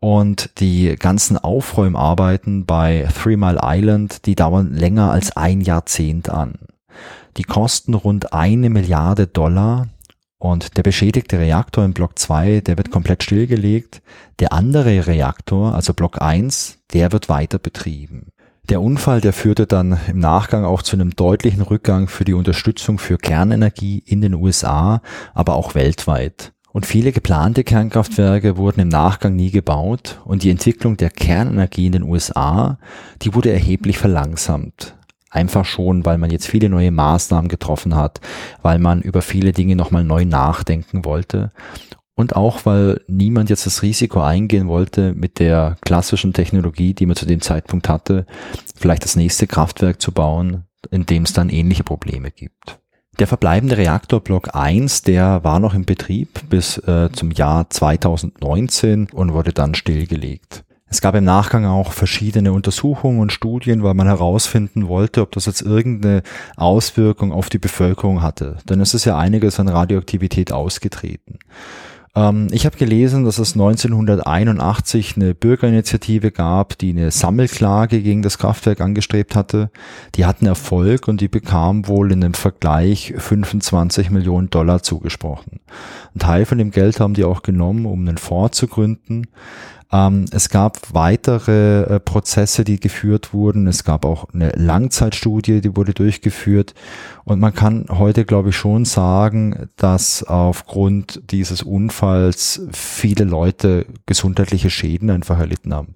Und 0.00 0.58
die 0.58 0.96
ganzen 0.96 1.36
Aufräumarbeiten 1.36 2.64
bei 2.64 3.06
Three 3.14 3.36
Mile 3.36 3.60
Island, 3.62 4.26
die 4.26 4.34
dauern 4.34 4.72
länger 4.72 5.10
als 5.12 5.36
ein 5.36 5.60
Jahrzehnt 5.60 6.30
an. 6.30 6.54
Die 7.36 7.44
kosten 7.44 7.94
rund 7.94 8.32
eine 8.32 8.70
Milliarde 8.70 9.26
Dollar 9.26 9.88
und 10.38 10.76
der 10.76 10.82
beschädigte 10.82 11.38
Reaktor 11.38 11.84
in 11.84 11.94
Block 11.94 12.18
2, 12.18 12.62
der 12.62 12.78
wird 12.78 12.90
komplett 12.90 13.22
stillgelegt. 13.22 14.02
Der 14.40 14.52
andere 14.52 15.06
Reaktor, 15.06 15.74
also 15.74 15.94
Block 15.94 16.20
1, 16.20 16.78
der 16.92 17.12
wird 17.12 17.28
weiter 17.28 17.58
betrieben. 17.58 18.32
Der 18.68 18.80
Unfall, 18.80 19.20
der 19.20 19.32
führte 19.32 19.66
dann 19.66 19.98
im 20.08 20.20
Nachgang 20.20 20.64
auch 20.64 20.82
zu 20.82 20.96
einem 20.96 21.10
deutlichen 21.10 21.62
Rückgang 21.62 22.06
für 22.06 22.24
die 22.24 22.32
Unterstützung 22.32 22.98
für 22.98 23.18
Kernenergie 23.18 24.02
in 24.06 24.20
den 24.20 24.34
USA, 24.34 25.02
aber 25.34 25.56
auch 25.56 25.74
weltweit. 25.74 26.52
Und 26.70 26.86
viele 26.86 27.12
geplante 27.12 27.64
Kernkraftwerke 27.64 28.56
wurden 28.56 28.80
im 28.80 28.88
Nachgang 28.88 29.36
nie 29.36 29.50
gebaut 29.50 30.20
und 30.24 30.42
die 30.42 30.50
Entwicklung 30.50 30.96
der 30.96 31.10
Kernenergie 31.10 31.86
in 31.86 31.92
den 31.92 32.02
USA, 32.04 32.78
die 33.20 33.34
wurde 33.34 33.52
erheblich 33.52 33.98
verlangsamt. 33.98 34.94
Einfach 35.28 35.64
schon, 35.64 36.06
weil 36.06 36.16
man 36.16 36.30
jetzt 36.30 36.46
viele 36.46 36.70
neue 36.70 36.92
Maßnahmen 36.92 37.48
getroffen 37.48 37.96
hat, 37.96 38.20
weil 38.62 38.78
man 38.78 39.02
über 39.02 39.22
viele 39.22 39.52
Dinge 39.52 39.76
nochmal 39.76 40.04
neu 40.04 40.24
nachdenken 40.24 41.04
wollte 41.04 41.50
und 42.14 42.36
auch, 42.36 42.66
weil 42.66 43.00
niemand 43.06 43.50
jetzt 43.50 43.66
das 43.66 43.82
Risiko 43.82 44.20
eingehen 44.20 44.68
wollte, 44.68 45.14
mit 45.14 45.38
der 45.38 45.76
klassischen 45.80 46.32
Technologie, 46.32 46.94
die 46.94 47.06
man 47.06 47.16
zu 47.16 47.26
dem 47.26 47.40
Zeitpunkt 47.40 47.88
hatte, 47.88 48.26
vielleicht 48.76 49.04
das 49.04 49.16
nächste 49.16 49.46
Kraftwerk 49.46 50.00
zu 50.00 50.12
bauen, 50.12 50.64
in 50.90 51.06
dem 51.06 51.22
es 51.22 51.32
dann 51.32 51.48
ähnliche 51.48 51.84
Probleme 51.84 52.30
gibt. 52.30 52.78
Der 53.18 53.26
verbleibende 53.26 53.76
Reaktorblock 53.76 54.54
1, 54.54 55.02
der 55.02 55.44
war 55.44 55.60
noch 55.60 55.74
im 55.74 55.84
Betrieb 55.84 56.48
bis 56.48 56.78
äh, 56.78 57.10
zum 57.12 57.30
Jahr 57.30 57.68
2019 57.68 59.08
und 59.12 59.32
wurde 59.34 59.52
dann 59.52 59.74
stillgelegt. 59.74 60.64
Es 60.86 61.00
gab 61.00 61.14
im 61.14 61.24
Nachgang 61.24 61.64
auch 61.64 61.92
verschiedene 61.92 62.52
Untersuchungen 62.52 63.20
und 63.20 63.32
Studien, 63.32 63.82
weil 63.82 63.94
man 63.94 64.06
herausfinden 64.06 64.88
wollte, 64.88 65.22
ob 65.22 65.32
das 65.32 65.46
jetzt 65.46 65.62
irgendeine 65.62 66.22
Auswirkung 66.56 67.32
auf 67.32 67.48
die 67.48 67.58
Bevölkerung 67.58 68.20
hatte. 68.20 68.58
Denn 68.68 68.80
es 68.80 68.92
ist 68.92 69.06
ja 69.06 69.16
einiges 69.16 69.58
an 69.58 69.68
Radioaktivität 69.68 70.52
ausgetreten. 70.52 71.38
Ähm, 72.14 72.48
ich 72.50 72.66
habe 72.66 72.76
gelesen, 72.76 73.24
dass 73.24 73.38
es 73.38 73.54
1981 73.54 75.16
eine 75.16 75.34
Bürgerinitiative 75.34 76.30
gab, 76.30 76.76
die 76.78 76.90
eine 76.90 77.10
Sammelklage 77.10 78.02
gegen 78.02 78.22
das 78.22 78.38
Kraftwerk 78.38 78.80
angestrebt 78.80 79.34
hatte. 79.34 79.70
Die 80.14 80.26
hatten 80.26 80.46
Erfolg 80.46 81.08
und 81.08 81.20
die 81.20 81.28
bekam 81.28 81.88
wohl 81.88 82.12
in 82.12 82.22
einem 82.22 82.34
Vergleich 82.34 83.14
25 83.16 84.10
Millionen 84.10 84.50
Dollar 84.50 84.82
zugesprochen. 84.82 85.60
Ein 86.14 86.18
Teil 86.18 86.44
von 86.44 86.58
dem 86.58 86.70
Geld 86.70 87.00
haben 87.00 87.14
die 87.14 87.24
auch 87.24 87.42
genommen, 87.42 87.86
um 87.86 88.06
einen 88.06 88.18
Fonds 88.18 88.58
zu 88.58 88.66
gründen. 88.66 89.28
Ähm, 89.92 90.24
es 90.30 90.48
gab 90.48 90.94
weitere 90.94 91.82
äh, 91.82 92.00
Prozesse, 92.00 92.64
die 92.64 92.80
geführt 92.80 93.34
wurden. 93.34 93.66
Es 93.66 93.84
gab 93.84 94.04
auch 94.04 94.32
eine 94.32 94.50
Langzeitstudie, 94.50 95.60
die 95.60 95.76
wurde 95.76 95.92
durchgeführt. 95.92 96.74
Und 97.24 97.40
man 97.40 97.54
kann 97.54 97.86
heute, 97.90 98.24
glaube 98.24 98.48
ich, 98.48 98.56
schon 98.56 98.84
sagen, 98.84 99.68
dass 99.76 100.24
aufgrund 100.24 101.30
dieses 101.30 101.62
Unfalls 101.62 102.62
viele 102.72 103.24
Leute 103.24 103.86
gesundheitliche 104.06 104.70
Schäden 104.70 105.10
einfach 105.10 105.38
erlitten 105.38 105.74
haben. 105.74 105.94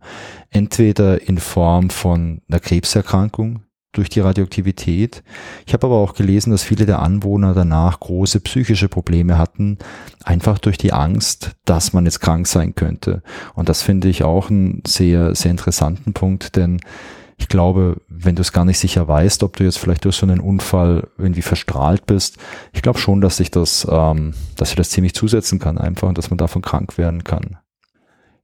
Entweder 0.51 1.27
in 1.27 1.39
Form 1.39 1.91
von 1.91 2.43
einer 2.49 2.61
Krebserkrankung, 2.61 3.63
durch 3.97 4.09
die 4.09 4.21
Radioaktivität. 4.21 5.23
Ich 5.67 5.73
habe 5.73 5.87
aber 5.87 5.97
auch 5.97 6.15
gelesen, 6.15 6.51
dass 6.51 6.63
viele 6.63 6.87
der 6.87 7.01
Anwohner 7.01 7.55
danach 7.55 8.01
große 8.01 8.41
psychische 8.41 8.89
Probleme 8.89 9.39
hatten, 9.39 9.79
einfach 10.25 10.59
durch 10.59 10.79
die 10.79 10.93
Angst, 10.93 11.53
dass 11.65 11.93
man 11.93 12.05
jetzt 12.05 12.21
krank 12.21 12.47
sein 12.47 12.75
könnte. 12.75 13.23
Und 13.55 13.69
das 13.69 13.83
finde 13.83 14.09
ich 14.09 14.25
auch 14.25 14.51
einen 14.51 14.83
sehr, 14.87 15.35
sehr 15.35 15.51
interessanten 15.51 16.13
Punkt, 16.13 16.57
denn 16.57 16.81
ich 17.39 17.49
glaube, 17.49 17.99
wenn 18.09 18.35
du 18.35 18.41
es 18.41 18.53
gar 18.53 18.65
nicht 18.65 18.79
sicher 18.79 19.07
weißt, 19.07 19.43
ob 19.43 19.57
du 19.57 19.65
jetzt 19.65 19.79
vielleicht 19.79 20.05
durch 20.05 20.17
so 20.17 20.27
einen 20.27 20.41
Unfall 20.41 21.09
irgendwie 21.19 21.43
verstrahlt 21.43 22.07
bist, 22.07 22.39
ich 22.73 22.83
glaube 22.83 22.99
schon, 22.99 23.21
dass 23.21 23.37
sich 23.37 23.51
das, 23.51 23.87
ähm, 23.91 24.33
dass 24.57 24.71
sich 24.71 24.77
das 24.77 24.91
ziemlich 24.91 25.15
zusetzen 25.15 25.59
kann 25.59 25.77
einfach 25.77 26.09
und 26.09 26.17
dass 26.17 26.31
man 26.31 26.39
davon 26.39 26.63
krank 26.63 26.97
werden 26.97 27.25
kann. 27.25 27.59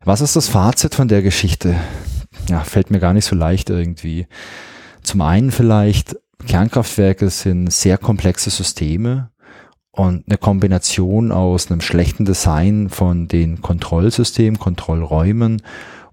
Was 0.04 0.20
ist 0.20 0.36
das 0.36 0.48
Fazit 0.48 0.94
von 0.94 1.08
der 1.08 1.22
Geschichte? 1.22 1.76
Ja, 2.48 2.60
fällt 2.60 2.90
mir 2.90 2.98
gar 2.98 3.14
nicht 3.14 3.24
so 3.24 3.36
leicht 3.36 3.70
irgendwie. 3.70 4.26
Zum 5.02 5.20
einen 5.20 5.50
vielleicht, 5.50 6.16
Kernkraftwerke 6.46 7.30
sind 7.30 7.72
sehr 7.72 7.98
komplexe 7.98 8.50
Systeme 8.50 9.30
und 9.90 10.24
eine 10.26 10.38
Kombination 10.38 11.32
aus 11.32 11.70
einem 11.70 11.80
schlechten 11.80 12.24
Design 12.24 12.88
von 12.88 13.28
den 13.28 13.60
Kontrollsystemen, 13.60 14.58
Kontrollräumen 14.58 15.62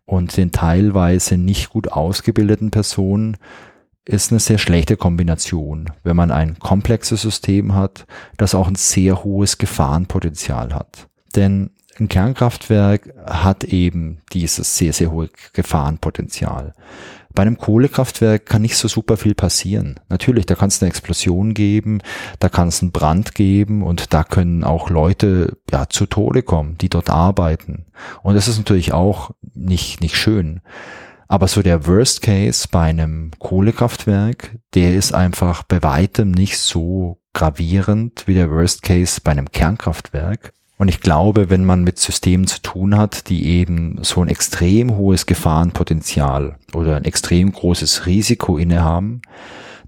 und 0.05 0.35
den 0.37 0.51
teilweise 0.51 1.37
nicht 1.37 1.69
gut 1.69 1.91
ausgebildeten 1.91 2.71
Personen 2.71 3.37
ist 4.05 4.31
eine 4.31 4.39
sehr 4.39 4.57
schlechte 4.57 4.97
Kombination, 4.97 5.91
wenn 6.03 6.15
man 6.15 6.31
ein 6.31 6.57
komplexes 6.57 7.21
System 7.21 7.75
hat, 7.75 8.07
das 8.37 8.55
auch 8.55 8.67
ein 8.67 8.75
sehr 8.75 9.23
hohes 9.23 9.59
Gefahrenpotenzial 9.59 10.73
hat. 10.73 11.07
Denn 11.35 11.69
ein 11.99 12.07
Kernkraftwerk 12.07 13.13
hat 13.25 13.65
eben 13.65 14.19
dieses 14.33 14.77
sehr, 14.77 14.93
sehr 14.93 15.11
hohe 15.11 15.29
Gefahrenpotenzial. 15.53 16.73
Bei 17.33 17.43
einem 17.43 17.57
Kohlekraftwerk 17.57 18.45
kann 18.45 18.63
nicht 18.63 18.75
so 18.75 18.87
super 18.87 19.15
viel 19.15 19.35
passieren. 19.35 19.99
Natürlich, 20.09 20.45
da 20.45 20.55
kann 20.55 20.69
es 20.69 20.81
eine 20.81 20.89
Explosion 20.89 21.53
geben, 21.53 22.01
da 22.39 22.49
kann 22.49 22.69
es 22.69 22.81
einen 22.81 22.91
Brand 22.91 23.35
geben 23.35 23.83
und 23.83 24.13
da 24.13 24.23
können 24.23 24.63
auch 24.63 24.89
Leute 24.89 25.57
ja 25.71 25.87
zu 25.87 26.05
Tode 26.05 26.41
kommen, 26.41 26.77
die 26.79 26.89
dort 26.89 27.09
arbeiten. 27.09 27.85
Und 28.23 28.35
das 28.35 28.47
ist 28.47 28.57
natürlich 28.57 28.93
auch 28.93 29.31
nicht, 29.53 30.01
nicht 30.01 30.17
schön. 30.17 30.61
Aber 31.27 31.47
so 31.47 31.61
der 31.61 31.85
Worst 31.85 32.23
Case 32.23 32.67
bei 32.71 32.85
einem 32.85 33.31
Kohlekraftwerk, 33.37 34.57
der 34.73 34.95
ist 34.95 35.13
einfach 35.13 35.61
bei 35.61 35.83
weitem 35.83 36.31
nicht 36.31 36.57
so 36.57 37.21
gravierend 37.33 38.23
wie 38.25 38.33
der 38.33 38.49
Worst 38.49 38.81
Case 38.81 39.21
bei 39.23 39.31
einem 39.31 39.51
Kernkraftwerk. 39.51 40.53
Und 40.79 40.87
ich 40.87 41.01
glaube, 41.01 41.49
wenn 41.49 41.65
man 41.65 41.83
mit 41.83 41.99
Systemen 41.99 42.47
zu 42.47 42.61
tun 42.61 42.97
hat, 42.97 43.27
die 43.27 43.47
eben 43.47 43.99
so 44.01 44.21
ein 44.21 44.29
extrem 44.29 44.95
hohes 44.95 45.25
Gefahrenpotenzial 45.25 46.55
oder 46.73 46.95
ein 46.95 47.03
extrem 47.03 47.51
großes 47.51 48.05
Risiko 48.05 48.57
innehaben, 48.57 49.21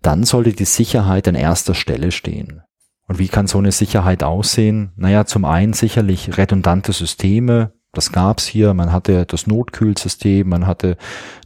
dann 0.02 0.26
sollte 0.26 0.52
die 0.52 0.66
Sicherheit 0.66 1.30
an 1.30 1.36
erster 1.36 1.76
Stelle 1.76 2.12
stehen. 2.12 2.62
Und 3.08 3.20
wie 3.20 3.30
kann 3.30 3.48
so 3.48 3.58
eine 3.58 3.72
Sicherheit 3.72 4.22
aussehen? 4.22 4.92
Naja, 4.98 5.26
zum 5.26 5.46
einen 5.46 5.72
sicherlich 5.72 6.38
redundante 6.38 6.92
Systeme. 6.92 7.72
Das 7.94 8.12
gab's 8.12 8.46
hier. 8.46 8.74
Man 8.74 8.92
hatte 8.92 9.26
das 9.26 9.48
Notkühlsystem. 9.48 10.50
Man 10.50 10.68
hatte 10.68 10.98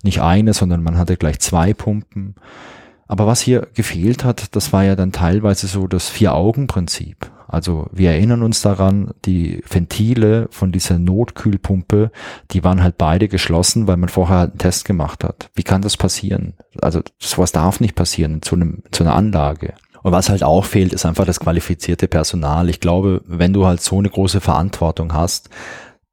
nicht 0.01 0.21
eine, 0.21 0.55
sondern 0.55 0.81
man 0.81 0.97
hatte 0.97 1.17
gleich 1.17 1.39
zwei 1.39 1.75
Pumpen. 1.75 2.33
Aber 3.07 3.27
was 3.27 3.41
hier 3.41 3.67
gefehlt 3.75 4.23
hat, 4.23 4.55
das 4.55 4.73
war 4.73 4.83
ja 4.83 4.95
dann 4.95 5.11
teilweise 5.11 5.67
so 5.67 5.85
das 5.85 6.09
Vier-Augen-Prinzip. 6.09 7.31
Also 7.47 7.87
wir 7.91 8.11
erinnern 8.11 8.41
uns 8.43 8.61
daran, 8.61 9.11
die 9.25 9.61
Ventile 9.69 10.47
von 10.51 10.71
dieser 10.71 10.97
Notkühlpumpe, 10.97 12.11
die 12.51 12.63
waren 12.63 12.81
halt 12.81 12.97
beide 12.97 13.27
geschlossen, 13.27 13.87
weil 13.87 13.97
man 13.97 14.09
vorher 14.09 14.37
halt 14.37 14.51
einen 14.51 14.59
Test 14.59 14.85
gemacht 14.85 15.23
hat. 15.23 15.49
Wie 15.53 15.63
kann 15.63 15.81
das 15.81 15.97
passieren? 15.97 16.53
Also 16.81 17.01
sowas 17.19 17.51
darf 17.51 17.79
nicht 17.79 17.95
passieren 17.95 18.41
zu, 18.41 18.55
einem, 18.55 18.83
zu 18.91 19.03
einer 19.03 19.15
Anlage. 19.15 19.73
Und 20.01 20.11
was 20.11 20.29
halt 20.29 20.43
auch 20.43 20.65
fehlt, 20.65 20.93
ist 20.93 21.05
einfach 21.05 21.25
das 21.25 21.39
qualifizierte 21.39 22.07
Personal. 22.07 22.69
Ich 22.69 22.79
glaube, 22.79 23.21
wenn 23.25 23.53
du 23.53 23.65
halt 23.65 23.81
so 23.81 23.97
eine 23.97 24.09
große 24.09 24.41
Verantwortung 24.41 25.13
hast, 25.13 25.49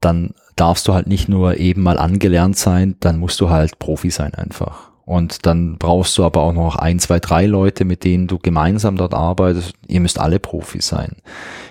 dann 0.01 0.35
darfst 0.57 0.89
du 0.89 0.95
halt 0.95 1.07
nicht 1.07 1.28
nur 1.28 1.59
eben 1.59 1.83
mal 1.83 1.99
angelernt 1.99 2.57
sein, 2.57 2.97
dann 3.01 3.18
musst 3.18 3.41
du 3.41 3.51
halt 3.51 3.78
Profi 3.78 4.11
sein 4.11 4.35
einfach. 4.35 4.91
Und 5.05 5.46
dann 5.46 5.78
brauchst 5.78 6.16
du 6.16 6.24
aber 6.24 6.42
auch 6.42 6.53
noch 6.53 6.76
ein, 6.76 6.98
zwei, 6.98 7.18
drei 7.18 7.46
Leute, 7.46 7.84
mit 7.84 8.05
denen 8.05 8.28
du 8.28 8.38
gemeinsam 8.38 8.96
dort 8.96 9.14
arbeitest. 9.14 9.74
Ihr 9.88 10.00
müsst 10.00 10.20
alle 10.20 10.38
Profis 10.38 10.86
sein. 10.86 11.16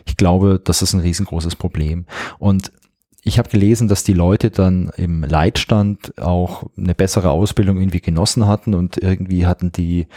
Ich 0.05 0.17
glaube, 0.17 0.59
das 0.63 0.82
ist 0.82 0.93
ein 0.93 0.99
riesengroßes 0.99 1.55
Problem. 1.55 2.05
Und 2.39 2.71
ich 3.23 3.38
habe 3.38 3.49
gelesen, 3.49 3.88
dass 3.88 4.03
die 4.03 4.13
Leute 4.13 4.49
dann 4.49 4.91
im 4.97 5.23
Leitstand 5.23 6.17
auch 6.19 6.63
eine 6.75 6.95
bessere 6.95 7.29
Ausbildung 7.29 7.77
irgendwie 7.77 8.01
genossen 8.01 8.47
hatten 8.47 8.73
und 8.73 8.97
irgendwie 8.97 9.45
hatten 9.45 9.71
die 9.71 10.07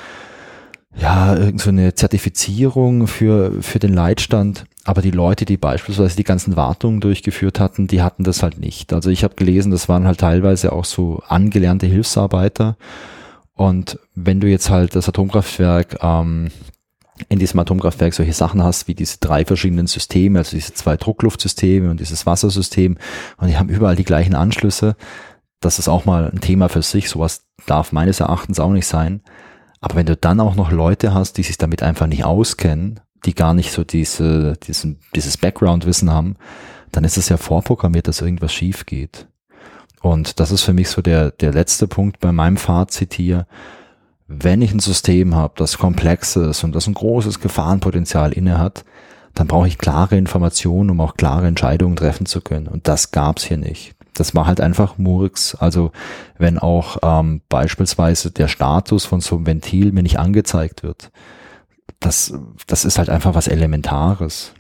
ja 0.97 1.37
irgend 1.37 1.61
so 1.61 1.71
eine 1.71 1.95
Zertifizierung 1.95 3.07
für 3.07 3.63
für 3.63 3.79
den 3.79 3.93
Leitstand, 3.93 4.65
aber 4.85 5.03
die 5.03 5.11
Leute, 5.11 5.45
die 5.45 5.57
beispielsweise 5.57 6.17
die 6.17 6.25
ganzen 6.25 6.57
Wartungen 6.57 7.01
durchgeführt 7.01 7.59
hatten, 7.59 7.87
die 7.87 8.03
hatten 8.03 8.25
das 8.25 8.43
halt 8.43 8.59
nicht. 8.59 8.93
Also 8.93 9.11
ich 9.11 9.25
habe 9.25 9.35
gelesen, 9.35 9.71
das 9.71 9.89
waren 9.89 10.07
halt 10.07 10.21
teilweise 10.21 10.73
auch 10.73 10.85
so 10.85 11.23
angelernte 11.27 11.87
Hilfsarbeiter 11.87 12.77
und 13.55 13.99
wenn 14.15 14.41
du 14.41 14.49
jetzt 14.49 14.69
halt 14.69 14.97
das 14.97 15.09
Atomkraftwerk 15.09 15.99
ähm, 16.03 16.51
in 17.29 17.39
diesem 17.39 17.61
Atomkraftwerk 17.61 18.13
solche 18.13 18.33
Sachen 18.33 18.63
hast, 18.63 18.89
wie 18.89 18.95
diese 18.95 19.19
drei 19.19 19.45
verschiedenen 19.45 19.87
Systeme, 19.87 20.41
also 20.41 20.57
diese 20.57 20.75
zwei 20.75 20.97
Druckluftsysteme 20.97 21.91
und 21.91 22.01
dieses 22.01 22.27
Wassersystem, 22.27 22.99
und 23.37 23.49
die 23.49 23.57
haben 23.57 23.69
überall 23.69 23.95
die 23.95 24.05
gleichen 24.05 24.35
Anschlüsse. 24.35 24.97
Das 25.61 25.79
ist 25.79 25.89
auch 25.89 26.05
mal 26.05 26.29
ein 26.31 26.41
Thema 26.41 26.69
für 26.69 26.83
sich. 26.83 27.09
Sowas 27.09 27.47
darf 27.67 27.93
meines 27.93 28.21
Erachtens 28.21 28.59
auch 28.59 28.73
nicht 28.73 28.87
sein. 28.87 29.23
Aber 29.81 29.95
wenn 29.95 30.07
du 30.07 30.17
dann 30.17 30.41
auch 30.41 30.57
noch 30.57 30.73
Leute 30.73 31.15
hast, 31.15 31.39
die 31.39 31.45
sich 31.45 31.57
damit 31.57 31.83
einfach 31.83 32.07
nicht 32.07 32.25
auskennen, 32.25 33.01
die 33.25 33.35
gar 33.35 33.55
nicht 33.55 33.73
so 33.73 33.85
diese, 33.85 34.55
diesen, 34.67 34.99
dieses 35.15 35.37
Background-Wissen 35.37 36.11
haben, 36.11 36.37
dann 36.93 37.05
ist 37.05 37.17
es 37.17 37.29
ja 37.29 37.37
vorprogrammiert, 37.37 38.09
dass 38.09 38.21
irgendwas 38.21 38.53
schief 38.53 38.87
geht. 38.87 39.27
Und 40.03 40.39
das 40.39 40.51
ist 40.51 40.63
für 40.63 40.75
mich 40.75 40.89
so 40.89 41.03
der, 41.03 41.31
der 41.31 41.53
letzte 41.53 41.89
Punkt 41.89 42.21
bei 42.21 42.31
meinem 42.31 42.57
Fazit 42.57 43.15
hier 43.15 43.47
wenn 44.27 44.63
ich 44.63 44.73
ein 44.73 44.81
System 44.81 45.35
habe, 45.35 45.55
das 45.57 45.79
komplex 45.79 46.37
ist 46.37 46.65
und 46.65 46.75
das 46.75 46.87
ein 46.87 46.95
großes 46.95 47.41
Gefahrenpotenzial 47.41 48.33
inne 48.33 48.59
hat, 48.59 48.85
dann 49.35 49.49
brauche 49.49 49.69
ich 49.69 49.79
klare 49.79 50.17
Informationen, 50.17 50.91
um 50.91 51.01
auch 51.01 51.17
klare 51.17 51.47
Entscheidungen 51.47 51.97
treffen 51.97 52.27
zu 52.27 52.41
können. 52.41 52.69
Und 52.69 52.89
das 52.89 53.11
gab's 53.11 53.45
hier 53.45 53.59
nicht. 53.59 53.95
Das 54.15 54.35
war 54.35 54.47
halt 54.47 54.61
einfach 54.61 54.97
Murks. 54.97 55.57
Also 55.57 55.91
wenn 56.39 56.59
auch 56.59 56.99
ähm, 57.03 57.43
beispielsweise 57.49 58.31
der 58.31 58.49
Status 58.49 59.05
von 59.05 59.21
so 59.21 59.37
einem 59.37 59.47
Ventil 59.47 59.93
mir 59.93 60.05
nicht 60.05 60.21
angezeigt 60.21 60.85
wird, 60.85 61.11
das, 62.01 62.35
das 62.67 62.85
ist 62.85 62.99
halt 62.99 63.11
einfach 63.11 63.35
was 63.35 63.49
Elementares 63.49 64.53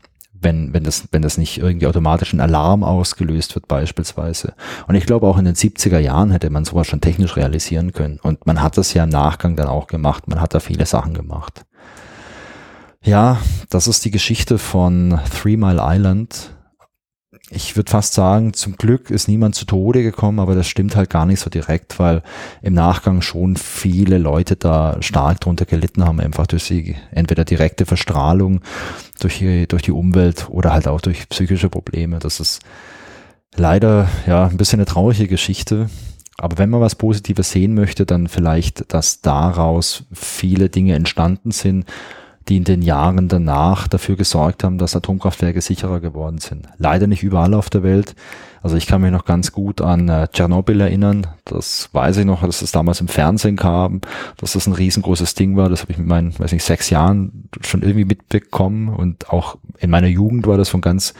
wenn, 0.44 0.72
wenn 0.72 0.84
das, 0.84 1.08
wenn 1.10 1.22
das 1.22 1.38
nicht 1.38 1.58
irgendwie 1.58 1.86
automatisch 1.88 2.32
ein 2.32 2.40
Alarm 2.40 2.84
ausgelöst 2.84 3.54
wird 3.56 3.66
beispielsweise. 3.66 4.54
Und 4.86 4.94
ich 4.94 5.06
glaube 5.06 5.26
auch 5.26 5.38
in 5.38 5.46
den 5.46 5.54
70er 5.54 5.98
Jahren 5.98 6.30
hätte 6.30 6.50
man 6.50 6.64
sowas 6.64 6.86
schon 6.86 7.00
technisch 7.00 7.36
realisieren 7.36 7.92
können. 7.92 8.20
Und 8.22 8.46
man 8.46 8.62
hat 8.62 8.76
das 8.76 8.94
ja 8.94 9.04
im 9.04 9.10
Nachgang 9.10 9.56
dann 9.56 9.66
auch 9.66 9.88
gemacht. 9.88 10.28
Man 10.28 10.40
hat 10.40 10.54
da 10.54 10.60
viele 10.60 10.86
Sachen 10.86 11.14
gemacht. 11.14 11.64
Ja, 13.02 13.38
das 13.70 13.88
ist 13.88 14.04
die 14.04 14.10
Geschichte 14.10 14.58
von 14.58 15.18
Three 15.30 15.56
Mile 15.56 15.80
Island 15.82 16.53
ich 17.50 17.76
würde 17.76 17.90
fast 17.90 18.14
sagen, 18.14 18.54
zum 18.54 18.76
Glück 18.76 19.10
ist 19.10 19.28
niemand 19.28 19.54
zu 19.54 19.66
Tode 19.66 20.02
gekommen, 20.02 20.40
aber 20.40 20.54
das 20.54 20.66
stimmt 20.66 20.96
halt 20.96 21.10
gar 21.10 21.26
nicht 21.26 21.40
so 21.40 21.50
direkt, 21.50 21.98
weil 21.98 22.22
im 22.62 22.72
Nachgang 22.72 23.20
schon 23.20 23.56
viele 23.56 24.18
Leute 24.18 24.56
da 24.56 24.96
stark 25.00 25.40
drunter 25.40 25.66
gelitten 25.66 26.04
haben, 26.04 26.20
einfach 26.20 26.46
durch 26.46 26.66
die 26.66 26.96
entweder 27.12 27.44
direkte 27.44 27.84
Verstrahlung 27.84 28.60
durch 29.20 29.38
die, 29.38 29.68
durch 29.68 29.82
die 29.82 29.92
Umwelt 29.92 30.48
oder 30.48 30.72
halt 30.72 30.88
auch 30.88 31.00
durch 31.00 31.28
psychische 31.28 31.68
Probleme. 31.68 32.18
Das 32.18 32.40
ist 32.40 32.60
leider 33.54 34.08
ja 34.26 34.46
ein 34.46 34.56
bisschen 34.56 34.80
eine 34.80 34.86
traurige 34.86 35.28
Geschichte. 35.28 35.90
Aber 36.38 36.58
wenn 36.58 36.70
man 36.70 36.80
was 36.80 36.96
Positives 36.96 37.50
sehen 37.50 37.74
möchte, 37.74 38.06
dann 38.06 38.26
vielleicht, 38.26 38.92
dass 38.92 39.20
daraus 39.20 40.04
viele 40.12 40.68
Dinge 40.68 40.94
entstanden 40.94 41.52
sind, 41.52 41.84
die 42.48 42.58
in 42.58 42.64
den 42.64 42.82
Jahren 42.82 43.28
danach 43.28 43.88
dafür 43.88 44.16
gesorgt 44.16 44.64
haben, 44.64 44.78
dass 44.78 44.94
Atomkraftwerke 44.94 45.60
sicherer 45.60 46.00
geworden 46.00 46.38
sind. 46.38 46.68
Leider 46.78 47.06
nicht 47.06 47.22
überall 47.22 47.54
auf 47.54 47.70
der 47.70 47.82
Welt. 47.82 48.14
Also 48.62 48.76
ich 48.76 48.86
kann 48.86 49.02
mich 49.02 49.12
noch 49.12 49.24
ganz 49.24 49.52
gut 49.52 49.80
an 49.80 50.08
äh, 50.08 50.28
Tschernobyl 50.28 50.80
erinnern. 50.80 51.26
Das 51.44 51.90
weiß 51.92 52.18
ich 52.18 52.24
noch, 52.24 52.42
dass 52.42 52.62
es 52.62 52.72
damals 52.72 53.00
im 53.00 53.08
Fernsehen 53.08 53.56
kam, 53.56 54.00
dass 54.38 54.54
das 54.54 54.66
ein 54.66 54.72
riesengroßes 54.72 55.34
Ding 55.34 55.56
war. 55.56 55.68
Das 55.68 55.82
habe 55.82 55.92
ich 55.92 55.98
mit 55.98 56.06
meinen, 56.06 56.38
weiß 56.38 56.52
nicht, 56.52 56.64
sechs 56.64 56.90
Jahren 56.90 57.48
schon 57.60 57.82
irgendwie 57.82 58.06
mitbekommen. 58.06 58.88
Und 58.88 59.30
auch 59.30 59.56
in 59.78 59.90
meiner 59.90 60.06
Jugend 60.06 60.46
war 60.46 60.56
das 60.56 60.70
so 60.70 60.78
ein 60.78 60.82
ganz, 60.82 61.12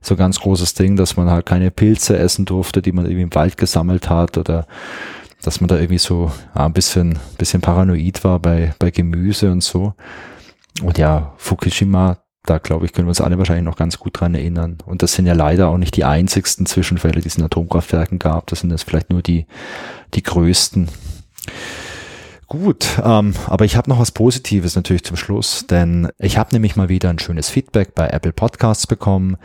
so 0.00 0.14
ein 0.14 0.18
ganz 0.18 0.40
großes 0.40 0.74
Ding, 0.74 0.96
dass 0.96 1.16
man 1.16 1.30
halt 1.30 1.46
keine 1.46 1.70
Pilze 1.70 2.16
essen 2.18 2.44
durfte, 2.44 2.80
die 2.80 2.92
man 2.92 3.04
irgendwie 3.04 3.22
im 3.22 3.34
Wald 3.34 3.56
gesammelt 3.56 4.08
hat 4.08 4.38
oder 4.38 4.66
dass 5.42 5.60
man 5.60 5.68
da 5.68 5.76
irgendwie 5.76 5.98
so 5.98 6.32
ja, 6.54 6.64
ein 6.64 6.72
bisschen, 6.72 7.18
bisschen 7.36 7.60
paranoid 7.60 8.24
war 8.24 8.40
bei, 8.40 8.74
bei 8.78 8.90
Gemüse 8.90 9.52
und 9.52 9.62
so. 9.62 9.94
Und 10.82 10.98
ja, 10.98 11.34
Fukushima, 11.36 12.18
da 12.44 12.58
glaube 12.58 12.86
ich, 12.86 12.92
können 12.92 13.06
wir 13.06 13.10
uns 13.10 13.20
alle 13.20 13.38
wahrscheinlich 13.38 13.64
noch 13.64 13.76
ganz 13.76 13.98
gut 13.98 14.20
dran 14.20 14.34
erinnern. 14.34 14.78
Und 14.84 15.02
das 15.02 15.14
sind 15.14 15.26
ja 15.26 15.34
leider 15.34 15.68
auch 15.68 15.78
nicht 15.78 15.96
die 15.96 16.04
einzigsten 16.04 16.66
Zwischenfälle, 16.66 17.20
die 17.20 17.28
es 17.28 17.36
in 17.36 17.44
Atomkraftwerken 17.44 18.18
gab. 18.18 18.46
Das 18.46 18.60
sind 18.60 18.70
jetzt 18.70 18.84
vielleicht 18.84 19.10
nur 19.10 19.22
die, 19.22 19.46
die 20.14 20.22
größten. 20.22 20.88
Gut, 22.48 23.00
ähm, 23.02 23.34
aber 23.46 23.64
ich 23.64 23.76
habe 23.76 23.90
noch 23.90 23.98
was 23.98 24.12
Positives 24.12 24.76
natürlich 24.76 25.04
zum 25.04 25.16
Schluss, 25.16 25.66
denn 25.66 26.08
ich 26.18 26.38
habe 26.38 26.54
nämlich 26.54 26.76
mal 26.76 26.88
wieder 26.88 27.10
ein 27.10 27.18
schönes 27.18 27.50
Feedback 27.50 27.94
bei 27.96 28.06
Apple 28.06 28.32
Podcasts 28.32 28.86
bekommen, 28.86 29.36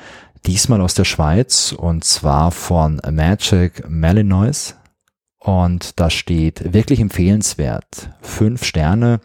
diesmal 0.46 0.82
aus 0.82 0.94
der 0.94 1.06
Schweiz 1.06 1.74
und 1.76 2.04
zwar 2.04 2.52
von 2.52 3.02
Magic 3.12 3.90
Malinois. 3.90 4.76
Und 5.40 6.00
da 6.00 6.12
steht 6.12 6.74
wirklich 6.74 7.00
empfehlenswert. 7.00 8.12
Fünf 8.22 8.64
Sterne 8.64 9.22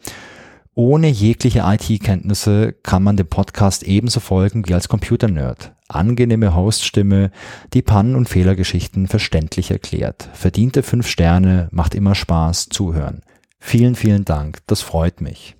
ohne 0.76 1.08
jegliche 1.08 1.62
IT-Kenntnisse 1.64 2.74
kann 2.82 3.02
man 3.02 3.16
dem 3.16 3.26
Podcast 3.26 3.82
ebenso 3.82 4.20
folgen 4.20 4.68
wie 4.68 4.74
als 4.74 4.88
Computer-Nerd. 4.88 5.72
Angenehme 5.88 6.54
Hoststimme, 6.54 7.30
die 7.72 7.80
Pannen- 7.80 8.14
und 8.14 8.28
Fehlergeschichten 8.28 9.06
verständlich 9.06 9.70
erklärt. 9.70 10.28
Verdiente 10.34 10.82
fünf 10.82 11.08
Sterne, 11.08 11.68
macht 11.72 11.94
immer 11.94 12.14
Spaß 12.14 12.68
zuhören. 12.68 13.22
Vielen, 13.58 13.94
vielen 13.94 14.26
Dank, 14.26 14.58
das 14.66 14.82
freut 14.82 15.22
mich. 15.22 15.56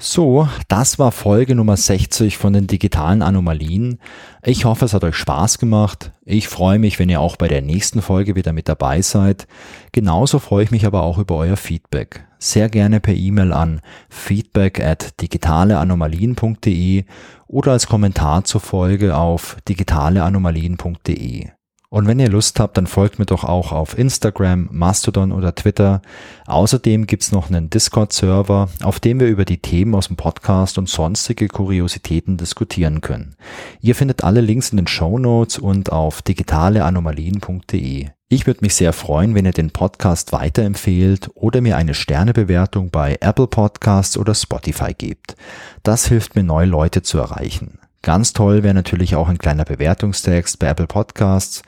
So, 0.00 0.48
das 0.68 1.00
war 1.00 1.10
Folge 1.10 1.56
Nummer 1.56 1.76
60 1.76 2.38
von 2.38 2.52
den 2.52 2.68
digitalen 2.68 3.20
Anomalien. 3.20 3.98
Ich 4.44 4.64
hoffe, 4.64 4.84
es 4.84 4.94
hat 4.94 5.02
euch 5.02 5.16
Spaß 5.16 5.58
gemacht. 5.58 6.12
Ich 6.24 6.46
freue 6.46 6.78
mich, 6.78 7.00
wenn 7.00 7.08
ihr 7.08 7.20
auch 7.20 7.34
bei 7.34 7.48
der 7.48 7.62
nächsten 7.62 8.00
Folge 8.00 8.36
wieder 8.36 8.52
mit 8.52 8.68
dabei 8.68 9.02
seid. 9.02 9.48
Genauso 9.90 10.38
freue 10.38 10.62
ich 10.62 10.70
mich 10.70 10.86
aber 10.86 11.02
auch 11.02 11.18
über 11.18 11.34
euer 11.34 11.56
Feedback. 11.56 12.24
Sehr 12.38 12.68
gerne 12.68 13.00
per 13.00 13.14
E-Mail 13.14 13.52
an 13.52 13.80
feedback 14.08 14.78
at 14.78 15.20
digitaleanomalien.de 15.20 17.04
oder 17.48 17.72
als 17.72 17.88
Kommentar 17.88 18.44
zur 18.44 18.60
Folge 18.60 19.16
auf 19.16 19.56
digitaleanomalien.de. 19.66 21.57
Und 21.90 22.06
wenn 22.06 22.18
ihr 22.18 22.28
Lust 22.28 22.60
habt, 22.60 22.76
dann 22.76 22.86
folgt 22.86 23.18
mir 23.18 23.24
doch 23.24 23.44
auch 23.44 23.72
auf 23.72 23.96
Instagram, 23.96 24.68
Mastodon 24.70 25.32
oder 25.32 25.54
Twitter. 25.54 26.02
Außerdem 26.46 27.06
gibt's 27.06 27.32
noch 27.32 27.48
einen 27.48 27.70
Discord-Server, 27.70 28.68
auf 28.82 29.00
dem 29.00 29.20
wir 29.20 29.28
über 29.28 29.46
die 29.46 29.56
Themen 29.56 29.94
aus 29.94 30.08
dem 30.08 30.16
Podcast 30.16 30.76
und 30.76 30.90
sonstige 30.90 31.48
Kuriositäten 31.48 32.36
diskutieren 32.36 33.00
können. 33.00 33.36
Ihr 33.80 33.94
findet 33.94 34.22
alle 34.22 34.42
Links 34.42 34.68
in 34.68 34.76
den 34.76 34.86
Show 34.86 35.18
Notes 35.18 35.58
und 35.58 35.90
auf 35.90 36.20
digitaleanomalien.de. 36.20 38.08
Ich 38.28 38.46
würde 38.46 38.60
mich 38.60 38.74
sehr 38.74 38.92
freuen, 38.92 39.34
wenn 39.34 39.46
ihr 39.46 39.52
den 39.52 39.70
Podcast 39.70 40.32
weiterempfehlt 40.32 41.30
oder 41.32 41.62
mir 41.62 41.78
eine 41.78 41.94
Sternebewertung 41.94 42.90
bei 42.90 43.16
Apple 43.22 43.46
Podcasts 43.46 44.18
oder 44.18 44.34
Spotify 44.34 44.92
gebt. 44.92 45.36
Das 45.82 46.06
hilft 46.06 46.34
mir, 46.34 46.44
neue 46.44 46.66
Leute 46.66 47.00
zu 47.00 47.16
erreichen. 47.16 47.78
Ganz 48.08 48.32
toll 48.32 48.62
wäre 48.62 48.72
natürlich 48.72 49.16
auch 49.16 49.28
ein 49.28 49.36
kleiner 49.36 49.66
Bewertungstext 49.66 50.58
bei 50.58 50.68
Apple 50.68 50.86
Podcasts. 50.86 51.60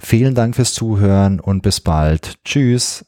Vielen 0.00 0.34
Dank 0.34 0.56
fürs 0.56 0.74
Zuhören 0.74 1.38
und 1.38 1.62
bis 1.62 1.80
bald. 1.80 2.42
Tschüss. 2.44 3.04